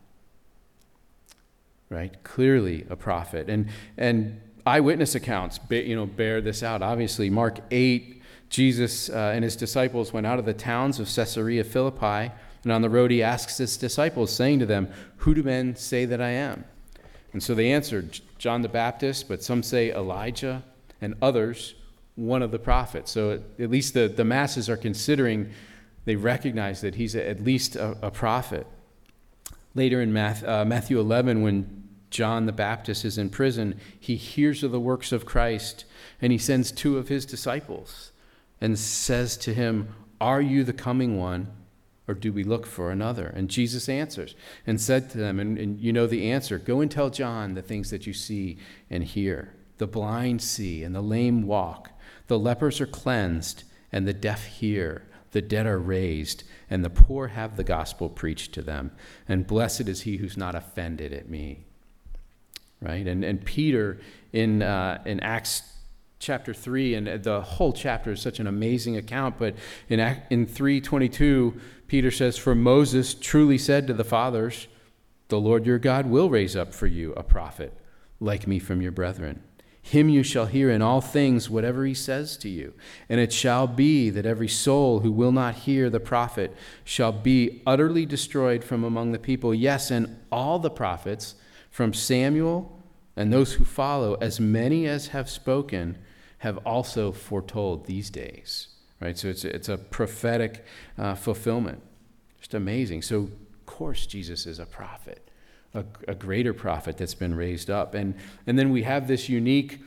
Right? 1.88 2.21
Clearly 2.23 2.86
a 2.89 2.97
prophet. 2.97 3.49
And, 3.49 3.69
and 3.97 4.41
eyewitness 4.65 5.15
accounts 5.15 5.62
you 5.69 5.95
know, 5.95 6.05
bear 6.05 6.41
this 6.41 6.62
out. 6.62 6.82
Obviously, 6.82 7.29
Mark 7.29 7.60
8, 7.71 8.21
Jesus 8.49 9.10
uh, 9.10 9.32
and 9.34 9.45
his 9.45 9.55
disciples 9.55 10.12
went 10.12 10.27
out 10.27 10.39
of 10.39 10.45
the 10.45 10.53
towns 10.53 10.99
of 10.99 11.08
Caesarea 11.08 11.63
Philippi 11.63 12.34
and 12.63 12.72
on 12.72 12.82
the 12.82 12.89
road, 12.89 13.12
he 13.12 13.24
asks 13.24 13.58
his 13.58 13.78
disciples, 13.78 14.32
saying 14.32 14.60
to 14.60 14.65
them, 14.65 14.89
Who 15.17 15.34
do 15.34 15.43
men 15.43 15.76
say 15.76 16.06
that 16.06 16.22
I 16.22 16.32
am? 16.32 16.65
And 17.32 17.41
so 17.41 17.56
they 17.56 17.72
answered, 17.72 18.19
John 18.38 18.62
the 18.62 18.69
Baptist, 18.69 19.28
but 19.28 19.43
some 19.43 19.63
say 19.63 19.91
Elijah, 19.91 20.63
and 21.02 21.15
others, 21.22 21.76
one 22.15 22.41
of 22.41 22.52
the 22.52 22.60
prophets. 22.60 23.12
So 23.12 23.41
at 23.60 23.69
least 23.69 23.93
the, 23.93 24.08
the 24.08 24.26
masses 24.26 24.69
are 24.69 24.78
considering, 24.78 25.52
they 26.06 26.15
recognize 26.15 26.82
that 26.82 26.95
he's 26.95 27.15
at 27.15 27.43
least 27.43 27.76
a, 27.76 27.98
a 28.02 28.12
prophet. 28.12 28.67
Later 29.76 30.02
in 30.02 30.15
uh, 30.17 30.65
Matthew 30.67 31.00
11, 31.00 31.41
when 31.41 31.88
John 32.10 32.45
the 32.45 32.52
Baptist 32.52 33.06
is 33.06 33.17
in 33.17 33.30
prison, 33.30 33.80
he 33.98 34.15
hears 34.15 34.63
of 34.63 34.72
the 34.72 34.80
works 34.80 35.12
of 35.12 35.26
Christ, 35.26 35.86
and 36.22 36.32
he 36.32 36.38
sends 36.38 36.72
two 36.72 36.98
of 36.98 37.08
his 37.08 37.26
disciples 37.26 38.12
and 38.60 38.78
says 38.78 39.38
to 39.38 39.54
him, 39.54 39.93
Are 40.19 40.41
you 40.41 40.63
the 40.63 40.74
coming 40.74 41.17
one? 41.17 41.48
Or 42.10 42.15
do 42.15 42.34
we 42.34 42.43
look 42.43 42.65
for 42.65 42.89
another? 42.89 43.28
And 43.28 43.50
Jesus 43.50 43.88
answers 43.88 44.34
and 44.65 44.82
said 44.82 45.12
to 45.12 45.19
them, 45.19 45.39
and, 45.39 45.60
and, 45.60 45.80
you 45.80 45.93
know 45.93 46.08
the 46.08 46.32
answer 46.32 46.58
go 46.58 46.82
and 46.82 46.89
tell 46.89 47.12
John 47.12 47.54
the 47.54 47.62
things 47.62 47.91
that 47.91 48.08
you 48.08 48.13
see 48.13 48.58
and 48.89 49.04
hear. 49.04 49.54
The 49.78 49.86
blind 49.86 50.41
see, 50.41 50.84
and 50.84 50.93
the 50.95 51.02
lame 51.02 51.43
walk. 51.43 51.91
The 52.28 52.39
lepers 52.39 52.82
are 52.82 52.88
cleansed, 52.88 53.63
and 53.91 54.08
the 54.08 54.13
deaf 54.13 54.45
hear. 54.45 55.04
The 55.32 55.41
dead 55.43 55.67
are 55.67 55.78
raised, 55.78 56.43
and 56.67 56.84
the 56.84 56.89
poor 56.89 57.28
have 57.28 57.56
the 57.56 57.63
gospel 57.63 58.10
preached 58.10 58.54
to 58.56 58.63
them. 58.63 58.91
And 59.28 59.45
blessed 59.45 59.88
is 59.88 60.02
he 60.02 60.17
who's 60.17 60.36
not 60.36 60.56
offended 60.56 61.13
at 61.13 61.30
me. 61.30 61.65
Right? 62.82 63.08
And, 63.08 63.24
and 63.24 63.45
Peter 63.45 64.00
in, 64.34 64.63
uh, 64.63 65.02
in 65.06 65.19
Acts 65.19 65.62
chapter 66.19 66.54
3 66.54 66.95
and 66.95 67.24
the 67.24 67.41
whole 67.41 67.72
chapter 67.72 68.12
is 68.12 68.22
such 68.22 68.39
an 68.39 68.48
amazing 68.48 68.98
account 68.98 69.38
but 69.39 69.56
in 69.88 70.00
in 70.30 70.45
322 70.45 71.60
Peter 71.89 72.12
says 72.12 72.38
for 72.38 72.56
Moses 72.56 73.13
truly 73.13 73.58
said 73.58 73.88
to 73.88 73.93
the 73.93 74.04
fathers 74.04 74.67
the 75.28 75.39
Lord 75.39 75.65
your 75.65 75.80
God 75.80 76.06
will 76.06 76.30
raise 76.30 76.56
up 76.56 76.73
for 76.73 76.88
you 76.88 77.13
a 77.13 77.23
prophet 77.23 77.73
like 78.19 78.47
me 78.47 78.60
from 78.60 78.82
your 78.82 78.91
brethren. 78.91 79.43
Him 79.82 80.08
you 80.08 80.21
shall 80.23 80.45
hear 80.45 80.69
in 80.69 80.82
all 80.84 81.02
things 81.02 81.49
whatever 81.49 81.86
he 81.86 81.93
says 81.95 82.38
to 82.38 82.49
you. 82.49 82.73
And 83.08 83.19
it 83.19 83.34
shall 83.34 83.65
be 83.65 84.10
that 84.12 84.25
every 84.25 84.47
soul 84.47 84.99
who 84.99 85.12
will 85.12 85.32
not 85.32 85.56
hear 85.56 85.89
the 85.89 85.99
prophet 85.99 86.56
shall 86.84 87.12
be 87.12 87.62
utterly 87.65 88.06
destroyed 88.06 88.63
from 88.63 88.84
among 88.84 89.12
the 89.12 89.19
people 89.19 89.54
yes 89.54 89.89
and 89.89 90.19
all 90.32 90.60
the 90.60 90.69
prophets 90.69 91.36
from 91.71 91.93
Samuel 91.93 92.80
and 93.15 93.34
those 93.34 93.54
who 93.54 93.65
follow 93.65 94.15
as 94.15 94.39
many 94.39 94.86
as 94.86 95.08
have 95.08 95.30
spoken 95.30 95.97
have 96.39 96.58
also 96.60 97.12
foretold 97.12 97.86
these 97.86 98.10
days. 98.10 98.67
Right? 99.01 99.17
So 99.17 99.29
it's, 99.29 99.45
it's 99.45 99.69
a 99.69 99.77
prophetic 99.77 100.65
uh, 100.97 101.15
fulfillment. 101.15 101.81
Just 102.39 102.53
amazing. 102.53 103.01
So, 103.01 103.17
of 103.17 103.65
course, 103.65 104.05
Jesus 104.05 104.45
is 104.45 104.59
a 104.59 104.65
prophet. 104.65 105.29
a, 105.73 105.85
a 106.07 106.15
greater 106.15 106.53
prophet 106.53 106.97
that's 106.97 107.13
been 107.13 107.35
raised 107.35 107.69
up. 107.69 107.93
And, 107.93 108.15
and 108.47 108.57
then 108.57 108.71
we 108.71 108.83
have 108.83 109.07
this 109.07 109.29
unique 109.29 109.79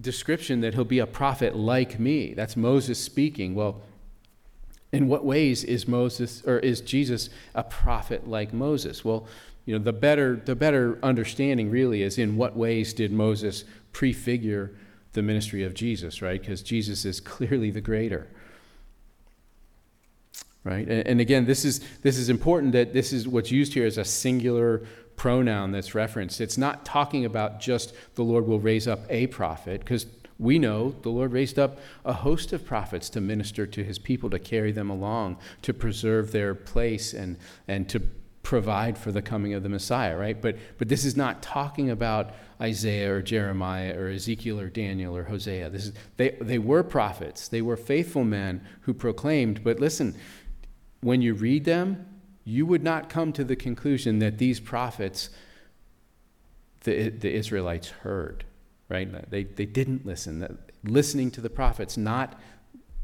description 0.00 0.60
that 0.62 0.74
he'll 0.74 0.84
be 0.84 0.98
a 0.98 1.06
prophet 1.06 1.56
like 1.56 1.98
me. 1.98 2.32
That's 2.34 2.56
Moses 2.56 2.98
speaking. 2.98 3.54
Well, 3.54 3.82
in 4.92 5.08
what 5.08 5.24
ways 5.24 5.62
is 5.62 5.86
Moses 5.86 6.42
or 6.46 6.58
is 6.58 6.80
Jesus 6.80 7.30
a 7.54 7.62
prophet 7.62 8.26
like 8.26 8.52
Moses? 8.52 9.04
Well, 9.04 9.26
you 9.66 9.78
know, 9.78 9.84
the 9.84 9.92
better 9.92 10.36
the 10.36 10.56
better 10.56 10.98
understanding 11.02 11.70
really 11.70 12.02
is 12.02 12.18
in 12.18 12.36
what 12.36 12.56
ways 12.56 12.94
did 12.94 13.12
Moses 13.12 13.64
prefigure 13.92 14.72
the 15.12 15.22
ministry 15.22 15.64
of 15.64 15.74
Jesus, 15.74 16.22
right? 16.22 16.40
Because 16.40 16.62
Jesus 16.62 17.04
is 17.04 17.20
clearly 17.20 17.70
the 17.70 17.80
greater. 17.80 18.28
Right? 20.62 20.86
And, 20.86 21.06
and 21.06 21.20
again, 21.20 21.46
this 21.46 21.64
is 21.64 21.80
this 22.02 22.18
is 22.18 22.28
important 22.28 22.72
that 22.72 22.92
this 22.92 23.12
is 23.12 23.26
what's 23.26 23.50
used 23.50 23.74
here 23.74 23.86
as 23.86 23.98
a 23.98 24.04
singular 24.04 24.82
pronoun 25.16 25.72
that's 25.72 25.94
referenced. 25.94 26.40
It's 26.40 26.58
not 26.58 26.84
talking 26.84 27.24
about 27.24 27.60
just 27.60 27.94
the 28.14 28.22
Lord 28.22 28.46
will 28.46 28.60
raise 28.60 28.86
up 28.86 29.00
a 29.08 29.26
prophet, 29.28 29.80
because 29.80 30.06
we 30.38 30.58
know 30.58 30.94
the 31.02 31.10
Lord 31.10 31.32
raised 31.32 31.58
up 31.58 31.78
a 32.04 32.12
host 32.12 32.54
of 32.54 32.64
prophets 32.64 33.10
to 33.10 33.20
minister 33.20 33.66
to 33.66 33.84
his 33.84 33.98
people, 33.98 34.30
to 34.30 34.38
carry 34.38 34.72
them 34.72 34.88
along, 34.88 35.36
to 35.62 35.74
preserve 35.74 36.32
their 36.32 36.54
place 36.54 37.12
and, 37.12 37.36
and 37.68 37.88
to 37.90 38.00
provide 38.50 38.98
for 38.98 39.12
the 39.12 39.22
coming 39.22 39.54
of 39.54 39.62
the 39.62 39.68
Messiah, 39.68 40.16
right? 40.16 40.42
But, 40.42 40.56
but 40.76 40.88
this 40.88 41.04
is 41.04 41.16
not 41.16 41.40
talking 41.40 41.88
about 41.88 42.32
Isaiah 42.60 43.14
or 43.14 43.22
Jeremiah 43.22 43.96
or 43.96 44.08
Ezekiel 44.08 44.58
or 44.58 44.68
Daniel 44.68 45.16
or 45.16 45.22
Hosea. 45.22 45.70
This 45.70 45.86
is, 45.86 45.92
they, 46.16 46.30
they 46.40 46.58
were 46.58 46.82
prophets, 46.82 47.46
they 47.46 47.62
were 47.62 47.76
faithful 47.76 48.24
men 48.24 48.66
who 48.80 48.92
proclaimed. 48.92 49.62
But 49.62 49.78
listen, 49.78 50.16
when 51.00 51.22
you 51.22 51.34
read 51.34 51.64
them, 51.64 52.04
you 52.42 52.66
would 52.66 52.82
not 52.82 53.08
come 53.08 53.32
to 53.34 53.44
the 53.44 53.54
conclusion 53.54 54.18
that 54.18 54.38
these 54.38 54.58
prophets, 54.58 55.30
the, 56.80 57.10
the 57.10 57.32
Israelites, 57.32 57.90
heard, 58.02 58.42
right? 58.88 59.30
They, 59.30 59.44
they 59.44 59.66
didn't 59.66 60.04
listen. 60.04 60.58
Listening 60.82 61.30
to 61.30 61.40
the 61.40 61.50
prophets, 61.50 61.96
not, 61.96 62.36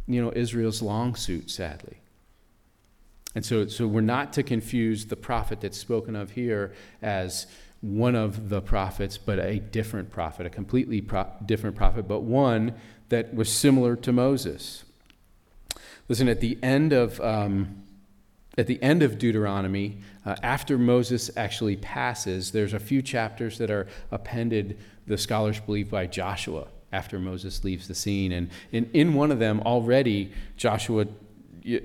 you 0.09 0.21
know, 0.21 0.33
Israel's 0.35 0.83
long 0.83 1.15
suit, 1.15 1.53
sadly. 1.53 1.99
And 3.37 3.45
so, 3.45 3.67
so 3.67 3.87
we're 3.87 4.01
not 4.01 4.33
to 4.33 4.43
confuse 4.43 5.05
the 5.05 5.15
prophet 5.15 5.61
that's 5.61 5.77
spoken 5.77 6.17
of 6.17 6.31
here 6.31 6.73
as 7.03 7.47
one 7.83 8.15
of 8.15 8.49
the 8.49 8.63
prophets, 8.63 9.19
but 9.19 9.39
a 9.39 9.59
different 9.59 10.11
prophet, 10.11 10.47
a 10.47 10.51
completely 10.51 11.03
pro- 11.03 11.29
different 11.45 11.77
prophet, 11.77 12.09
but 12.09 12.21
one 12.21 12.73
that 13.11 13.35
was 13.35 13.53
similar 13.53 13.95
to 13.95 14.11
Moses. 14.11 14.85
Listen, 16.09 16.29
at 16.29 16.41
the 16.41 16.59
end 16.63 16.95
of 16.95 17.21
um, 17.21 17.83
at 18.57 18.67
the 18.67 18.83
end 18.83 19.03
of 19.03 19.19
Deuteronomy, 19.19 19.99
uh, 20.25 20.37
after 20.43 20.79
Moses 20.79 21.31
actually 21.37 21.77
passes, 21.77 22.53
there's 22.53 22.73
a 22.73 22.81
few 22.81 23.03
chapters 23.03 23.59
that 23.59 23.71
are 23.71 23.87
appended, 24.11 24.79
the 25.07 25.19
scholars 25.19 25.61
believe, 25.61 25.91
by 25.91 26.07
Joshua 26.07 26.69
after 26.91 27.19
Moses 27.19 27.63
leaves 27.65 27.87
the 27.87 27.95
scene. 27.95 28.33
And 28.33 28.49
in, 28.73 28.89
in 28.95 29.13
one 29.13 29.31
of 29.31 29.39
them, 29.39 29.61
already 29.61 30.33
Joshua 30.57 31.05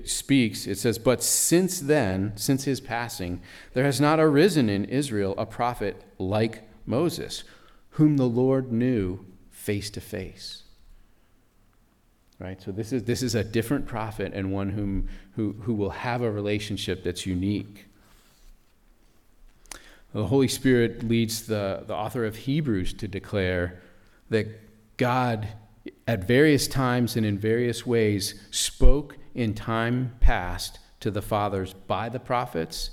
speaks, 0.04 0.66
it 0.66 0.78
says, 0.78 0.98
But 0.98 1.22
since 1.22 1.80
then, 1.80 2.32
since 2.36 2.64
his 2.64 2.80
passing, 2.80 3.40
there 3.74 3.84
has 3.84 4.00
not 4.00 4.20
arisen 4.20 4.68
in 4.68 4.84
Israel 4.86 5.34
a 5.38 5.46
prophet 5.46 6.02
like 6.18 6.68
Moses, 6.86 7.44
whom 7.90 8.16
the 8.16 8.28
Lord 8.28 8.72
knew 8.72 9.24
face 9.50 9.90
to 9.90 10.00
face 10.00 10.62
right? 12.42 12.60
So 12.60 12.72
this 12.72 12.92
is, 12.92 13.04
this 13.04 13.22
is 13.22 13.34
a 13.34 13.44
different 13.44 13.86
prophet 13.86 14.32
and 14.34 14.52
one 14.52 14.70
whom, 14.70 15.08
who, 15.36 15.54
who 15.62 15.74
will 15.74 15.90
have 15.90 16.22
a 16.22 16.30
relationship 16.30 17.04
that's 17.04 17.24
unique. 17.24 17.86
The 20.12 20.26
Holy 20.26 20.48
Spirit 20.48 21.04
leads 21.04 21.46
the, 21.46 21.84
the 21.86 21.94
author 21.94 22.24
of 22.24 22.36
Hebrews 22.36 22.94
to 22.94 23.08
declare 23.08 23.80
that 24.28 24.48
God, 24.96 25.48
at 26.06 26.24
various 26.24 26.66
times 26.66 27.16
and 27.16 27.24
in 27.24 27.38
various 27.38 27.86
ways, 27.86 28.34
spoke 28.50 29.16
in 29.34 29.54
time 29.54 30.14
past 30.20 30.78
to 31.00 31.10
the 31.10 31.22
fathers 31.22 31.74
by 31.74 32.08
the 32.08 32.20
prophets, 32.20 32.90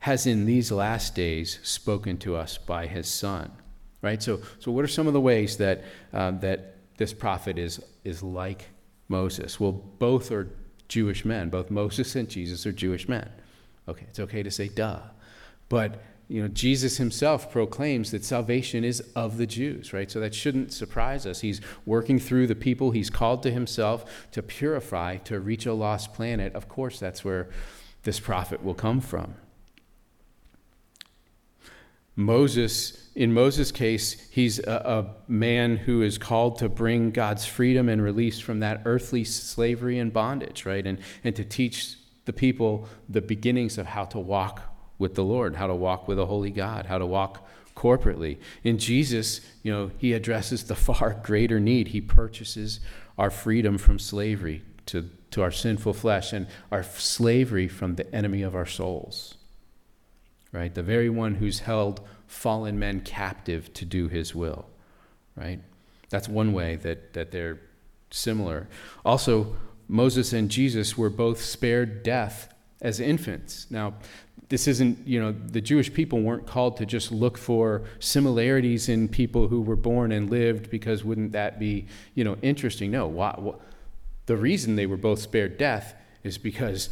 has 0.00 0.26
in 0.26 0.46
these 0.46 0.72
last 0.72 1.14
days 1.14 1.60
spoken 1.62 2.16
to 2.18 2.36
us 2.36 2.58
by 2.58 2.86
his 2.86 3.08
Son. 3.08 3.52
Right? 4.00 4.22
So, 4.22 4.40
so 4.58 4.72
what 4.72 4.84
are 4.84 4.88
some 4.88 5.06
of 5.06 5.12
the 5.12 5.20
ways 5.20 5.58
that, 5.58 5.84
uh, 6.12 6.32
that 6.32 6.76
this 6.96 7.12
prophet 7.12 7.56
is, 7.56 7.80
is 8.02 8.22
like 8.22 8.68
Moses? 9.08 9.60
Well, 9.60 9.72
both 9.72 10.32
are 10.32 10.48
Jewish 10.88 11.24
men. 11.24 11.50
Both 11.50 11.70
Moses 11.70 12.16
and 12.16 12.28
Jesus 12.28 12.66
are 12.66 12.72
Jewish 12.72 13.08
men. 13.08 13.30
Okay, 13.88 14.06
it's 14.08 14.20
okay 14.20 14.42
to 14.42 14.50
say 14.50 14.68
duh. 14.68 15.00
But 15.68 16.02
you 16.32 16.40
know, 16.40 16.48
Jesus 16.48 16.96
himself 16.96 17.52
proclaims 17.52 18.10
that 18.10 18.24
salvation 18.24 18.84
is 18.84 19.00
of 19.14 19.36
the 19.36 19.46
Jews, 19.46 19.92
right? 19.92 20.10
So 20.10 20.18
that 20.20 20.34
shouldn't 20.34 20.72
surprise 20.72 21.26
us. 21.26 21.40
He's 21.40 21.60
working 21.84 22.18
through 22.18 22.46
the 22.46 22.54
people 22.54 22.90
he's 22.90 23.10
called 23.10 23.42
to 23.42 23.50
himself 23.50 24.10
to 24.30 24.42
purify, 24.42 25.18
to 25.18 25.38
reach 25.38 25.66
a 25.66 25.74
lost 25.74 26.14
planet. 26.14 26.54
Of 26.54 26.70
course, 26.70 26.98
that's 26.98 27.22
where 27.22 27.50
this 28.04 28.18
prophet 28.18 28.64
will 28.64 28.72
come 28.72 29.02
from. 29.02 29.34
Moses, 32.16 33.10
in 33.14 33.34
Moses' 33.34 33.70
case, 33.70 34.26
he's 34.30 34.58
a, 34.58 35.14
a, 35.28 35.30
man 35.30 35.76
who 35.76 36.00
is 36.00 36.16
called 36.16 36.58
to 36.60 36.68
bring 36.70 37.10
God's 37.10 37.44
freedom 37.44 37.90
and 37.90 38.02
release 38.02 38.40
from 38.40 38.60
that 38.60 38.80
earthly 38.86 39.24
slavery 39.24 39.98
and 39.98 40.10
bondage, 40.10 40.64
right? 40.64 40.86
And, 40.86 40.98
and 41.24 41.36
to 41.36 41.44
teach 41.44 41.96
the 42.24 42.32
people 42.32 42.88
the 43.06 43.20
beginnings 43.20 43.76
of 43.76 43.84
how 43.84 44.06
to 44.06 44.18
walk 44.18 44.71
with 45.02 45.14
the 45.14 45.24
Lord, 45.24 45.56
how 45.56 45.66
to 45.66 45.74
walk 45.74 46.08
with 46.08 46.18
a 46.18 46.24
holy 46.24 46.50
God, 46.50 46.86
how 46.86 46.96
to 46.96 47.04
walk 47.04 47.46
corporately. 47.76 48.38
In 48.64 48.78
Jesus, 48.78 49.42
you 49.62 49.70
know, 49.70 49.90
he 49.98 50.14
addresses 50.14 50.64
the 50.64 50.74
far 50.88 51.20
greater 51.22 51.60
need. 51.60 51.88
He 51.88 52.00
purchases 52.00 52.80
our 53.18 53.30
freedom 53.30 53.76
from 53.76 53.98
slavery 53.98 54.62
to, 54.86 55.10
to 55.32 55.42
our 55.42 55.50
sinful 55.50 55.92
flesh 55.92 56.32
and 56.32 56.46
our 56.70 56.82
slavery 56.82 57.68
from 57.68 57.96
the 57.96 58.14
enemy 58.14 58.40
of 58.40 58.54
our 58.54 58.64
souls 58.64 59.34
right? 60.52 60.74
The 60.74 60.82
very 60.82 61.08
one 61.08 61.36
who's 61.36 61.60
held 61.60 62.00
fallen 62.26 62.78
men 62.78 63.00
captive 63.00 63.72
to 63.74 63.84
do 63.84 64.08
his 64.08 64.34
will, 64.34 64.66
right? 65.34 65.60
That's 66.10 66.28
one 66.28 66.52
way 66.52 66.76
that, 66.76 67.14
that 67.14 67.32
they're 67.32 67.58
similar. 68.10 68.68
Also, 69.04 69.56
Moses 69.88 70.32
and 70.32 70.50
Jesus 70.50 70.96
were 70.96 71.10
both 71.10 71.40
spared 71.40 72.02
death 72.02 72.52
as 72.80 73.00
infants. 73.00 73.66
Now, 73.70 73.94
this 74.52 74.68
isn't, 74.68 75.08
you 75.08 75.18
know, 75.18 75.32
the 75.32 75.62
Jewish 75.62 75.90
people 75.94 76.20
weren't 76.20 76.46
called 76.46 76.76
to 76.76 76.84
just 76.84 77.10
look 77.10 77.38
for 77.38 77.84
similarities 78.00 78.90
in 78.90 79.08
people 79.08 79.48
who 79.48 79.62
were 79.62 79.76
born 79.76 80.12
and 80.12 80.28
lived 80.28 80.68
because 80.68 81.02
wouldn't 81.02 81.32
that 81.32 81.58
be, 81.58 81.86
you 82.14 82.22
know, 82.22 82.36
interesting? 82.42 82.90
No. 82.90 83.06
Why, 83.06 83.34
why, 83.38 83.54
the 84.26 84.36
reason 84.36 84.76
they 84.76 84.84
were 84.84 84.98
both 84.98 85.20
spared 85.20 85.56
death 85.56 85.94
is 86.22 86.36
because 86.36 86.90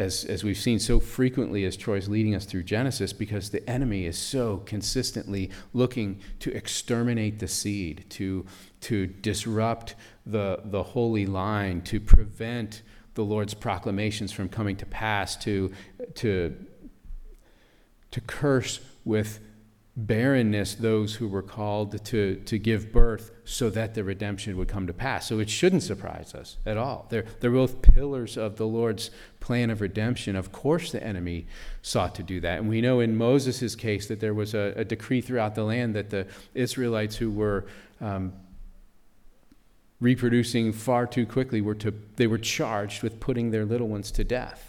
as, 0.00 0.24
as 0.24 0.42
we've 0.42 0.58
seen 0.58 0.80
so 0.80 0.98
frequently 0.98 1.64
as 1.64 1.76
Troy's 1.76 2.08
leading 2.08 2.34
us 2.34 2.44
through 2.44 2.64
Genesis, 2.64 3.12
because 3.12 3.50
the 3.50 3.70
enemy 3.70 4.04
is 4.04 4.18
so 4.18 4.56
consistently 4.66 5.52
looking 5.72 6.18
to 6.40 6.52
exterminate 6.52 7.38
the 7.38 7.46
seed, 7.46 8.06
to, 8.10 8.44
to 8.80 9.06
disrupt 9.06 9.94
the, 10.26 10.62
the 10.64 10.82
holy 10.82 11.26
line, 11.26 11.80
to 11.82 12.00
prevent 12.00 12.82
the 13.14 13.24
Lord's 13.24 13.54
proclamations 13.54 14.32
from 14.32 14.48
coming 14.48 14.76
to 14.76 14.86
pass, 14.86 15.36
to, 15.36 15.72
to, 16.16 16.56
to 18.10 18.20
curse 18.20 18.80
with 19.04 19.40
barrenness 19.98 20.76
those 20.76 21.16
who 21.16 21.26
were 21.26 21.42
called 21.42 22.04
to, 22.04 22.36
to 22.36 22.56
give 22.56 22.92
birth 22.92 23.32
so 23.44 23.68
that 23.68 23.94
the 23.94 24.04
redemption 24.04 24.56
would 24.56 24.68
come 24.68 24.86
to 24.86 24.92
pass. 24.92 25.26
So 25.26 25.40
it 25.40 25.50
shouldn't 25.50 25.82
surprise 25.82 26.34
us 26.34 26.56
at 26.64 26.76
all. 26.76 27.06
They're, 27.10 27.24
they're 27.40 27.50
both 27.50 27.82
pillars 27.82 28.36
of 28.36 28.56
the 28.56 28.66
Lord's 28.66 29.10
plan 29.40 29.70
of 29.70 29.80
redemption. 29.80 30.36
Of 30.36 30.52
course, 30.52 30.92
the 30.92 31.02
enemy 31.02 31.48
sought 31.82 32.14
to 32.14 32.22
do 32.22 32.38
that. 32.40 32.60
And 32.60 32.68
we 32.68 32.80
know 32.80 33.00
in 33.00 33.16
Moses' 33.16 33.74
case 33.74 34.06
that 34.06 34.20
there 34.20 34.34
was 34.34 34.54
a, 34.54 34.72
a 34.76 34.84
decree 34.84 35.20
throughout 35.20 35.56
the 35.56 35.64
land 35.64 35.96
that 35.96 36.10
the 36.10 36.28
Israelites 36.54 37.16
who 37.16 37.32
were 37.32 37.66
um, 38.00 38.32
reproducing 40.00 40.72
far 40.72 41.08
too 41.08 41.26
quickly 41.26 41.60
were 41.60 41.74
to, 41.74 41.92
they 42.14 42.28
were 42.28 42.38
charged 42.38 43.02
with 43.02 43.18
putting 43.18 43.50
their 43.50 43.64
little 43.64 43.88
ones 43.88 44.12
to 44.12 44.22
death. 44.22 44.67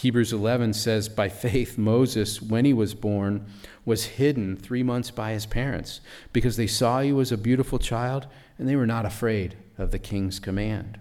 Hebrews 0.00 0.32
11 0.32 0.72
says, 0.72 1.10
By 1.10 1.28
faith, 1.28 1.76
Moses, 1.76 2.40
when 2.40 2.64
he 2.64 2.72
was 2.72 2.94
born, 2.94 3.44
was 3.84 4.04
hidden 4.04 4.56
three 4.56 4.82
months 4.82 5.10
by 5.10 5.32
his 5.32 5.44
parents 5.44 6.00
because 6.32 6.56
they 6.56 6.66
saw 6.66 7.00
he 7.00 7.12
was 7.12 7.30
a 7.30 7.36
beautiful 7.36 7.78
child 7.78 8.26
and 8.56 8.66
they 8.66 8.76
were 8.76 8.86
not 8.86 9.04
afraid 9.04 9.58
of 9.76 9.90
the 9.90 9.98
king's 9.98 10.38
command. 10.38 10.98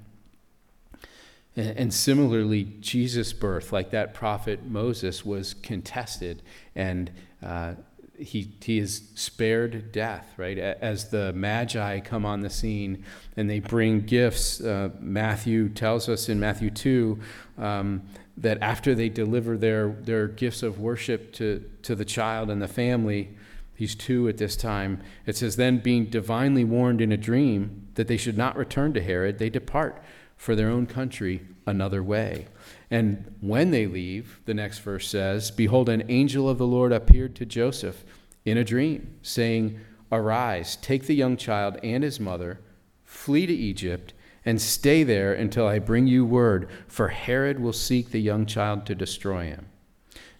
And 1.55 1.93
similarly, 1.93 2.65
Jesus' 2.81 3.31
birth, 3.31 3.71
like 3.71 3.91
that 3.91 4.13
prophet 4.13 4.65
Moses, 4.65 5.25
was 5.25 5.53
contested 5.53 6.41
and 6.75 7.09
uh, 7.41 7.75
he, 8.17 8.51
he 8.61 8.79
is 8.79 9.03
spared 9.15 9.93
death, 9.93 10.33
right? 10.35 10.57
As 10.57 11.09
the 11.09 11.31
Magi 11.31 12.01
come 12.01 12.25
on 12.25 12.41
the 12.41 12.49
scene 12.49 13.05
and 13.37 13.49
they 13.49 13.59
bring 13.59 14.01
gifts, 14.01 14.59
uh, 14.59 14.89
Matthew 14.99 15.69
tells 15.69 16.09
us 16.09 16.27
in 16.27 16.37
Matthew 16.39 16.69
2 16.69 17.19
um, 17.57 18.01
that 18.41 18.57
after 18.61 18.95
they 18.95 19.09
deliver 19.09 19.57
their, 19.57 19.89
their 19.89 20.27
gifts 20.27 20.63
of 20.63 20.79
worship 20.79 21.33
to, 21.33 21.63
to 21.83 21.95
the 21.95 22.05
child 22.05 22.49
and 22.49 22.61
the 22.61 22.67
family, 22.67 23.35
he's 23.75 23.95
two 23.95 24.27
at 24.27 24.37
this 24.37 24.55
time, 24.55 25.01
it 25.25 25.35
says, 25.35 25.55
Then 25.55 25.79
being 25.79 26.05
divinely 26.05 26.63
warned 26.63 27.01
in 27.01 27.11
a 27.11 27.17
dream 27.17 27.87
that 27.95 28.07
they 28.07 28.17
should 28.17 28.37
not 28.37 28.55
return 28.55 28.93
to 28.93 29.01
Herod, 29.01 29.39
they 29.39 29.49
depart 29.49 30.01
for 30.37 30.55
their 30.55 30.69
own 30.69 30.85
country 30.85 31.41
another 31.65 32.01
way. 32.01 32.47
And 32.89 33.35
when 33.41 33.71
they 33.71 33.85
leave, 33.85 34.39
the 34.45 34.53
next 34.53 34.79
verse 34.79 35.07
says, 35.07 35.51
Behold, 35.51 35.89
an 35.89 36.09
angel 36.09 36.49
of 36.49 36.57
the 36.57 36.67
Lord 36.67 36.91
appeared 36.91 37.35
to 37.35 37.45
Joseph 37.45 38.03
in 38.45 38.57
a 38.57 38.63
dream, 38.63 39.15
saying, 39.21 39.79
Arise, 40.11 40.75
take 40.77 41.05
the 41.05 41.15
young 41.15 41.37
child 41.37 41.77
and 41.83 42.03
his 42.03 42.19
mother, 42.19 42.59
flee 43.03 43.45
to 43.45 43.53
Egypt, 43.53 44.13
and 44.49 44.59
stay 44.59 45.03
there 45.03 45.31
until 45.31 45.67
I 45.67 45.77
bring 45.77 46.07
you 46.07 46.25
word, 46.25 46.67
for 46.87 47.09
Herod 47.09 47.59
will 47.59 47.71
seek 47.71 48.09
the 48.09 48.19
young 48.19 48.47
child 48.47 48.83
to 48.87 48.95
destroy 48.95 49.45
him. 49.45 49.67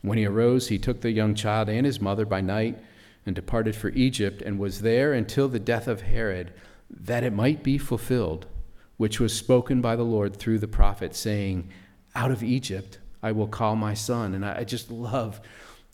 When 0.01 0.18
he 0.18 0.26
arose, 0.26 0.70
he 0.70 0.80
took 0.80 1.01
the 1.01 1.12
young 1.12 1.36
child 1.36 1.70
and 1.70 1.86
his 1.86 2.01
mother 2.01 2.26
by 2.26 2.41
night 2.41 2.80
and 3.28 3.36
departed 3.36 3.76
for 3.76 3.89
Egypt, 3.89 4.41
and 4.41 4.57
was 4.57 4.82
there 4.82 5.14
until 5.14 5.47
the 5.47 5.60
death 5.60 5.88
of 5.88 6.01
Herod, 6.01 6.51
that 6.89 7.24
it 7.24 7.34
might 7.34 7.62
be 7.62 7.78
fulfilled, 7.78 8.47
which 8.97 9.20
was 9.20 9.32
spoken 9.32 9.80
by 9.80 9.95
the 9.95 10.01
Lord 10.01 10.36
through 10.36 10.57
the 10.57 10.68
prophet, 10.68 11.14
saying, 11.14 11.70
out 12.16 12.32
of 12.32 12.41
Egypt 12.41 12.97
I 13.22 13.32
will 13.32 13.47
call 13.47 13.76
my 13.76 13.93
son. 13.93 14.34
And 14.34 14.43
I, 14.43 14.64
just 14.64 14.89
love 14.89 15.39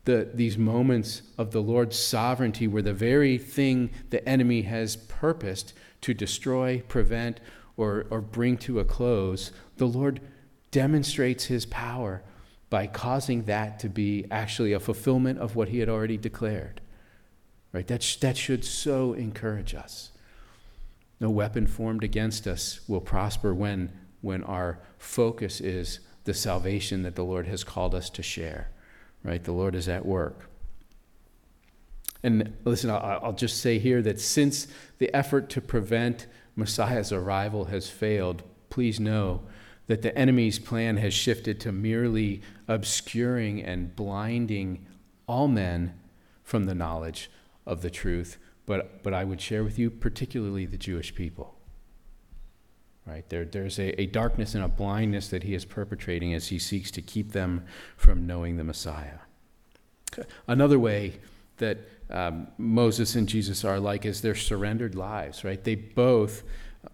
the, 0.05 0.29
these 0.33 0.57
moments 0.57 1.21
of 1.37 1.51
the 1.51 1.61
Lord's 1.61 1.99
sovereignty 1.99 2.65
where 2.65 2.81
the 2.81 2.93
very 2.93 3.37
thing 3.37 3.89
the 4.09 4.25
enemy 4.29 4.61
has 4.61 4.95
purposed 4.95 5.73
to 5.99 6.13
destroy, 6.13 6.81
prevent, 6.87 7.41
or, 7.77 8.05
or 8.09 8.21
bring 8.21 8.57
to 8.57 8.79
a 8.79 8.85
close, 8.85 9.51
the 9.77 9.87
Lord 9.87 10.21
demonstrates 10.71 11.45
his 11.45 11.65
power 11.65 12.23
by 12.69 12.87
causing 12.87 13.43
that 13.43 13.79
to 13.79 13.89
be 13.89 14.25
actually 14.31 14.73
a 14.73 14.79
fulfillment 14.79 15.39
of 15.39 15.55
what 15.55 15.69
he 15.69 15.79
had 15.79 15.89
already 15.89 16.17
declared. 16.17 16.81
Right? 17.71 17.87
That, 17.87 18.03
sh- 18.03 18.17
that 18.17 18.37
should 18.37 18.63
so 18.65 19.13
encourage 19.13 19.75
us. 19.75 20.11
No 21.19 21.29
weapon 21.29 21.67
formed 21.67 22.03
against 22.03 22.47
us 22.47 22.81
will 22.87 23.01
prosper 23.01 23.53
when, 23.53 23.91
when 24.21 24.43
our 24.43 24.79
focus 24.97 25.61
is 25.61 25.99
the 26.25 26.33
salvation 26.33 27.03
that 27.03 27.15
the 27.15 27.23
Lord 27.23 27.47
has 27.47 27.63
called 27.63 27.95
us 27.95 28.09
to 28.11 28.23
share, 28.23 28.69
right? 29.23 29.43
The 29.43 29.51
Lord 29.51 29.75
is 29.75 29.87
at 29.87 30.05
work. 30.05 30.49
And 32.23 32.55
listen, 32.65 32.89
I'll, 32.89 33.33
just 33.33 33.61
say 33.61 33.77
here 33.77 34.01
that 34.01 34.19
since 34.19 34.67
the 34.97 35.13
effort 35.13 35.47
to 35.51 35.61
prevent 35.61 36.25
Messiah's 36.55 37.11
arrival 37.11 37.65
has 37.65 37.89
failed, 37.89 38.43
please 38.69 38.99
know 38.99 39.41
that 39.87 40.01
the 40.01 40.17
enemy's 40.17 40.57
plan 40.57 40.97
has 40.97 41.13
shifted 41.13 41.59
to 41.59 41.71
merely 41.71 42.41
obscuring 42.67 43.61
and 43.61 43.95
blinding 43.95 44.85
all 45.27 45.47
men 45.47 45.93
from 46.43 46.65
the 46.65 46.75
knowledge 46.75 47.29
of 47.65 47.81
the 47.81 47.89
truth. 47.89 48.37
But, 48.65 49.03
but 49.03 49.13
I 49.13 49.23
would 49.23 49.41
share 49.41 49.63
with 49.63 49.77
you, 49.77 49.91
particularly 49.91 50.65
the 50.65 50.77
Jewish 50.77 51.13
people 51.13 51.55
right? 53.05 53.27
There, 53.29 53.45
there's 53.45 53.79
a, 53.79 53.99
a 54.01 54.07
darkness 54.07 54.55
and 54.55 54.63
a 54.63 54.67
blindness 54.67 55.29
that 55.29 55.43
he 55.43 55.53
is 55.53 55.65
perpetrating 55.65 56.33
as 56.33 56.47
he 56.47 56.59
seeks 56.59 56.91
to 56.91 57.01
keep 57.01 57.31
them 57.31 57.65
from 57.97 58.25
knowing 58.25 58.57
the 58.57 58.63
Messiah. 58.63 59.19
Another 60.47 60.79
way 60.79 61.19
that 61.57 61.77
um, 62.09 62.47
Moses 62.57 63.15
and 63.15 63.27
Jesus 63.27 63.65
are 63.65 63.79
like 63.79 64.05
is 64.05 64.21
their 64.21 64.35
surrendered 64.35 64.95
lives, 64.95 65.43
right? 65.43 65.63
They 65.63 65.75
both 65.75 66.43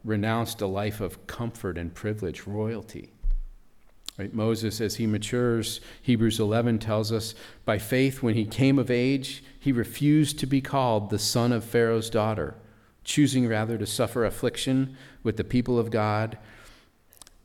renounced 0.04 0.62
a 0.62 0.68
life 0.68 1.02
of 1.02 1.28
comfort 1.28 1.78
and 1.78 1.94
privilege, 1.94 2.48
royalty. 2.48 3.12
Right? 4.18 4.34
Moses, 4.34 4.80
as 4.82 4.96
he 4.96 5.08
matures, 5.08 5.82
Hebrews 6.02 6.40
11 6.40 6.80
tells 6.80 7.12
us, 7.12 7.34
by 7.66 7.78
faith, 7.78 8.22
when 8.22 8.36
he 8.36 8.46
came 8.46 8.78
of 8.78 8.92
age, 8.92 9.44
he 9.60 9.72
refused 9.72 10.40
to 10.40 10.46
be 10.46 10.62
called 10.62 11.10
the 11.10 11.20
son 11.20 11.52
of 11.52 11.64
Pharaoh's 11.64 12.10
daughter 12.10 12.56
choosing 13.04 13.48
rather 13.48 13.78
to 13.78 13.86
suffer 13.86 14.26
affliction 14.26 14.96
with 15.24 15.38
the 15.38 15.44
people 15.44 15.80
of 15.80 15.92
God 15.92 16.38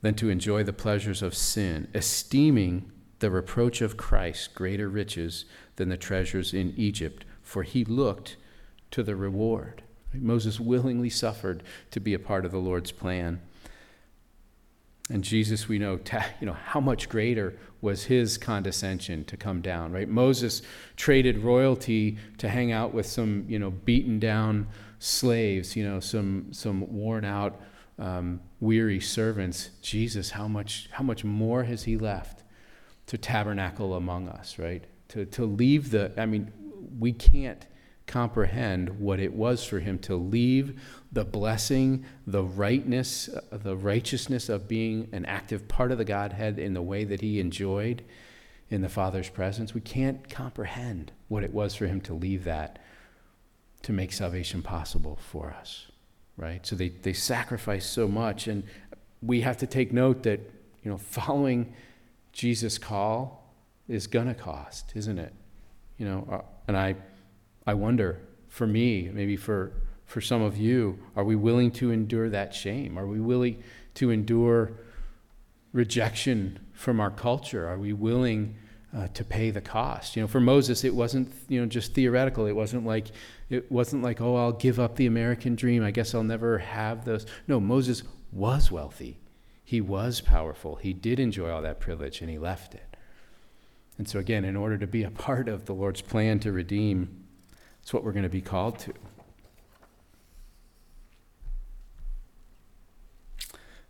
than 0.01 0.13
to 0.15 0.29
enjoy 0.29 0.63
the 0.63 0.73
pleasures 0.73 1.21
of 1.21 1.35
sin, 1.35 1.87
esteeming 1.93 2.91
the 3.19 3.31
reproach 3.31 3.81
of 3.81 3.97
Christ 3.97 4.53
greater 4.53 4.87
riches 4.87 5.45
than 5.77 5.89
the 5.89 5.97
treasures 5.97 6.53
in 6.53 6.73
Egypt, 6.77 7.25
for 7.47 7.63
he 7.63 7.85
looked 7.85 8.35
to 8.91 9.01
the 9.01 9.15
reward. 9.15 9.81
Moses 10.13 10.59
willingly 10.59 11.09
suffered 11.09 11.63
to 11.91 11.99
be 12.01 12.13
a 12.13 12.19
part 12.19 12.45
of 12.45 12.51
the 12.51 12.57
Lord's 12.57 12.91
plan. 12.91 13.41
And 15.09 15.23
Jesus, 15.23 15.69
we 15.69 15.79
know, 15.79 15.97
you 16.41 16.45
know 16.45 16.57
how 16.65 16.81
much 16.81 17.07
greater 17.07 17.57
was 17.79 18.03
his 18.03 18.37
condescension 18.37 19.23
to 19.25 19.37
come 19.37 19.61
down, 19.61 19.93
right? 19.93 20.09
Moses 20.09 20.61
traded 20.97 21.37
royalty 21.37 22.17
to 22.39 22.49
hang 22.49 22.73
out 22.73 22.93
with 22.93 23.05
some, 23.05 23.45
you 23.47 23.59
know, 23.59 23.71
beaten 23.71 24.19
down 24.19 24.67
slaves, 24.99 25.75
you 25.77 25.87
know, 25.87 26.01
some, 26.01 26.47
some 26.51 26.93
worn 26.93 27.23
out, 27.23 27.61
um, 27.97 28.41
weary 28.59 28.99
servants. 28.99 29.69
Jesus, 29.81 30.31
how 30.31 30.49
much, 30.49 30.89
how 30.91 31.03
much 31.03 31.23
more 31.23 31.63
has 31.63 31.83
he 31.83 31.95
left 31.95 32.43
to 33.05 33.17
tabernacle 33.17 33.93
among 33.93 34.27
us, 34.27 34.59
right? 34.59 34.83
To, 35.09 35.25
to 35.27 35.45
leave 35.45 35.91
the, 35.91 36.11
I 36.17 36.25
mean, 36.25 36.51
we 36.97 37.13
can't 37.13 37.65
comprehend 38.07 38.99
what 38.99 39.19
it 39.19 39.33
was 39.33 39.65
for 39.65 39.79
him 39.79 39.99
to 39.99 40.15
leave 40.15 40.81
the 41.11 41.25
blessing, 41.25 42.05
the 42.25 42.43
rightness, 42.43 43.29
the 43.51 43.75
righteousness 43.75 44.49
of 44.49 44.67
being 44.67 45.09
an 45.11 45.25
active 45.25 45.67
part 45.67 45.91
of 45.91 45.97
the 45.97 46.05
Godhead 46.05 46.57
in 46.57 46.73
the 46.73 46.81
way 46.81 47.03
that 47.03 47.21
he 47.21 47.39
enjoyed 47.39 48.03
in 48.69 48.81
the 48.81 48.89
Father's 48.89 49.29
presence. 49.29 49.73
We 49.73 49.81
can't 49.81 50.29
comprehend 50.29 51.11
what 51.27 51.43
it 51.43 51.53
was 51.53 51.75
for 51.75 51.85
him 51.85 52.01
to 52.01 52.13
leave 52.13 52.45
that 52.45 52.79
to 53.83 53.93
make 53.93 54.11
salvation 54.11 54.61
possible 54.61 55.19
for 55.21 55.51
us, 55.51 55.87
right? 56.37 56.65
So 56.65 56.75
they, 56.75 56.89
they 56.89 57.13
sacrifice 57.13 57.85
so 57.85 58.07
much. 58.07 58.47
And 58.47 58.63
we 59.21 59.41
have 59.41 59.57
to 59.57 59.67
take 59.67 59.91
note 59.91 60.23
that, 60.23 60.39
you 60.83 60.91
know, 60.91 60.97
following 60.97 61.73
Jesus' 62.31 62.77
call 62.77 63.53
is 63.87 64.07
going 64.07 64.27
to 64.27 64.33
cost, 64.33 64.93
isn't 64.95 65.19
it? 65.19 65.33
You 65.97 66.05
know, 66.05 66.45
and 66.67 66.77
I, 66.77 66.95
I 67.65 67.73
wonder, 67.73 68.19
for 68.47 68.67
me, 68.67 69.09
maybe 69.11 69.37
for, 69.37 69.71
for 70.05 70.21
some 70.21 70.41
of 70.41 70.57
you, 70.57 70.99
are 71.15 71.23
we 71.23 71.35
willing 71.35 71.71
to 71.71 71.91
endure 71.91 72.29
that 72.29 72.53
shame? 72.53 72.97
Are 72.97 73.07
we 73.07 73.19
willing 73.19 73.63
to 73.95 74.11
endure 74.11 74.71
rejection 75.73 76.59
from 76.73 76.99
our 76.99 77.11
culture? 77.11 77.67
Are 77.67 77.77
we 77.77 77.93
willing 77.93 78.55
uh, 78.95 79.07
to 79.09 79.23
pay 79.23 79.51
the 79.51 79.61
cost? 79.61 80.15
You 80.15 80.23
know, 80.23 80.27
for 80.27 80.39
Moses, 80.39 80.83
it 80.83 80.95
wasn't, 80.95 81.33
you 81.47 81.59
know, 81.59 81.67
just 81.67 81.93
theoretical. 81.93 82.45
It 82.45 82.55
wasn't 82.55 82.85
like, 82.85 83.07
it 83.49 83.71
wasn't 83.71 84.03
like, 84.03 84.21
oh, 84.21 84.35
I'll 84.35 84.51
give 84.53 84.79
up 84.79 84.95
the 84.95 85.07
American 85.07 85.55
dream. 85.55 85.83
I 85.83 85.91
guess 85.91 86.15
I'll 86.15 86.23
never 86.23 86.57
have 86.57 87.05
those. 87.05 87.25
No, 87.47 87.59
Moses 87.59 88.03
was 88.31 88.71
wealthy. 88.71 89.19
He 89.63 89.81
was 89.81 90.21
powerful. 90.21 90.75
He 90.75 90.93
did 90.93 91.19
enjoy 91.19 91.49
all 91.49 91.61
that 91.61 91.81
privilege 91.81 92.21
and 92.21 92.29
he 92.29 92.37
left 92.37 92.73
it. 92.73 92.86
And 93.97 94.07
so, 94.07 94.19
again, 94.19 94.45
in 94.45 94.55
order 94.55 94.77
to 94.77 94.87
be 94.87 95.03
a 95.03 95.11
part 95.27 95.47
of 95.47 95.65
the 95.65 95.73
Lord's 95.73 96.01
plan 96.01 96.39
to 96.39 96.51
redeem, 96.51 97.25
it's 97.81 97.93
what 97.93 98.03
we're 98.03 98.11
going 98.11 98.23
to 98.23 98.29
be 98.29 98.41
called 98.41 98.79
to. 98.79 98.93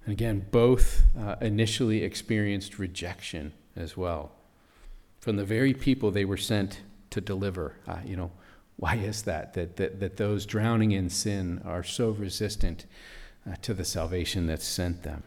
And 0.05 0.13
again, 0.13 0.45
both 0.51 1.03
uh, 1.19 1.35
initially 1.41 2.03
experienced 2.03 2.79
rejection 2.79 3.51
as 3.75 3.97
well 3.97 4.31
from 5.19 5.35
the 5.35 5.43
very 5.43 5.73
people 5.73 6.11
they 6.11 6.23
were 6.23 6.37
sent 6.37 6.79
to 7.09 7.19
deliver. 7.19 7.75
Uh, 7.85 7.97
you 8.05 8.15
know, 8.15 8.31
why 8.77 8.95
is 8.95 9.23
that? 9.23 9.53
That, 9.55 9.75
that? 9.75 9.99
that 9.99 10.15
those 10.15 10.45
drowning 10.45 10.91
in 10.91 11.09
sin 11.09 11.61
are 11.65 11.83
so 11.83 12.11
resistant 12.11 12.85
uh, 13.45 13.55
to 13.63 13.73
the 13.73 13.83
salvation 13.83 14.47
that's 14.47 14.65
sent 14.65 15.03
them. 15.03 15.23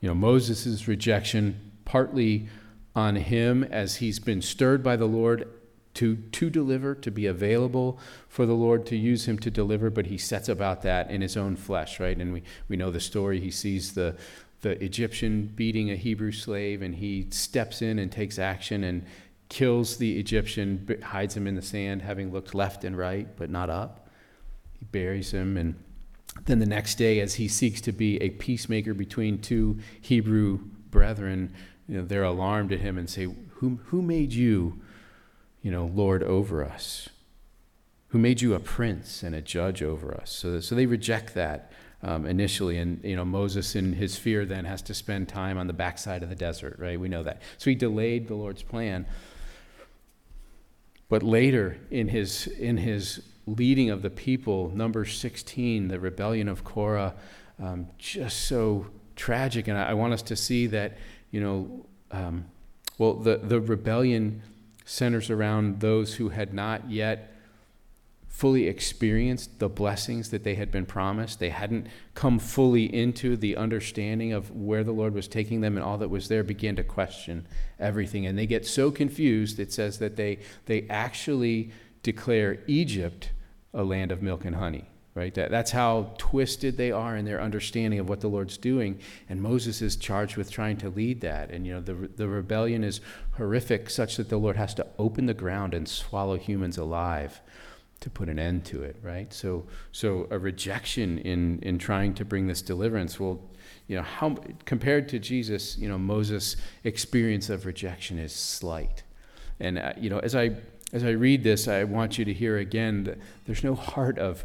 You 0.00 0.08
know, 0.08 0.14
Moses' 0.14 0.86
rejection, 0.86 1.72
partly 1.84 2.48
on 2.94 3.16
him 3.16 3.64
as 3.64 3.96
he's 3.96 4.18
been 4.18 4.42
stirred 4.42 4.82
by 4.82 4.96
the 4.96 5.06
Lord 5.06 5.48
to, 5.94 6.16
to 6.16 6.50
deliver, 6.50 6.94
to 6.94 7.10
be 7.10 7.26
available 7.26 7.98
for 8.28 8.46
the 8.46 8.54
Lord 8.54 8.86
to 8.86 8.96
use 8.96 9.26
him 9.26 9.38
to 9.40 9.50
deliver, 9.50 9.90
but 9.90 10.06
he 10.06 10.18
sets 10.18 10.48
about 10.48 10.82
that 10.82 11.10
in 11.10 11.20
his 11.20 11.36
own 11.36 11.56
flesh, 11.56 12.00
right? 12.00 12.16
And 12.16 12.32
we, 12.32 12.42
we 12.68 12.76
know 12.76 12.90
the 12.90 13.00
story. 13.00 13.40
He 13.40 13.50
sees 13.50 13.92
the, 13.92 14.16
the 14.62 14.82
Egyptian 14.82 15.52
beating 15.54 15.90
a 15.90 15.96
Hebrew 15.96 16.32
slave, 16.32 16.82
and 16.82 16.94
he 16.94 17.26
steps 17.30 17.82
in 17.82 17.98
and 17.98 18.10
takes 18.10 18.38
action 18.38 18.84
and 18.84 19.04
kills 19.48 19.98
the 19.98 20.18
Egyptian, 20.18 20.98
hides 21.02 21.36
him 21.36 21.46
in 21.46 21.56
the 21.56 21.62
sand, 21.62 22.00
having 22.00 22.32
looked 22.32 22.54
left 22.54 22.84
and 22.84 22.96
right, 22.96 23.28
but 23.36 23.50
not 23.50 23.68
up. 23.68 24.08
He 24.72 24.86
buries 24.86 25.30
him. 25.30 25.58
And 25.58 25.82
then 26.46 26.58
the 26.58 26.66
next 26.66 26.94
day, 26.94 27.20
as 27.20 27.34
he 27.34 27.48
seeks 27.48 27.82
to 27.82 27.92
be 27.92 28.16
a 28.22 28.30
peacemaker 28.30 28.94
between 28.94 29.42
two 29.42 29.78
Hebrew 30.00 30.60
brethren, 30.90 31.52
you 31.88 31.98
know, 31.98 32.04
they're 32.04 32.24
alarmed 32.24 32.72
at 32.72 32.80
him 32.80 32.98
and 32.98 33.08
say, 33.08 33.24
Who, 33.24 33.80
who 33.86 34.02
made 34.02 34.32
you, 34.32 34.80
you 35.62 35.70
know, 35.70 35.86
Lord 35.86 36.22
over 36.22 36.64
us? 36.64 37.08
Who 38.08 38.18
made 38.18 38.42
you 38.42 38.54
a 38.54 38.60
prince 38.60 39.22
and 39.22 39.34
a 39.34 39.40
judge 39.40 39.82
over 39.82 40.14
us? 40.14 40.30
So, 40.30 40.60
so 40.60 40.74
they 40.74 40.86
reject 40.86 41.34
that 41.34 41.72
um, 42.02 42.26
initially. 42.26 42.76
And, 42.78 43.02
you 43.02 43.16
know, 43.16 43.24
Moses, 43.24 43.74
in 43.74 43.94
his 43.94 44.16
fear, 44.16 44.44
then 44.44 44.64
has 44.64 44.82
to 44.82 44.94
spend 44.94 45.28
time 45.28 45.56
on 45.56 45.66
the 45.66 45.72
backside 45.72 46.22
of 46.22 46.28
the 46.28 46.34
desert, 46.34 46.76
right? 46.78 46.98
We 46.98 47.08
know 47.08 47.22
that. 47.22 47.40
So 47.58 47.70
he 47.70 47.76
delayed 47.76 48.28
the 48.28 48.34
Lord's 48.34 48.62
plan. 48.62 49.06
But 51.08 51.22
later, 51.22 51.78
in 51.90 52.08
his, 52.08 52.46
in 52.46 52.76
his 52.76 53.22
leading 53.46 53.90
of 53.90 54.02
the 54.02 54.10
people, 54.10 54.70
number 54.70 55.04
16, 55.04 55.88
the 55.88 56.00
rebellion 56.00 56.48
of 56.48 56.64
Korah, 56.64 57.14
um, 57.58 57.88
just 57.98 58.46
so 58.46 58.86
tragic. 59.16 59.68
And 59.68 59.76
I, 59.76 59.90
I, 59.90 59.94
want 59.94 60.12
us 60.12 60.22
to 60.22 60.36
see 60.36 60.66
that, 60.68 60.96
you 61.32 61.40
know, 61.40 61.86
um, 62.12 62.44
well, 62.98 63.14
the, 63.14 63.38
the 63.38 63.60
rebellion 63.60 64.42
centers 64.84 65.30
around 65.30 65.80
those 65.80 66.14
who 66.14 66.28
had 66.28 66.54
not 66.54 66.88
yet 66.88 67.30
fully 68.28 68.66
experienced 68.66 69.58
the 69.58 69.68
blessings 69.68 70.30
that 70.30 70.44
they 70.44 70.54
had 70.54 70.70
been 70.70 70.86
promised. 70.86 71.38
They 71.38 71.50
hadn't 71.50 71.86
come 72.14 72.38
fully 72.38 72.84
into 72.84 73.36
the 73.36 73.56
understanding 73.56 74.32
of 74.32 74.50
where 74.50 74.84
the 74.84 74.92
Lord 74.92 75.14
was 75.14 75.28
taking 75.28 75.60
them 75.60 75.76
and 75.76 75.84
all 75.84 75.98
that 75.98 76.08
was 76.08 76.28
there, 76.28 76.42
began 76.42 76.76
to 76.76 76.84
question 76.84 77.46
everything. 77.78 78.26
And 78.26 78.38
they 78.38 78.46
get 78.46 78.66
so 78.66 78.90
confused, 78.90 79.58
it 79.58 79.72
says 79.72 79.98
that 79.98 80.16
they, 80.16 80.38
they 80.66 80.86
actually 80.88 81.72
declare 82.02 82.60
Egypt 82.66 83.30
a 83.74 83.84
land 83.84 84.12
of 84.12 84.22
milk 84.22 84.44
and 84.44 84.56
honey 84.56 84.86
right? 85.14 85.34
That, 85.34 85.50
that's 85.50 85.70
how 85.70 86.14
twisted 86.16 86.76
they 86.76 86.90
are 86.90 87.16
in 87.16 87.24
their 87.24 87.40
understanding 87.40 88.00
of 88.00 88.08
what 88.08 88.20
the 88.20 88.28
Lord's 88.28 88.56
doing. 88.56 88.98
And 89.28 89.42
Moses 89.42 89.82
is 89.82 89.96
charged 89.96 90.36
with 90.36 90.50
trying 90.50 90.78
to 90.78 90.88
lead 90.88 91.20
that. 91.20 91.50
And, 91.50 91.66
you 91.66 91.74
know, 91.74 91.80
the, 91.80 91.94
the 91.94 92.28
rebellion 92.28 92.82
is 92.82 93.00
horrific, 93.32 93.90
such 93.90 94.16
that 94.16 94.30
the 94.30 94.38
Lord 94.38 94.56
has 94.56 94.74
to 94.74 94.86
open 94.98 95.26
the 95.26 95.34
ground 95.34 95.74
and 95.74 95.86
swallow 95.86 96.38
humans 96.38 96.78
alive 96.78 97.40
to 98.00 98.10
put 98.10 98.28
an 98.28 98.38
end 98.38 98.64
to 98.64 98.82
it, 98.82 98.96
right? 99.02 99.32
So, 99.32 99.66
so 99.92 100.26
a 100.30 100.38
rejection 100.38 101.18
in, 101.18 101.60
in 101.60 101.78
trying 101.78 102.14
to 102.14 102.24
bring 102.24 102.46
this 102.46 102.62
deliverance 102.62 103.20
will, 103.20 103.48
you 103.86 103.96
know, 103.96 104.02
how, 104.02 104.36
compared 104.64 105.08
to 105.10 105.18
Jesus, 105.18 105.78
you 105.78 105.88
know, 105.88 105.98
Moses' 105.98 106.56
experience 106.84 107.48
of 107.48 107.64
rejection 107.64 108.18
is 108.18 108.34
slight. 108.34 109.04
And, 109.60 109.78
uh, 109.78 109.92
you 109.96 110.10
know, 110.10 110.18
as 110.18 110.34
I, 110.34 110.56
as 110.92 111.04
I 111.04 111.10
read 111.10 111.44
this, 111.44 111.68
I 111.68 111.84
want 111.84 112.18
you 112.18 112.24
to 112.24 112.32
hear 112.32 112.56
again 112.56 113.04
that 113.04 113.18
there's 113.46 113.62
no 113.62 113.74
heart 113.74 114.18
of, 114.18 114.44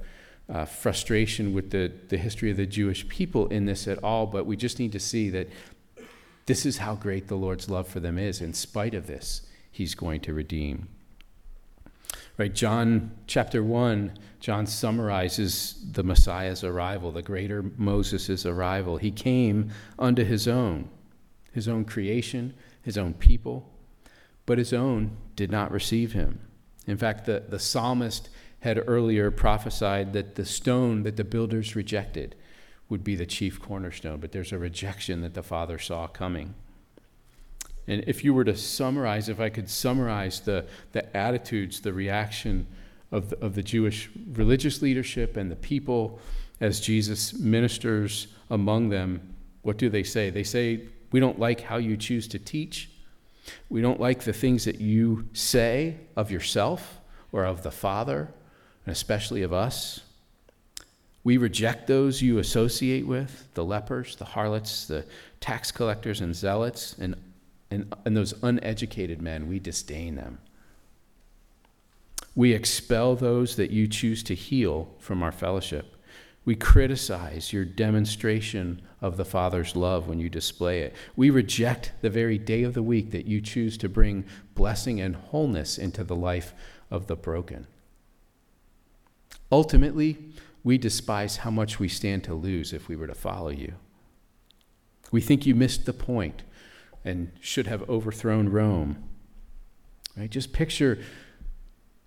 uh, 0.49 0.65
frustration 0.65 1.53
with 1.53 1.71
the, 1.71 1.91
the 2.09 2.17
history 2.17 2.49
of 2.51 2.57
the 2.57 2.65
Jewish 2.65 3.07
people 3.09 3.47
in 3.47 3.65
this 3.65 3.87
at 3.87 4.03
all, 4.03 4.25
but 4.25 4.45
we 4.45 4.55
just 4.55 4.79
need 4.79 4.91
to 4.93 4.99
see 4.99 5.29
that 5.29 5.49
this 6.45 6.65
is 6.65 6.77
how 6.77 6.95
great 6.95 7.27
the 7.27 7.35
Lord's 7.35 7.69
love 7.69 7.87
for 7.87 7.99
them 7.99 8.17
is. 8.17 8.41
In 8.41 8.53
spite 8.53 8.93
of 8.93 9.07
this, 9.07 9.47
He's 9.77 9.93
going 9.93 10.21
to 10.21 10.33
redeem. 10.33 10.87
Right, 12.35 12.51
John 12.51 13.11
chapter 13.27 13.63
1, 13.63 14.17
John 14.39 14.65
summarizes 14.65 15.85
the 15.91 16.01
Messiah's 16.01 16.63
arrival, 16.63 17.11
the 17.11 17.21
greater 17.21 17.63
Moses' 17.77 18.43
arrival. 18.43 18.97
He 18.97 19.11
came 19.11 19.69
unto 19.99 20.23
his 20.23 20.47
own, 20.47 20.89
his 21.51 21.67
own 21.67 21.85
creation, 21.85 22.55
his 22.81 22.97
own 22.97 23.13
people, 23.13 23.69
but 24.47 24.57
his 24.57 24.73
own 24.73 25.15
did 25.35 25.51
not 25.51 25.71
receive 25.71 26.13
him. 26.13 26.39
In 26.87 26.97
fact, 26.97 27.27
the, 27.27 27.43
the 27.47 27.59
psalmist 27.59 28.29
had 28.61 28.83
earlier 28.87 29.31
prophesied 29.31 30.13
that 30.13 30.35
the 30.35 30.45
stone 30.45 31.03
that 31.03 31.15
the 31.15 31.23
builders 31.23 31.75
rejected 31.75 32.35
would 32.89 33.03
be 33.03 33.15
the 33.15 33.25
chief 33.25 33.61
cornerstone, 33.61 34.19
but 34.19 34.31
there's 34.31 34.51
a 34.51 34.57
rejection 34.57 35.21
that 35.21 35.33
the 35.33 35.43
Father 35.43 35.77
saw 35.77 36.07
coming. 36.07 36.55
And 37.87 38.03
if 38.07 38.23
you 38.23 38.33
were 38.33 38.43
to 38.43 38.55
summarize, 38.55 39.29
if 39.29 39.39
I 39.39 39.49
could 39.49 39.69
summarize 39.69 40.41
the, 40.41 40.65
the 40.91 41.15
attitudes, 41.15 41.81
the 41.81 41.93
reaction 41.93 42.67
of 43.11 43.29
the, 43.29 43.39
of 43.39 43.55
the 43.55 43.63
Jewish 43.63 44.09
religious 44.33 44.81
leadership 44.81 45.37
and 45.37 45.49
the 45.49 45.55
people 45.55 46.19
as 46.59 46.79
Jesus 46.79 47.33
ministers 47.33 48.27
among 48.49 48.89
them, 48.89 49.35
what 49.61 49.77
do 49.77 49.89
they 49.89 50.03
say? 50.03 50.29
They 50.29 50.43
say, 50.43 50.81
We 51.11 51.19
don't 51.19 51.39
like 51.39 51.61
how 51.61 51.77
you 51.77 51.95
choose 51.95 52.27
to 52.29 52.39
teach. 52.39 52.89
We 53.69 53.81
don't 53.81 53.99
like 53.99 54.23
the 54.23 54.33
things 54.33 54.65
that 54.65 54.81
you 54.81 55.29
say 55.31 55.97
of 56.17 56.31
yourself 56.31 56.99
or 57.31 57.45
of 57.45 57.63
the 57.63 57.71
Father 57.71 58.33
and 58.87 58.93
especially 58.93 59.43
of 59.43 59.51
us. 59.51 59.99
We 61.25 61.35
reject 61.35 61.87
those 61.87 62.21
you 62.21 62.37
associate 62.37 63.05
with 63.05 63.53
the 63.53 63.65
lepers, 63.65 64.15
the 64.15 64.23
harlots, 64.23 64.87
the 64.87 65.03
tax 65.41 65.73
collectors, 65.73 66.21
and 66.21 66.33
zealots, 66.33 66.95
and, 66.97 67.17
and, 67.69 67.93
and 68.05 68.15
those 68.15 68.33
uneducated 68.41 69.21
men. 69.21 69.49
We 69.49 69.59
disdain 69.59 70.15
them. 70.15 70.37
We 72.33 72.53
expel 72.53 73.17
those 73.17 73.57
that 73.57 73.71
you 73.71 73.89
choose 73.89 74.23
to 74.23 74.33
heal 74.33 74.95
from 74.99 75.21
our 75.21 75.33
fellowship. 75.33 75.97
We 76.45 76.55
criticize 76.55 77.51
your 77.51 77.65
demonstration 77.65 78.81
of 79.01 79.17
the 79.17 79.25
Father's 79.25 79.75
love 79.75 80.07
when 80.07 80.21
you 80.21 80.29
display 80.29 80.79
it. 80.79 80.95
We 81.17 81.29
reject 81.29 81.91
the 81.99 82.09
very 82.09 82.37
day 82.37 82.63
of 82.63 82.73
the 82.73 82.83
week 82.83 83.11
that 83.11 83.25
you 83.25 83.41
choose 83.41 83.77
to 83.79 83.89
bring 83.89 84.23
blessing 84.55 85.01
and 85.01 85.17
wholeness 85.17 85.77
into 85.77 86.05
the 86.05 86.15
life 86.15 86.53
of 86.89 87.07
the 87.07 87.17
broken. 87.17 87.67
Ultimately, 89.51 90.17
we 90.63 90.77
despise 90.77 91.37
how 91.37 91.51
much 91.51 91.79
we 91.79 91.87
stand 91.87 92.23
to 92.25 92.33
lose 92.33 92.73
if 92.73 92.87
we 92.87 92.95
were 92.95 93.07
to 93.07 93.15
follow 93.15 93.49
you. 93.49 93.73
We 95.11 95.21
think 95.21 95.45
you 95.45 95.55
missed 95.55 95.85
the 95.85 95.93
point 95.93 96.43
and 97.05 97.31
should 97.39 97.67
have 97.67 97.89
overthrown 97.89 98.49
Rome. 98.49 99.03
Right? 100.17 100.29
Just 100.29 100.51
picture 100.51 100.99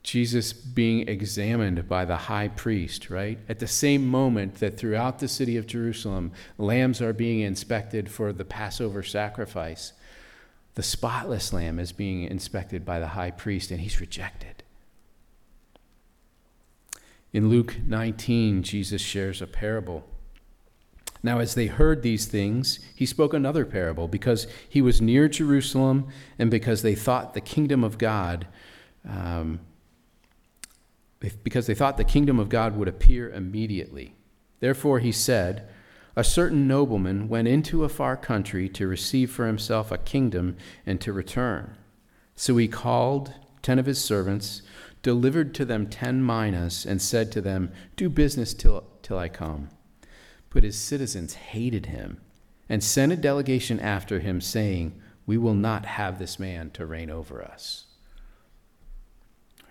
Jesus 0.02 0.52
being 0.52 1.08
examined 1.08 1.88
by 1.88 2.04
the 2.04 2.16
high 2.16 2.48
priest, 2.48 3.10
right? 3.10 3.38
At 3.48 3.58
the 3.58 3.66
same 3.66 4.06
moment 4.06 4.56
that 4.56 4.76
throughout 4.76 5.18
the 5.18 5.28
city 5.28 5.56
of 5.56 5.66
Jerusalem, 5.66 6.32
lambs 6.58 7.00
are 7.00 7.12
being 7.12 7.40
inspected 7.40 8.10
for 8.10 8.32
the 8.32 8.44
Passover 8.44 9.02
sacrifice, 9.02 9.92
the 10.74 10.82
spotless 10.82 11.52
lamb 11.52 11.78
is 11.78 11.92
being 11.92 12.22
inspected 12.22 12.84
by 12.84 12.98
the 12.98 13.08
high 13.08 13.30
priest, 13.30 13.70
and 13.70 13.80
he's 13.80 14.00
rejected. 14.00 14.62
In 17.32 17.48
Luke 17.48 17.76
19, 17.86 18.62
Jesus 18.62 19.00
shares 19.00 19.40
a 19.40 19.46
parable. 19.46 20.04
Now, 21.22 21.38
as 21.38 21.54
they 21.54 21.66
heard 21.66 22.02
these 22.02 22.26
things, 22.26 22.80
he 22.94 23.04
spoke 23.04 23.34
another 23.34 23.64
parable 23.64 24.08
because 24.08 24.46
he 24.68 24.80
was 24.80 25.00
near 25.00 25.28
Jerusalem 25.28 26.08
and 26.38 26.50
because 26.50 26.82
they 26.82 26.94
thought 26.94 27.34
the 27.34 27.40
kingdom 27.40 27.84
of 27.84 27.98
God, 27.98 28.46
um, 29.08 29.60
because 31.44 31.66
they 31.66 31.74
thought 31.74 31.98
the 31.98 32.04
kingdom 32.04 32.38
of 32.38 32.48
God 32.48 32.76
would 32.76 32.88
appear 32.88 33.30
immediately. 33.30 34.14
Therefore, 34.60 34.98
he 34.98 35.12
said, 35.12 35.68
A 36.16 36.24
certain 36.24 36.66
nobleman 36.66 37.28
went 37.28 37.48
into 37.48 37.84
a 37.84 37.90
far 37.90 38.16
country 38.16 38.68
to 38.70 38.88
receive 38.88 39.30
for 39.30 39.46
himself 39.46 39.92
a 39.92 39.98
kingdom 39.98 40.56
and 40.86 41.00
to 41.02 41.12
return. 41.12 41.76
So 42.34 42.56
he 42.56 42.66
called 42.66 43.34
ten 43.60 43.78
of 43.78 43.84
his 43.84 44.02
servants 44.02 44.62
delivered 45.02 45.54
to 45.54 45.64
them 45.64 45.88
ten 45.88 46.24
minas, 46.24 46.84
and 46.84 47.00
said 47.00 47.32
to 47.32 47.40
them, 47.40 47.72
Do 47.96 48.08
business 48.08 48.54
till, 48.54 48.84
till 49.02 49.18
I 49.18 49.28
come. 49.28 49.70
But 50.50 50.64
his 50.64 50.78
citizens 50.78 51.34
hated 51.34 51.86
him 51.86 52.20
and 52.68 52.84
sent 52.84 53.12
a 53.12 53.16
delegation 53.16 53.80
after 53.80 54.20
him, 54.20 54.40
saying, 54.40 55.00
We 55.26 55.38
will 55.38 55.54
not 55.54 55.86
have 55.86 56.18
this 56.18 56.38
man 56.38 56.70
to 56.72 56.86
reign 56.86 57.10
over 57.10 57.42
us. 57.42 57.86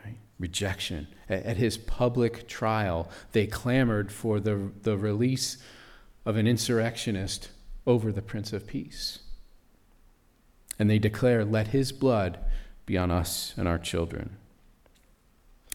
Right? 0.04 0.18
Rejection. 0.40 1.08
At 1.28 1.58
his 1.58 1.78
public 1.78 2.48
trial, 2.48 3.10
they 3.34 3.46
clamored 3.46 4.12
for 4.12 4.40
the, 4.40 4.72
the 4.82 4.98
release 4.98 5.58
of 6.26 6.38
an 6.38 6.48
insurrectionist 6.48 7.50
over 7.86 8.12
the 8.12 8.22
Prince 8.22 8.52
of 8.54 8.68
Peace. 8.68 9.20
And 10.78 10.90
they 10.90 11.00
declare, 11.00 11.46
Let 11.46 11.68
his 11.68 11.92
blood 11.92 12.40
be 12.86 12.98
on 12.98 13.12
us 13.12 13.54
and 13.58 13.68
our 13.68 13.78
children. 13.78 14.38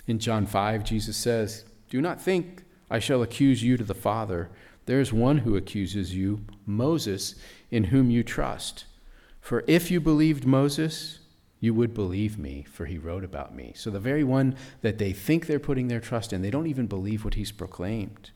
In 0.07 0.19
John 0.19 0.47
5, 0.47 0.85
Jesus 0.85 1.17
says, 1.17 1.65
Do 1.89 2.01
not 2.01 2.21
think 2.21 2.65
I 2.91 2.99
shall 2.99 3.23
accuse 3.23 3.63
you 3.63 3.77
to 3.77 3.85
the 3.85 3.95
Father. 3.95 4.51
There 4.87 5.01
is 5.01 5.13
one 5.13 5.39
who 5.39 5.57
accuses 5.57 6.15
you, 6.15 6.45
Moses, 6.67 7.35
in 7.71 7.85
whom 7.85 8.11
you 8.11 8.23
trust. 8.23 8.85
For 9.41 9.65
if 9.67 9.91
you 9.91 10.01
believed 10.01 10.47
Moses, 10.47 11.21
you 11.61 11.73
would 11.73 11.95
believe 11.95 12.39
me, 12.39 12.67
for 12.71 12.85
he 12.85 12.99
wrote 12.99 13.25
about 13.25 13.55
me. 13.55 13.73
So 13.75 13.91
the 13.91 14.01
very 14.01 14.25
one 14.25 14.57
that 14.83 14.99
they 14.99 15.13
think 15.13 15.47
they're 15.47 15.59
putting 15.59 15.89
their 15.89 16.01
trust 16.01 16.33
in, 16.33 16.43
they 16.43 16.51
don't 16.51 16.67
even 16.67 16.87
believe 16.87 17.25
what 17.25 17.35
he's 17.35 17.53
proclaimed. 17.53 18.31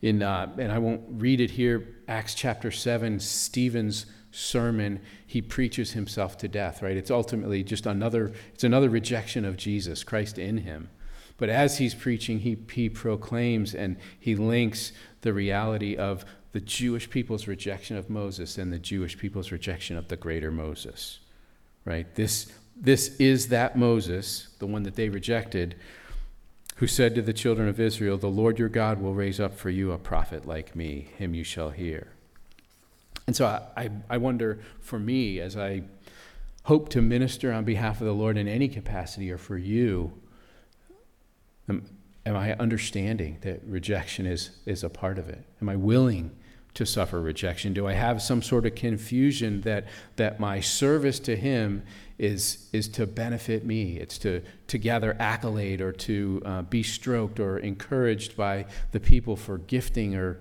In, 0.00 0.22
uh, 0.22 0.54
and 0.58 0.70
I 0.70 0.78
won't 0.78 1.02
read 1.08 1.40
it 1.40 1.50
here, 1.50 1.96
Acts 2.06 2.34
chapter 2.34 2.70
7, 2.70 3.18
Stephen's 3.18 4.06
sermon, 4.30 5.00
he 5.26 5.40
preaches 5.40 5.92
himself 5.92 6.36
to 6.38 6.48
death, 6.48 6.82
right? 6.82 6.96
It's 6.96 7.10
ultimately 7.10 7.62
just 7.62 7.86
another, 7.86 8.32
it's 8.54 8.64
another 8.64 8.88
rejection 8.88 9.44
of 9.44 9.56
Jesus, 9.56 10.04
Christ 10.04 10.38
in 10.38 10.58
him. 10.58 10.90
But 11.38 11.48
as 11.48 11.78
he's 11.78 11.94
preaching, 11.94 12.40
he, 12.40 12.58
he 12.72 12.88
proclaims 12.88 13.74
and 13.74 13.96
he 14.18 14.34
links 14.34 14.92
the 15.22 15.32
reality 15.32 15.96
of 15.96 16.24
the 16.52 16.60
Jewish 16.60 17.08
people's 17.08 17.46
rejection 17.46 17.96
of 17.96 18.10
Moses 18.10 18.58
and 18.58 18.72
the 18.72 18.78
Jewish 18.78 19.16
people's 19.16 19.52
rejection 19.52 19.96
of 19.96 20.08
the 20.08 20.16
greater 20.16 20.50
Moses, 20.50 21.20
right? 21.84 22.12
This, 22.14 22.50
this 22.76 23.16
is 23.18 23.48
that 23.48 23.76
Moses, 23.76 24.48
the 24.58 24.66
one 24.66 24.82
that 24.82 24.96
they 24.96 25.08
rejected, 25.08 25.76
who 26.76 26.86
said 26.86 27.14
to 27.14 27.22
the 27.22 27.32
children 27.32 27.68
of 27.68 27.80
Israel, 27.80 28.18
The 28.18 28.28
Lord 28.28 28.58
your 28.58 28.68
God 28.68 29.00
will 29.00 29.14
raise 29.14 29.40
up 29.40 29.54
for 29.54 29.70
you 29.70 29.92
a 29.92 29.98
prophet 29.98 30.46
like 30.46 30.74
me, 30.74 31.08
him 31.16 31.34
you 31.34 31.44
shall 31.44 31.70
hear. 31.70 32.08
And 33.28 33.36
so 33.36 33.44
I, 33.76 33.90
I, 34.08 34.16
wonder 34.16 34.58
for 34.80 34.98
me, 34.98 35.38
as 35.38 35.54
I 35.54 35.82
hope 36.62 36.88
to 36.88 37.02
minister 37.02 37.52
on 37.52 37.62
behalf 37.62 38.00
of 38.00 38.06
the 38.06 38.14
Lord 38.14 38.38
in 38.38 38.48
any 38.48 38.68
capacity, 38.68 39.30
or 39.30 39.36
for 39.36 39.58
you, 39.58 40.14
am, 41.68 41.84
am 42.24 42.36
I 42.36 42.54
understanding 42.54 43.36
that 43.42 43.60
rejection 43.66 44.24
is, 44.24 44.52
is 44.64 44.82
a 44.82 44.88
part 44.88 45.18
of 45.18 45.28
it? 45.28 45.44
Am 45.60 45.68
I 45.68 45.76
willing? 45.76 46.30
to 46.74 46.86
suffer 46.86 47.20
rejection? 47.20 47.72
Do 47.72 47.88
I 47.88 47.94
have 47.94 48.22
some 48.22 48.40
sort 48.40 48.64
of 48.64 48.76
confusion 48.76 49.62
that, 49.62 49.86
that 50.14 50.38
my 50.38 50.60
service 50.60 51.18
to 51.20 51.34
Him 51.34 51.82
is, 52.18 52.68
is 52.72 52.88
to 52.90 53.06
benefit 53.06 53.64
me? 53.64 53.96
It's 53.96 54.16
to, 54.18 54.42
to 54.68 54.78
gather 54.78 55.16
accolade 55.18 55.80
or 55.80 55.90
to 55.92 56.42
uh, 56.44 56.62
be 56.62 56.84
stroked 56.84 57.40
or 57.40 57.58
encouraged 57.58 58.36
by 58.36 58.66
the 58.92 59.00
people 59.00 59.34
for 59.36 59.58
gifting 59.58 60.14
or. 60.14 60.40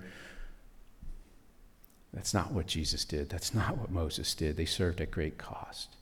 That's 2.18 2.34
not 2.34 2.52
what 2.52 2.66
Jesus 2.66 3.06
did. 3.06 3.30
That's 3.30 3.54
not 3.54 3.78
what 3.78 3.92
Moses 3.92 4.34
did. 4.34 4.58
They 4.58 4.66
served 4.66 5.02
at 5.02 5.12
great 5.12 5.38
cost, 5.38 5.98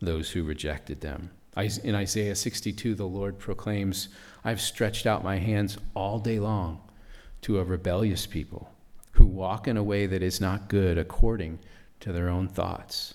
those 0.00 0.30
who 0.30 0.42
rejected 0.44 1.02
them. 1.02 1.30
In 1.84 1.94
Isaiah 1.94 2.34
62, 2.34 2.94
the 2.94 3.04
Lord 3.04 3.38
proclaims, 3.38 4.08
I've 4.46 4.62
stretched 4.62 5.04
out 5.04 5.22
my 5.22 5.36
hands 5.36 5.76
all 5.94 6.20
day 6.20 6.40
long 6.40 6.80
to 7.42 7.58
a 7.58 7.64
rebellious 7.64 8.24
people 8.24 8.72
who 9.12 9.26
walk 9.26 9.68
in 9.68 9.76
a 9.76 9.82
way 9.82 10.06
that 10.06 10.22
is 10.22 10.40
not 10.40 10.68
good 10.70 10.96
according 10.96 11.58
to 12.00 12.14
their 12.14 12.30
own 12.30 12.48
thoughts. 12.48 13.12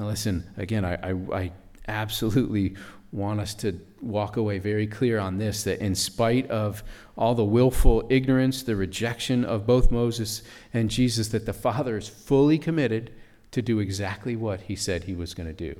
Now, 0.00 0.06
listen, 0.06 0.50
again, 0.56 0.84
I, 0.84 0.94
I, 0.94 1.14
I 1.32 1.52
absolutely 1.86 2.74
want 3.10 3.40
us 3.40 3.54
to 3.54 3.80
walk 4.00 4.36
away 4.36 4.58
very 4.58 4.86
clear 4.86 5.18
on 5.18 5.38
this 5.38 5.64
that 5.64 5.80
in 5.80 5.94
spite 5.94 6.48
of 6.50 6.82
all 7.16 7.34
the 7.34 7.44
willful 7.44 8.06
ignorance, 8.10 8.62
the 8.62 8.76
rejection 8.76 9.44
of 9.44 9.66
both 9.66 9.90
Moses 9.90 10.42
and 10.74 10.90
Jesus, 10.90 11.28
that 11.28 11.46
the 11.46 11.52
Father 11.52 11.96
is 11.96 12.08
fully 12.08 12.58
committed 12.58 13.12
to 13.50 13.62
do 13.62 13.78
exactly 13.78 14.36
what 14.36 14.62
he 14.62 14.76
said 14.76 15.04
he 15.04 15.14
was 15.14 15.34
going 15.34 15.48
to 15.48 15.52
do. 15.54 15.78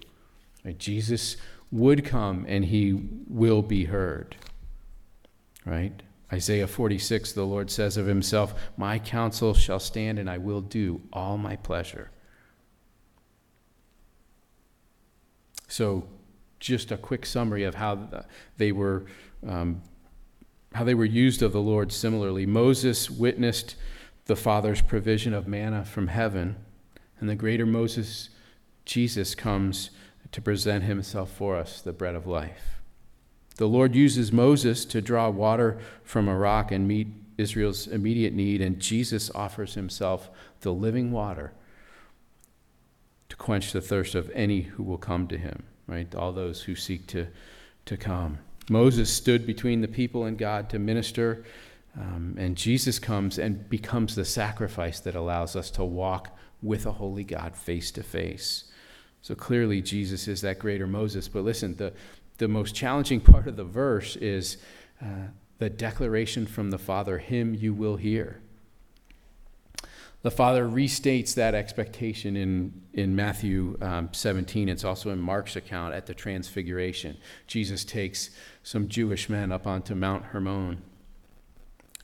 Right? 0.64 0.78
Jesus 0.78 1.36
would 1.70 2.04
come 2.04 2.46
and 2.48 2.64
he 2.64 3.08
will 3.28 3.62
be 3.62 3.84
heard. 3.84 4.36
Right? 5.66 6.02
Isaiah 6.32 6.66
46, 6.66 7.32
the 7.32 7.44
Lord 7.44 7.70
says 7.70 7.96
of 7.96 8.06
himself, 8.06 8.54
My 8.76 8.98
counsel 8.98 9.54
shall 9.54 9.80
stand, 9.80 10.18
and 10.18 10.28
I 10.28 10.38
will 10.38 10.60
do 10.60 11.00
all 11.12 11.38
my 11.38 11.56
pleasure. 11.56 12.10
So, 15.68 16.08
just 16.60 16.90
a 16.90 16.96
quick 16.96 17.24
summary 17.26 17.64
of 17.64 17.76
how 17.76 18.24
they 18.56 18.72
were. 18.72 19.06
Um, 19.46 19.82
how 20.74 20.84
they 20.84 20.94
were 20.94 21.04
used 21.04 21.42
of 21.42 21.52
the 21.52 21.62
Lord 21.62 21.90
similarly. 21.92 22.44
Moses 22.44 23.08
witnessed 23.08 23.74
the 24.26 24.36
Father's 24.36 24.82
provision 24.82 25.32
of 25.32 25.48
manna 25.48 25.84
from 25.84 26.08
heaven, 26.08 26.56
and 27.18 27.28
the 27.28 27.34
greater 27.34 27.64
Moses, 27.64 28.28
Jesus, 28.84 29.34
comes 29.34 29.90
to 30.30 30.42
present 30.42 30.84
himself 30.84 31.30
for 31.32 31.56
us, 31.56 31.80
the 31.80 31.92
bread 31.92 32.14
of 32.14 32.26
life. 32.26 32.82
The 33.56 33.66
Lord 33.66 33.94
uses 33.94 34.30
Moses 34.30 34.84
to 34.84 35.00
draw 35.00 35.30
water 35.30 35.78
from 36.04 36.28
a 36.28 36.36
rock 36.36 36.70
and 36.70 36.86
meet 36.86 37.08
Israel's 37.38 37.86
immediate 37.86 38.34
need, 38.34 38.60
and 38.60 38.78
Jesus 38.78 39.30
offers 39.34 39.74
himself 39.74 40.30
the 40.60 40.72
living 40.72 41.10
water 41.10 41.52
to 43.30 43.36
quench 43.36 43.72
the 43.72 43.80
thirst 43.80 44.14
of 44.14 44.30
any 44.34 44.62
who 44.62 44.82
will 44.82 44.98
come 44.98 45.26
to 45.28 45.38
him, 45.38 45.64
right? 45.88 46.14
All 46.14 46.32
those 46.32 46.62
who 46.62 46.76
seek 46.76 47.06
to, 47.08 47.26
to 47.86 47.96
come. 47.96 48.38
Moses 48.70 49.10
stood 49.10 49.46
between 49.46 49.80
the 49.80 49.88
people 49.88 50.26
and 50.26 50.38
God 50.38 50.70
to 50.70 50.78
minister, 50.78 51.44
um, 51.98 52.36
and 52.38 52.56
Jesus 52.56 52.98
comes 52.98 53.38
and 53.38 53.68
becomes 53.68 54.14
the 54.14 54.24
sacrifice 54.24 55.00
that 55.00 55.14
allows 55.14 55.56
us 55.56 55.70
to 55.72 55.84
walk 55.84 56.36
with 56.62 56.86
a 56.86 56.92
holy 56.92 57.24
God 57.24 57.56
face 57.56 57.90
to 57.92 58.02
face. 58.02 58.64
So 59.22 59.34
clearly, 59.34 59.82
Jesus 59.82 60.28
is 60.28 60.42
that 60.42 60.58
greater 60.58 60.86
Moses. 60.86 61.28
But 61.28 61.44
listen, 61.44 61.76
the, 61.76 61.92
the 62.36 62.46
most 62.46 62.74
challenging 62.74 63.20
part 63.20 63.46
of 63.48 63.56
the 63.56 63.64
verse 63.64 64.16
is 64.16 64.58
uh, 65.02 65.28
the 65.58 65.70
declaration 65.70 66.46
from 66.46 66.70
the 66.70 66.78
Father, 66.78 67.18
Him 67.18 67.54
you 67.54 67.74
will 67.74 67.96
hear. 67.96 68.40
The 70.22 70.30
Father 70.32 70.66
restates 70.66 71.34
that 71.34 71.54
expectation 71.54 72.36
in, 72.36 72.82
in 72.92 73.14
Matthew 73.14 73.78
um, 73.80 74.08
17. 74.10 74.68
It's 74.68 74.82
also 74.82 75.10
in 75.10 75.20
Mark's 75.20 75.54
account 75.54 75.94
at 75.94 76.06
the 76.06 76.14
Transfiguration. 76.14 77.16
Jesus 77.46 77.84
takes 77.84 78.30
some 78.64 78.88
Jewish 78.88 79.28
men 79.28 79.52
up 79.52 79.66
onto 79.66 79.94
Mount 79.94 80.24
Hermon, 80.26 80.82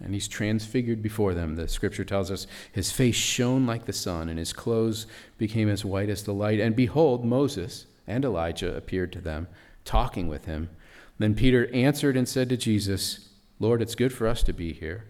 and 0.01 0.15
he's 0.15 0.29
transfigured 0.29 1.03
before 1.03 1.35
them. 1.35 1.57
The 1.57 1.67
scripture 1.67 2.05
tells 2.05 2.31
us 2.31 2.47
his 2.71 2.93
face 2.93 3.17
shone 3.17 3.67
like 3.67 3.85
the 3.87 3.93
sun, 3.93 4.29
and 4.29 4.39
his 4.39 4.53
clothes 4.53 5.09
became 5.37 5.69
as 5.69 5.85
white 5.85 6.09
as 6.09 6.23
the 6.23 6.35
light. 6.35 6.61
And 6.61 6.77
behold, 6.77 7.25
Moses 7.25 7.87
and 8.07 8.25
Elijah 8.25 8.77
appeared 8.77 9.12
to 9.12 9.21
them 9.21 9.49
talking 9.85 10.29
with 10.29 10.45
him. 10.45 10.71
Then 11.19 11.35
Peter 11.35 11.69
answered 11.75 12.17
and 12.17 12.29
said 12.29 12.49
to 12.49 12.57
Jesus, 12.57 13.29
Lord, 13.59 13.83
it's 13.83 13.95
good 13.95 14.12
for 14.12 14.29
us 14.29 14.43
to 14.45 14.53
be 14.53 14.73
here. 14.73 15.05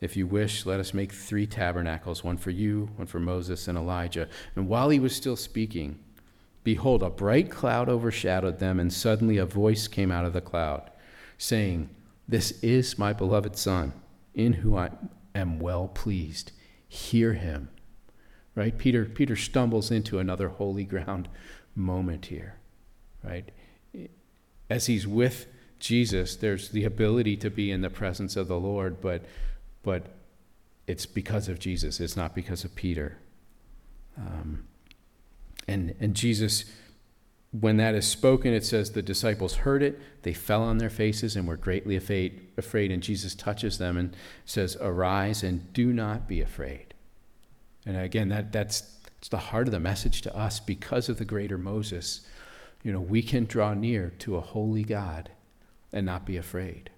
If 0.00 0.16
you 0.16 0.26
wish, 0.26 0.64
let 0.64 0.80
us 0.80 0.94
make 0.94 1.12
three 1.12 1.46
tabernacles 1.46 2.22
one 2.22 2.36
for 2.36 2.50
you, 2.50 2.90
one 2.96 3.06
for 3.06 3.18
Moses 3.18 3.66
and 3.66 3.76
Elijah. 3.76 4.28
And 4.54 4.68
while 4.68 4.90
he 4.90 5.00
was 5.00 5.14
still 5.14 5.36
speaking, 5.36 5.98
behold, 6.62 7.02
a 7.02 7.10
bright 7.10 7.50
cloud 7.50 7.88
overshadowed 7.88 8.58
them, 8.58 8.78
and 8.78 8.92
suddenly 8.92 9.38
a 9.38 9.46
voice 9.46 9.88
came 9.88 10.12
out 10.12 10.24
of 10.24 10.32
the 10.32 10.40
cloud, 10.40 10.90
saying, 11.36 11.90
This 12.28 12.52
is 12.62 12.98
my 12.98 13.12
beloved 13.12 13.56
Son, 13.56 13.92
in 14.34 14.54
whom 14.54 14.76
I 14.76 14.90
am 15.34 15.58
well 15.58 15.88
pleased. 15.88 16.52
Hear 16.86 17.32
him. 17.32 17.68
Right? 18.54 18.76
Peter, 18.76 19.04
Peter 19.04 19.36
stumbles 19.36 19.90
into 19.90 20.18
another 20.18 20.48
holy 20.48 20.84
ground 20.84 21.28
moment 21.74 22.26
here. 22.26 22.54
Right? 23.24 23.50
as 24.70 24.86
he's 24.86 25.06
with 25.06 25.46
Jesus, 25.78 26.36
there's 26.36 26.70
the 26.70 26.84
ability 26.84 27.36
to 27.38 27.50
be 27.50 27.70
in 27.70 27.80
the 27.80 27.90
presence 27.90 28.36
of 28.36 28.48
the 28.48 28.58
Lord, 28.58 29.00
but, 29.00 29.22
but 29.82 30.06
it's 30.86 31.06
because 31.06 31.48
of 31.48 31.58
Jesus. 31.58 32.00
It's 32.00 32.16
not 32.16 32.34
because 32.34 32.64
of 32.64 32.74
Peter. 32.74 33.18
Um, 34.16 34.66
and, 35.66 35.94
and 36.00 36.14
Jesus, 36.14 36.64
when 37.52 37.76
that 37.76 37.94
is 37.94 38.06
spoken, 38.06 38.52
it 38.52 38.64
says 38.64 38.92
the 38.92 39.02
disciples 39.02 39.56
heard 39.56 39.82
it, 39.82 40.00
they 40.22 40.32
fell 40.32 40.62
on 40.62 40.78
their 40.78 40.90
faces 40.90 41.36
and 41.36 41.46
were 41.46 41.56
greatly 41.56 41.96
afraid, 41.96 42.40
afraid. 42.56 42.90
And 42.90 43.02
Jesus 43.02 43.34
touches 43.34 43.78
them 43.78 43.96
and 43.96 44.16
says, 44.44 44.76
Arise 44.80 45.42
and 45.42 45.72
do 45.72 45.92
not 45.92 46.26
be 46.26 46.40
afraid. 46.40 46.94
And 47.86 47.96
again, 47.96 48.28
that, 48.28 48.52
that's, 48.52 48.98
it's 49.18 49.28
the 49.28 49.38
heart 49.38 49.68
of 49.68 49.72
the 49.72 49.80
message 49.80 50.22
to 50.22 50.36
us 50.36 50.60
because 50.60 51.08
of 51.08 51.18
the 51.18 51.24
greater 51.24 51.58
Moses 51.58 52.22
you 52.82 52.92
know, 52.92 53.00
we 53.00 53.22
can 53.22 53.44
draw 53.44 53.74
near 53.74 54.12
to 54.20 54.36
a 54.36 54.40
holy 54.40 54.84
God 54.84 55.30
and 55.92 56.06
not 56.06 56.24
be 56.24 56.36
afraid. 56.36 56.90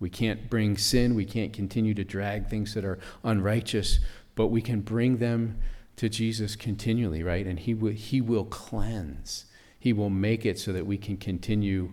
We 0.00 0.10
can't 0.10 0.48
bring 0.48 0.76
sin, 0.76 1.14
we 1.14 1.24
can't 1.24 1.52
continue 1.52 1.94
to 1.94 2.04
drag 2.04 2.48
things 2.48 2.74
that 2.74 2.84
are 2.84 2.98
unrighteous, 3.24 3.98
but 4.34 4.48
we 4.48 4.62
can 4.62 4.80
bring 4.80 5.18
them 5.18 5.58
to 5.96 6.08
Jesus 6.08 6.54
continually, 6.54 7.22
right? 7.22 7.46
And 7.46 7.58
He 7.58 7.74
will, 7.74 7.92
he 7.92 8.20
will 8.20 8.44
cleanse. 8.44 9.46
He 9.80 9.92
will 9.92 10.10
make 10.10 10.46
it 10.46 10.58
so 10.58 10.72
that 10.72 10.86
we 10.86 10.96
can 10.96 11.16
continue 11.16 11.92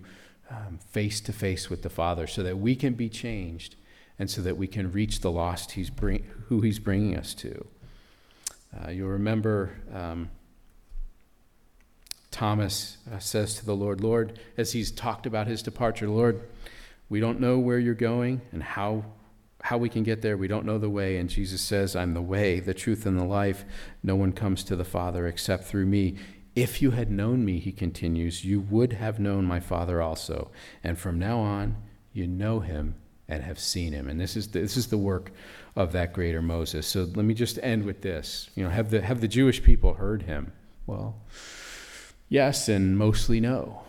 face 0.91 1.21
to 1.21 1.33
face 1.33 1.69
with 1.69 1.81
the 1.81 1.89
Father, 1.89 2.27
so 2.27 2.43
that 2.43 2.57
we 2.57 2.75
can 2.75 2.93
be 2.93 3.09
changed 3.09 3.75
and 4.17 4.29
so 4.29 4.41
that 4.41 4.57
we 4.57 4.67
can 4.67 4.91
reach 4.91 5.19
the 5.19 5.31
lost 5.31 5.73
he's 5.73 5.89
bring, 5.89 6.25
who 6.47 6.61
He's 6.61 6.79
bringing 6.79 7.17
us 7.17 7.33
to. 7.35 7.67
Uh, 8.73 8.89
you'll 8.89 9.09
remember. 9.09 9.73
Um, 9.93 10.29
Thomas 12.31 12.97
uh, 13.13 13.19
says 13.19 13.55
to 13.55 13.65
the 13.65 13.75
Lord, 13.75 14.01
Lord, 14.01 14.39
as 14.57 14.73
he's 14.73 14.91
talked 14.91 15.25
about 15.25 15.47
his 15.47 15.61
departure, 15.61 16.09
Lord, 16.09 16.41
we 17.09 17.19
don't 17.19 17.39
know 17.39 17.59
where 17.59 17.79
you're 17.79 17.93
going 17.93 18.41
and 18.51 18.63
how, 18.63 19.05
how 19.61 19.77
we 19.77 19.89
can 19.89 20.03
get 20.03 20.21
there. 20.21 20.37
We 20.37 20.47
don't 20.47 20.65
know 20.65 20.77
the 20.77 20.89
way. 20.89 21.17
And 21.17 21.29
Jesus 21.29 21.61
says, 21.61 21.95
I'm 21.95 22.13
the 22.13 22.21
way, 22.21 22.59
the 22.59 22.73
truth, 22.73 23.05
and 23.05 23.19
the 23.19 23.25
life. 23.25 23.65
No 24.03 24.15
one 24.15 24.31
comes 24.31 24.63
to 24.65 24.75
the 24.75 24.83
Father 24.83 25.27
except 25.27 25.65
through 25.65 25.85
me. 25.85 26.15
If 26.55 26.81
you 26.81 26.91
had 26.91 27.11
known 27.11 27.43
me, 27.43 27.59
he 27.59 27.71
continues, 27.71 28.45
you 28.45 28.61
would 28.61 28.93
have 28.93 29.19
known 29.19 29.45
my 29.45 29.59
Father 29.59 30.01
also. 30.01 30.51
And 30.83 30.97
from 30.97 31.19
now 31.19 31.39
on, 31.39 31.75
you 32.13 32.27
know 32.27 32.61
him 32.61 32.95
and 33.27 33.43
have 33.43 33.59
seen 33.59 33.91
him. 33.91 34.07
And 34.07 34.19
this 34.19 34.35
is 34.35 34.49
the, 34.49 34.59
this 34.59 34.77
is 34.77 34.87
the 34.87 34.97
work 34.97 35.31
of 35.75 35.91
that 35.91 36.13
greater 36.13 36.41
Moses. 36.41 36.87
So 36.87 37.01
let 37.15 37.25
me 37.25 37.33
just 37.33 37.59
end 37.61 37.83
with 37.83 38.01
this. 38.01 38.49
You 38.55 38.63
know, 38.63 38.69
have 38.69 38.89
the, 38.89 39.01
have 39.01 39.21
the 39.21 39.27
Jewish 39.27 39.61
people 39.63 39.95
heard 39.95 40.23
him? 40.23 40.53
Well, 40.85 41.21
yes 42.29 42.69
and 42.69 42.97
mostly 42.97 43.39
no, 43.39 43.81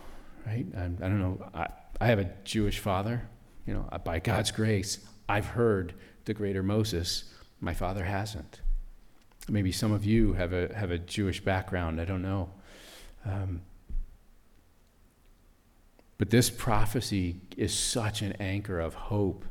right? 0.46 0.66
I, 0.76 0.84
I 0.84 0.86
don't 0.86 1.20
know. 1.20 1.50
I, 1.54 1.68
I 2.00 2.06
have 2.06 2.18
a 2.18 2.30
Jewish 2.44 2.78
father. 2.78 3.28
You 3.66 3.74
know, 3.74 3.98
by 4.04 4.20
God's 4.20 4.50
grace, 4.50 5.00
I've 5.28 5.46
heard 5.46 5.94
the 6.24 6.34
greater 6.34 6.62
Moses. 6.62 7.24
My 7.60 7.74
father 7.74 8.04
hasn't. 8.04 8.60
Maybe 9.48 9.72
some 9.72 9.92
of 9.92 10.04
you 10.04 10.34
have 10.34 10.52
a 10.52 10.74
have 10.74 10.90
a 10.90 10.98
Jewish 10.98 11.40
background. 11.40 12.00
I 12.00 12.04
don't 12.04 12.22
know. 12.22 12.50
Um, 13.24 13.62
but 16.18 16.30
this 16.30 16.48
prophecy 16.50 17.36
is 17.56 17.74
such 17.74 18.22
an 18.22 18.32
anchor 18.40 18.80
of 18.80 18.94
hope 18.94 19.44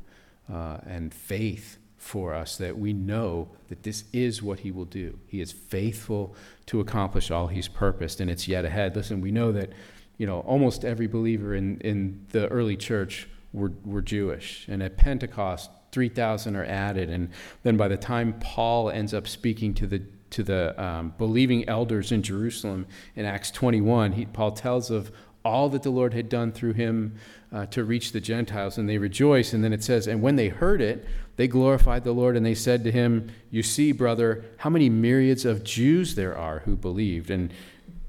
uh, 0.51 0.77
and 0.85 1.13
faith 1.13 1.77
for 1.97 2.33
us 2.33 2.57
that 2.57 2.77
we 2.77 2.93
know 2.93 3.49
that 3.67 3.83
this 3.83 4.03
is 4.13 4.41
what 4.41 4.59
he 4.59 4.71
will 4.71 4.85
do. 4.85 5.19
He 5.27 5.41
is 5.41 5.51
faithful 5.51 6.35
to 6.67 6.79
accomplish 6.79 7.31
all 7.31 7.47
he's 7.47 7.67
purposed, 7.67 8.19
and 8.19 8.29
it's 8.29 8.47
yet 8.47 8.65
ahead. 8.65 8.95
Listen, 8.95 9.21
we 9.21 9.31
know 9.31 9.51
that 9.51 9.71
you 10.17 10.25
know 10.25 10.39
almost 10.41 10.85
every 10.85 11.07
believer 11.07 11.55
in, 11.55 11.79
in 11.81 12.25
the 12.31 12.47
early 12.47 12.77
church 12.77 13.27
were, 13.53 13.71
were 13.83 14.01
Jewish, 14.01 14.65
and 14.67 14.83
at 14.83 14.97
Pentecost, 14.97 15.69
3,000 15.91 16.55
are 16.55 16.65
added, 16.65 17.09
and 17.09 17.29
then 17.63 17.77
by 17.77 17.87
the 17.87 17.97
time 17.97 18.33
Paul 18.39 18.89
ends 18.89 19.13
up 19.13 19.27
speaking 19.27 19.73
to 19.75 19.87
the 19.87 20.01
to 20.31 20.43
the 20.43 20.83
um, 20.83 21.13
believing 21.17 21.69
elders 21.69 22.11
in 22.11 22.21
Jerusalem 22.21 22.87
in 23.15 23.25
Acts 23.25 23.51
21, 23.51 24.11
he, 24.13 24.25
Paul 24.25 24.51
tells 24.51 24.89
of 24.91 25.11
all 25.45 25.69
that 25.69 25.83
the 25.83 25.91
Lord 25.91 26.13
had 26.13 26.27
done 26.27 26.51
through 26.51 26.73
him 26.73 27.15
uh, 27.53 27.67
to 27.67 27.83
reach 27.83 28.11
the 28.11 28.19
Gentiles, 28.19 28.77
and 28.77 28.89
they 28.89 28.97
rejoice. 28.97 29.53
And 29.53 29.63
then 29.63 29.71
it 29.71 29.83
says, 29.83 30.07
And 30.07 30.21
when 30.21 30.35
they 30.35 30.49
heard 30.49 30.81
it, 30.81 31.05
they 31.37 31.47
glorified 31.47 32.03
the 32.03 32.11
Lord, 32.11 32.35
and 32.35 32.45
they 32.45 32.55
said 32.55 32.83
to 32.83 32.91
him, 32.91 33.31
You 33.51 33.61
see, 33.61 33.91
brother, 33.91 34.43
how 34.57 34.71
many 34.71 34.89
myriads 34.89 35.45
of 35.45 35.63
Jews 35.63 36.15
there 36.15 36.35
are 36.35 36.59
who 36.59 36.75
believed. 36.75 37.29
And 37.29 37.53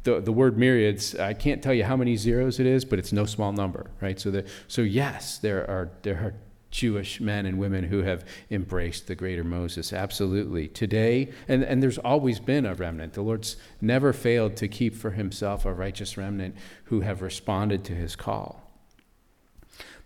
the, 0.06 0.20
the 0.20 0.32
word 0.32 0.56
myriads, 0.56 1.16
I 1.16 1.34
can't 1.34 1.60
tell 1.60 1.74
you 1.74 1.82
how 1.82 1.96
many 1.96 2.16
zeros 2.16 2.60
it 2.60 2.66
is, 2.66 2.84
but 2.84 3.00
it's 3.00 3.12
no 3.12 3.26
small 3.26 3.52
number, 3.52 3.90
right? 4.00 4.18
So, 4.18 4.30
the, 4.30 4.46
so 4.68 4.82
yes, 4.82 5.38
there 5.38 5.68
are, 5.68 5.90
there 6.02 6.14
are 6.14 6.34
Jewish 6.70 7.20
men 7.20 7.44
and 7.44 7.58
women 7.58 7.82
who 7.82 8.02
have 8.02 8.24
embraced 8.48 9.08
the 9.08 9.16
greater 9.16 9.42
Moses. 9.42 9.92
Absolutely. 9.92 10.68
Today, 10.68 11.32
and, 11.48 11.64
and 11.64 11.82
there's 11.82 11.98
always 11.98 12.38
been 12.38 12.66
a 12.66 12.74
remnant. 12.74 13.14
The 13.14 13.22
Lord's 13.22 13.56
never 13.80 14.12
failed 14.12 14.56
to 14.58 14.68
keep 14.68 14.94
for 14.94 15.10
himself 15.10 15.64
a 15.64 15.72
righteous 15.72 16.16
remnant 16.16 16.54
who 16.84 17.00
have 17.00 17.20
responded 17.20 17.82
to 17.86 17.92
his 17.92 18.14
call. 18.14 18.62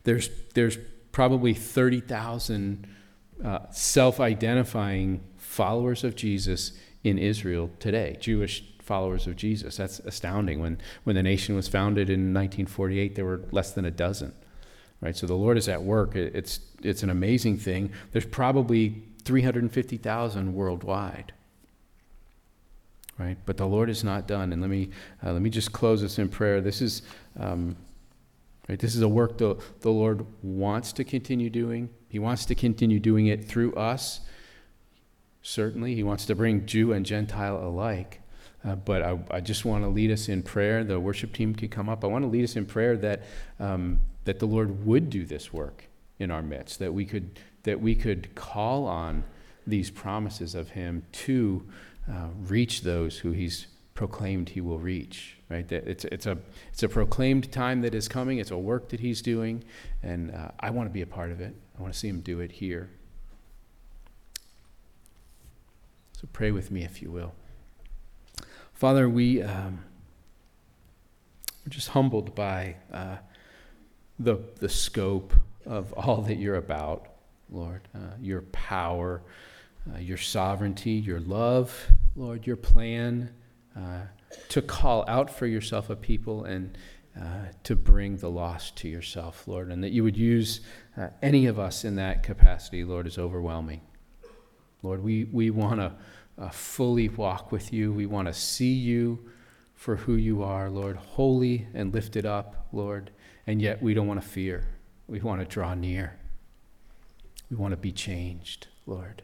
There's, 0.04 0.30
there's 0.54 0.78
probably 1.12 1.52
30,000 1.52 2.86
uh, 3.44 3.58
self 3.70 4.18
identifying 4.18 5.20
followers 5.36 6.04
of 6.04 6.16
Jesus 6.16 6.72
in 7.04 7.18
Israel 7.18 7.70
today, 7.78 8.16
Jewish 8.18 8.64
followers 8.90 9.26
of 9.26 9.36
Jesus. 9.36 9.76
That's 9.76 10.00
astounding. 10.00 10.60
When, 10.60 10.78
when 11.04 11.14
the 11.16 11.22
nation 11.22 11.54
was 11.54 11.68
founded 11.68 12.10
in 12.10 12.34
1948, 12.34 13.14
there 13.14 13.24
were 13.24 13.42
less 13.52 13.70
than 13.72 13.84
a 13.84 13.90
dozen 13.90 14.32
right? 15.00 15.16
So 15.16 15.26
the 15.26 15.34
Lord 15.34 15.56
is 15.56 15.68
at 15.68 15.82
work. 15.82 16.14
It's, 16.14 16.60
it's 16.82 17.02
an 17.02 17.10
amazing 17.10 17.56
thing. 17.58 17.92
There's 18.12 18.26
probably 18.26 19.02
350,000 19.24 20.54
worldwide, 20.54 21.32
right? 23.18 23.38
But 23.46 23.56
the 23.56 23.66
Lord 23.66 23.88
is 23.90 24.04
not 24.04 24.26
done. 24.26 24.52
And 24.52 24.60
let 24.60 24.70
me, 24.70 24.90
uh, 25.24 25.32
let 25.32 25.42
me 25.42 25.50
just 25.50 25.72
close 25.72 26.02
this 26.02 26.18
in 26.18 26.28
prayer. 26.28 26.60
This 26.60 26.82
is, 26.82 27.02
um, 27.38 27.76
right, 28.68 28.78
this 28.78 28.94
is 28.94 29.02
a 29.02 29.08
work 29.08 29.38
the, 29.38 29.56
the 29.80 29.90
Lord 29.90 30.26
wants 30.42 30.92
to 30.94 31.04
continue 31.04 31.50
doing. 31.50 31.88
He 32.08 32.18
wants 32.18 32.44
to 32.46 32.54
continue 32.54 33.00
doing 33.00 33.26
it 33.26 33.46
through 33.46 33.74
us. 33.74 34.20
Certainly, 35.42 35.94
He 35.94 36.02
wants 36.02 36.26
to 36.26 36.34
bring 36.34 36.66
Jew 36.66 36.92
and 36.92 37.06
Gentile 37.06 37.56
alike. 37.56 38.19
Uh, 38.62 38.74
but 38.74 39.02
I, 39.02 39.18
I, 39.30 39.40
just 39.40 39.64
want 39.64 39.84
to 39.84 39.88
lead 39.88 40.10
us 40.10 40.28
in 40.28 40.42
prayer. 40.42 40.84
The 40.84 41.00
worship 41.00 41.32
team 41.32 41.54
can 41.54 41.68
come 41.68 41.88
up. 41.88 42.04
I 42.04 42.08
want 42.08 42.24
to 42.24 42.28
lead 42.28 42.44
us 42.44 42.56
in 42.56 42.66
prayer 42.66 42.94
that 42.98 43.22
um, 43.58 44.00
that 44.24 44.38
the 44.38 44.46
Lord 44.46 44.84
would 44.86 45.10
do 45.10 45.24
this 45.24 45.52
work 45.52 45.88
in 46.18 46.30
our 46.30 46.42
midst, 46.42 46.78
that 46.78 46.92
we 46.92 47.04
could, 47.04 47.38
that 47.62 47.80
we 47.80 47.94
could 47.94 48.34
call 48.34 48.86
on 48.86 49.24
these 49.66 49.90
promises 49.90 50.54
of 50.54 50.70
Him 50.70 51.02
to 51.12 51.66
uh, 52.10 52.28
reach 52.46 52.82
those 52.82 53.18
who 53.18 53.32
He's 53.32 53.66
proclaimed 53.94 54.50
He 54.50 54.60
will 54.60 54.78
reach. 54.78 55.36
Right? 55.48 55.66
That 55.68 55.86
it's, 55.86 56.04
it's, 56.06 56.26
a, 56.26 56.38
it's 56.72 56.82
a 56.82 56.88
proclaimed 56.88 57.50
time 57.50 57.80
that 57.82 57.94
is 57.94 58.06
coming, 58.06 58.38
it's 58.38 58.50
a 58.50 58.58
work 58.58 58.90
that 58.90 59.00
He's 59.00 59.22
doing, 59.22 59.64
and 60.02 60.30
uh, 60.32 60.50
I 60.60 60.70
want 60.70 60.88
to 60.88 60.92
be 60.92 61.02
a 61.02 61.06
part 61.06 61.32
of 61.32 61.40
it. 61.40 61.54
I 61.78 61.82
want 61.82 61.92
to 61.92 61.98
see 61.98 62.08
Him 62.08 62.20
do 62.20 62.40
it 62.40 62.52
here. 62.52 62.90
So 66.12 66.28
pray 66.32 66.50
with 66.50 66.70
me, 66.70 66.84
if 66.84 67.00
you 67.00 67.10
will. 67.10 67.32
Father, 68.80 69.10
we, 69.10 69.42
um, 69.42 69.84
we're 71.66 71.68
just 71.68 71.88
humbled 71.88 72.34
by. 72.34 72.76
Uh, 72.90 73.16
the, 74.18 74.38
the 74.56 74.70
scope 74.70 75.34
of 75.66 75.92
all 75.92 76.22
that 76.22 76.36
you're 76.36 76.56
about, 76.56 77.08
Lord, 77.50 77.82
uh, 77.94 78.14
your 78.22 78.40
power, 78.52 79.20
uh, 79.94 79.98
your 79.98 80.16
sovereignty, 80.16 80.92
your 80.92 81.20
love, 81.20 81.90
Lord, 82.16 82.46
your 82.46 82.56
plan 82.56 83.34
uh, 83.76 84.00
to 84.48 84.62
call 84.62 85.04
out 85.06 85.28
for 85.28 85.46
yourself 85.46 85.90
a 85.90 85.96
people 85.96 86.44
and 86.44 86.78
uh, 87.20 87.48
to 87.64 87.76
bring 87.76 88.16
the 88.16 88.30
lost 88.30 88.76
to 88.76 88.88
yourself, 88.88 89.46
Lord, 89.46 89.70
and 89.70 89.84
that 89.84 89.90
you 89.90 90.04
would 90.04 90.16
use 90.16 90.62
uh, 90.96 91.08
any 91.20 91.44
of 91.44 91.58
us 91.58 91.84
in 91.84 91.96
that 91.96 92.22
capacity, 92.22 92.82
Lord, 92.82 93.06
is 93.06 93.18
overwhelming. 93.18 93.82
Lord, 94.82 95.02
we, 95.02 95.24
we 95.24 95.50
want 95.50 95.80
to 95.80 95.92
uh, 96.40 96.48
fully 96.48 97.08
walk 97.08 97.52
with 97.52 97.72
you. 97.72 97.92
We 97.92 98.06
want 98.06 98.26
to 98.28 98.34
see 98.34 98.72
you 98.72 99.18
for 99.74 99.96
who 99.96 100.14
you 100.14 100.42
are, 100.42 100.70
Lord, 100.70 100.96
holy 100.96 101.66
and 101.74 101.92
lifted 101.92 102.26
up, 102.26 102.66
Lord. 102.72 103.10
And 103.46 103.60
yet 103.60 103.82
we 103.82 103.94
don't 103.94 104.06
want 104.06 104.20
to 104.22 104.28
fear. 104.28 104.66
We 105.06 105.20
want 105.20 105.40
to 105.40 105.46
draw 105.46 105.74
near. 105.74 106.18
We 107.50 107.56
want 107.56 107.72
to 107.72 107.76
be 107.76 107.92
changed, 107.92 108.68
Lord. 108.86 109.22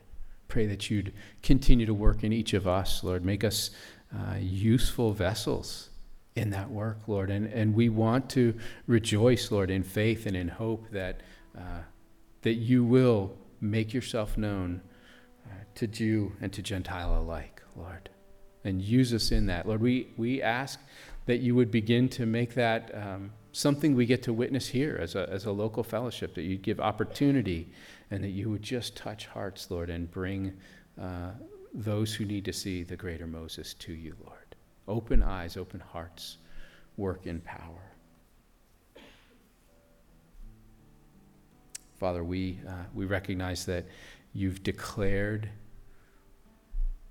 Pray 0.48 0.66
that 0.66 0.90
you'd 0.90 1.12
continue 1.42 1.86
to 1.86 1.94
work 1.94 2.24
in 2.24 2.32
each 2.32 2.54
of 2.54 2.66
us, 2.66 3.02
Lord. 3.02 3.24
Make 3.24 3.44
us 3.44 3.70
uh, 4.14 4.36
useful 4.38 5.12
vessels 5.12 5.90
in 6.34 6.50
that 6.50 6.70
work, 6.70 6.98
Lord. 7.06 7.30
And, 7.30 7.46
and 7.52 7.74
we 7.74 7.88
want 7.88 8.28
to 8.30 8.54
rejoice, 8.86 9.50
Lord, 9.50 9.70
in 9.70 9.82
faith 9.82 10.26
and 10.26 10.36
in 10.36 10.48
hope 10.48 10.90
that, 10.90 11.20
uh, 11.56 11.80
that 12.42 12.54
you 12.54 12.84
will 12.84 13.36
make 13.60 13.94
yourself 13.94 14.36
known 14.36 14.82
to 15.76 15.86
Jew 15.86 16.32
and 16.40 16.52
to 16.52 16.62
Gentile 16.62 17.18
alike, 17.18 17.62
Lord. 17.76 18.10
And 18.64 18.82
use 18.82 19.14
us 19.14 19.30
in 19.30 19.46
that. 19.46 19.66
Lord, 19.66 19.80
we, 19.80 20.08
we 20.16 20.42
ask 20.42 20.80
that 21.26 21.38
you 21.38 21.54
would 21.54 21.70
begin 21.70 22.08
to 22.10 22.26
make 22.26 22.54
that. 22.54 22.94
Um, 22.94 23.30
something 23.56 23.94
we 23.94 24.04
get 24.04 24.22
to 24.22 24.34
witness 24.34 24.68
here 24.68 24.98
as 25.00 25.14
a, 25.14 25.26
as 25.30 25.46
a 25.46 25.50
local 25.50 25.82
fellowship, 25.82 26.34
that 26.34 26.42
you'd 26.42 26.60
give 26.60 26.78
opportunity 26.78 27.66
and 28.10 28.22
that 28.22 28.28
you 28.28 28.50
would 28.50 28.62
just 28.62 28.94
touch 28.94 29.26
hearts, 29.28 29.70
Lord, 29.70 29.88
and 29.88 30.10
bring 30.10 30.52
uh, 31.00 31.30
those 31.72 32.14
who 32.14 32.26
need 32.26 32.44
to 32.44 32.52
see 32.52 32.82
the 32.82 32.96
greater 32.96 33.26
Moses 33.26 33.72
to 33.74 33.94
you, 33.94 34.14
Lord. 34.22 34.56
Open 34.86 35.22
eyes, 35.22 35.56
open 35.56 35.80
hearts, 35.80 36.36
work 36.98 37.26
in 37.26 37.40
power. 37.40 37.92
Father, 41.98 42.22
we, 42.22 42.60
uh, 42.68 42.72
we 42.94 43.06
recognize 43.06 43.64
that 43.64 43.86
you've 44.34 44.62
declared 44.62 45.48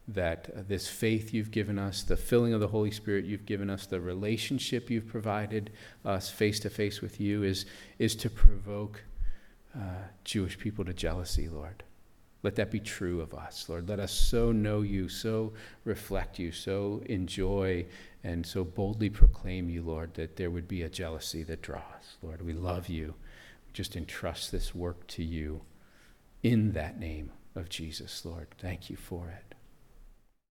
that 0.07 0.49
uh, 0.55 0.61
this 0.67 0.87
faith 0.87 1.33
you've 1.33 1.51
given 1.51 1.79
us, 1.79 2.03
the 2.03 2.17
filling 2.17 2.53
of 2.53 2.59
the 2.59 2.67
Holy 2.67 2.91
Spirit 2.91 3.25
you've 3.25 3.45
given 3.45 3.69
us, 3.69 3.85
the 3.85 3.99
relationship 3.99 4.89
you've 4.89 5.07
provided 5.07 5.71
us 6.03 6.29
face 6.29 6.59
to 6.59 6.69
face 6.69 7.01
with 7.01 7.19
you 7.19 7.43
is, 7.43 7.65
is 7.97 8.15
to 8.15 8.29
provoke 8.29 9.03
uh, 9.75 10.07
Jewish 10.23 10.57
people 10.57 10.85
to 10.85 10.93
jealousy, 10.93 11.49
Lord. 11.49 11.83
Let 12.43 12.55
that 12.57 12.69
be 12.69 12.79
true 12.79 13.21
of 13.21 13.33
us, 13.33 13.67
Lord. 13.67 13.89
Let 13.89 13.99
us 13.99 14.11
so 14.11 14.51
know 14.51 14.81
you, 14.83 15.09
so 15.09 15.53
reflect 15.83 16.37
you, 16.37 16.51
so 16.51 17.01
enjoy 17.07 17.87
and 18.23 18.45
so 18.45 18.63
boldly 18.63 19.09
proclaim 19.09 19.67
you, 19.67 19.81
Lord, 19.81 20.13
that 20.13 20.35
there 20.35 20.51
would 20.51 20.67
be 20.67 20.83
a 20.83 20.89
jealousy 20.89 21.41
that 21.43 21.63
draws. 21.63 22.17
Lord, 22.21 22.43
we 22.43 22.53
love 22.53 22.87
you. 22.87 23.15
We 23.65 23.73
just 23.73 23.95
entrust 23.95 24.51
this 24.51 24.75
work 24.75 25.07
to 25.07 25.23
you 25.23 25.61
in 26.43 26.73
that 26.73 26.99
name 26.99 27.31
of 27.55 27.69
Jesus, 27.69 28.23
Lord. 28.23 28.47
Thank 28.59 28.91
you 28.91 28.95
for 28.95 29.29
it. 29.29 29.54